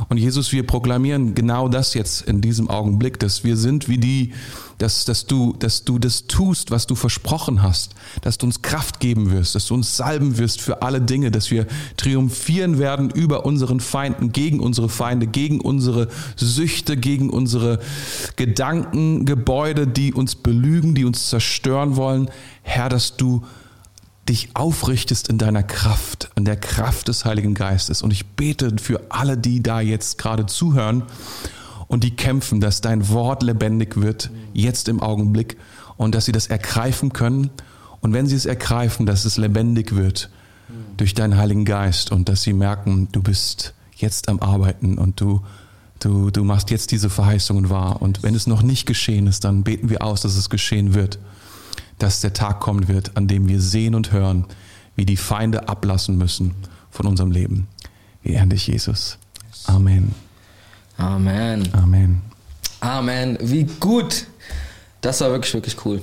Und 0.10 0.18
Jesus, 0.18 0.52
wir 0.52 0.66
proklamieren 0.66 1.36
genau 1.36 1.68
das 1.68 1.94
jetzt 1.94 2.22
in 2.24 2.42
diesem 2.42 2.70
Augenblick, 2.70 3.20
dass 3.20 3.44
wir 3.44 3.58
sind 3.58 3.88
wie 3.88 3.98
die, 3.98 4.34
dass, 4.78 5.06
dass, 5.06 5.28
du, 5.28 5.54
dass 5.60 5.84
du 5.84 6.00
das 6.00 6.28
tust, 6.28 6.72
was 6.72 6.88
du 6.88 6.96
versprochen 6.96 7.62
hast, 7.62 7.94
dass 8.22 8.38
du 8.38 8.46
uns 8.46 8.62
Kraft 8.62 9.00
geben 9.00 9.32
wirst, 9.32 9.56
dass 9.56 9.68
du 9.68 9.76
uns 9.76 9.96
salben 9.96 10.38
wirst 10.38 10.62
für 10.62 10.82
alle 10.82 11.02
Dinge, 11.02 11.32
dass 11.32 11.52
wir 11.52 11.68
triumphieren 11.98 12.80
werden 12.80 13.10
über 13.10 13.46
unseren 13.46 13.80
Feinden, 13.80 14.32
gegen 14.32 14.60
unsere 14.60 14.90
Feinde, 14.90 15.28
gegen 15.28 15.62
unsere 15.62 16.08
Süchte, 16.36 16.98
gegen 16.98 17.30
unsere 17.30 17.80
Gedankengebäude, 18.36 19.88
die 19.88 20.14
uns 20.14 20.36
belügen, 20.36 20.96
die 20.96 21.06
uns 21.06 21.30
zerstören 21.30 21.96
wollen. 21.96 22.30
Herr, 22.64 22.90
dass 22.90 23.18
du 23.18 23.44
dich 24.30 24.50
aufrichtest 24.54 25.28
in 25.28 25.38
deiner 25.38 25.64
Kraft, 25.64 26.30
in 26.36 26.46
der 26.46 26.56
Kraft 26.56 27.10
des 27.10 27.26
Heiligen 27.26 27.54
Geistes. 27.54 28.02
Und 28.02 28.12
ich 28.12 28.26
bete 28.26 28.76
für 28.82 29.02
alle, 29.10 29.38
die 29.38 29.62
da 29.62 29.82
jetzt 29.82 30.18
gerade 30.18 30.46
zuhören 30.46 31.04
und 31.88 32.04
die 32.04 32.16
kämpfen, 32.16 32.62
dass 32.62 32.82
dein 32.82 33.10
Wort 33.10 33.44
lebendig 33.44 34.00
wird, 34.00 34.32
jetzt 34.54 34.88
im 34.88 35.02
Augenblick, 35.02 35.58
und 35.98 36.16
dass 36.16 36.26
sie 36.26 36.32
das 36.32 36.48
ergreifen 36.48 37.14
können. 37.14 37.50
Und 38.02 38.14
wenn 38.14 38.28
sie 38.28 38.36
es 38.36 38.46
ergreifen, 38.46 39.06
dass 39.06 39.26
es 39.26 39.38
lebendig 39.38 39.96
wird 39.96 40.30
durch 40.98 41.14
deinen 41.14 41.38
Heiligen 41.38 41.66
Geist 41.66 42.12
und 42.12 42.30
dass 42.30 42.42
sie 42.42 42.54
merken, 42.54 43.10
du 43.12 43.22
bist 43.22 43.74
jetzt 43.96 44.28
am 44.30 44.40
Arbeiten 44.40 44.98
und 44.98 45.22
du, 45.22 45.42
du, 46.00 46.32
du 46.32 46.44
machst 46.44 46.72
jetzt 46.72 46.92
diese 46.92 47.10
Verheißungen 47.10 47.70
wahr. 47.70 48.02
Und 48.02 48.24
wenn 48.24 48.36
es 48.36 48.48
noch 48.48 48.64
nicht 48.64 48.86
geschehen 48.86 49.28
ist, 49.28 49.44
dann 49.44 49.64
beten 49.64 49.90
wir 49.90 50.02
aus, 50.02 50.22
dass 50.22 50.36
es 50.36 50.50
geschehen 50.50 50.94
wird 50.94 51.20
dass 52.00 52.22
der 52.22 52.34
Tag 52.34 52.60
kommen 52.60 52.88
wird, 52.88 53.16
an 53.18 53.28
dem 53.28 53.48
wir 53.48 53.62
sehen 53.62 53.96
und 53.96 54.12
hören, 54.12 54.46
wie 54.96 55.06
die 55.06 55.18
Feinde 55.18 55.70
ablassen 55.70 56.18
müssen 56.18 56.54
von 56.92 57.08
unserem 57.08 57.32
Leben. 57.32 57.68
Wir 58.22 58.36
ehren 58.36 58.50
dich, 58.50 58.68
Jesus. 58.68 59.18
Amen. 59.66 60.14
Amen. 60.98 61.68
Amen. 61.74 62.22
Amen. 62.80 63.38
Wie 63.42 63.64
gut. 63.64 64.28
Das 65.02 65.22
war 65.22 65.32
wirklich, 65.32 65.54
wirklich 65.54 65.86
cool. 65.86 66.02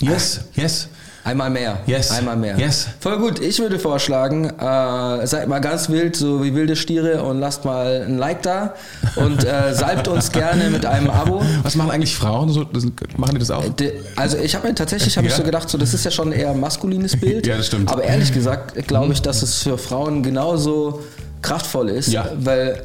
Yes, 0.00 0.44
yes. 0.54 0.88
Einmal 1.26 1.50
mehr. 1.50 1.78
Yes. 1.86 2.12
Einmal 2.12 2.36
mehr. 2.36 2.56
Yes. 2.56 2.86
Voll 3.00 3.18
gut. 3.18 3.40
Ich 3.40 3.58
würde 3.58 3.80
vorschlagen, 3.80 4.44
äh, 4.48 5.26
seid 5.26 5.48
mal 5.48 5.58
ganz 5.58 5.88
wild, 5.88 6.14
so 6.14 6.44
wie 6.44 6.54
wilde 6.54 6.76
Stiere 6.76 7.22
und 7.24 7.40
lasst 7.40 7.64
mal 7.64 8.04
ein 8.06 8.16
Like 8.16 8.42
da 8.42 8.74
und 9.16 9.44
äh, 9.44 9.74
salbt 9.74 10.06
uns 10.06 10.30
gerne 10.30 10.70
mit 10.70 10.86
einem 10.86 11.10
Abo. 11.10 11.42
Was 11.64 11.74
machen 11.74 11.90
eigentlich 11.90 12.14
Frauen? 12.16 12.48
So, 12.50 12.62
das, 12.62 12.84
machen 13.16 13.32
die 13.34 13.40
das 13.40 13.50
auch? 13.50 13.64
De- 13.70 13.92
Also 14.14 14.38
ich 14.38 14.54
habe 14.54 14.68
mir 14.68 14.74
tatsächlich 14.76 15.16
ich 15.16 15.22
Ja. 15.22 15.30
so 15.30 15.42
gedacht, 15.42 15.68
so 15.68 15.76
das 15.78 15.92
ist 15.94 16.04
ja 16.04 16.12
schon 16.12 16.30
eher 16.30 16.50
ein 16.52 16.60
maskulines 16.60 17.16
Bild. 17.20 17.44
Ja, 17.44 17.56
das 17.56 17.66
stimmt. 17.66 17.90
Aber 17.90 18.04
ehrlich 18.04 18.32
gesagt 18.32 18.86
glaube 18.86 19.12
ich, 19.12 19.20
dass 19.20 19.42
es 19.42 19.62
für 19.64 19.76
Frauen 19.78 20.22
genauso 20.22 21.02
kraftvoll 21.42 21.88
ist, 21.90 22.08
Ja. 22.12 22.26
weil 22.38 22.82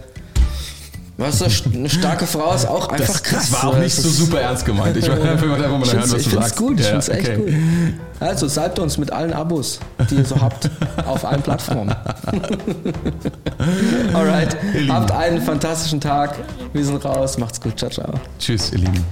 weißt 1.21 1.41
du, 1.41 1.45
eine 1.77 1.89
starke 1.89 2.27
Frau 2.27 2.53
ist 2.53 2.67
auch 2.67 2.89
einfach 2.89 3.05
Das, 3.07 3.23
krass. 3.23 3.49
das 3.49 3.53
war 3.63 3.69
auch 3.69 3.77
nicht 3.77 3.97
Das 3.97 4.03
so 4.03 4.09
super 4.09 4.41
ernst 4.41 4.65
gemeint. 4.65 4.97
Ich 4.97 5.09
wollte 5.09 5.29
einfach 5.29 5.47
mal 5.47 5.81
Ich 5.83 5.93
hören, 5.93 6.01
was 6.01 6.09
du 6.09 6.15
es 6.17 6.25
sagst. 6.31 6.55
gut, 6.57 6.79
ich 6.79 6.85
Ja, 6.87 6.99
finde 6.99 6.99
es 6.99 7.09
echt 7.09 7.29
okay. 7.29 7.37
gut. 7.37 7.53
Also 8.19 8.47
salbt 8.47 8.79
uns 8.79 8.97
mit 8.97 9.11
allen 9.13 9.33
Abos, 9.33 9.79
die 10.09 10.15
ihr 10.15 10.25
so 10.25 10.39
habt, 10.41 10.69
auf 11.05 11.23
allen 11.25 11.41
Plattformen. 11.41 11.91
Alright, 14.13 14.55
habt 14.89 15.11
einen 15.11 15.41
fantastischen 15.41 15.99
Tag. 16.01 16.35
Wir 16.73 16.85
sind 16.85 17.03
raus. 17.05 17.37
Macht's 17.37 17.59
gut. 17.61 17.77
Ciao, 17.79 17.89
ciao. 17.89 18.13
Tschüss, 18.39 18.71
ihr 18.71 18.79
Lieben. 18.79 19.03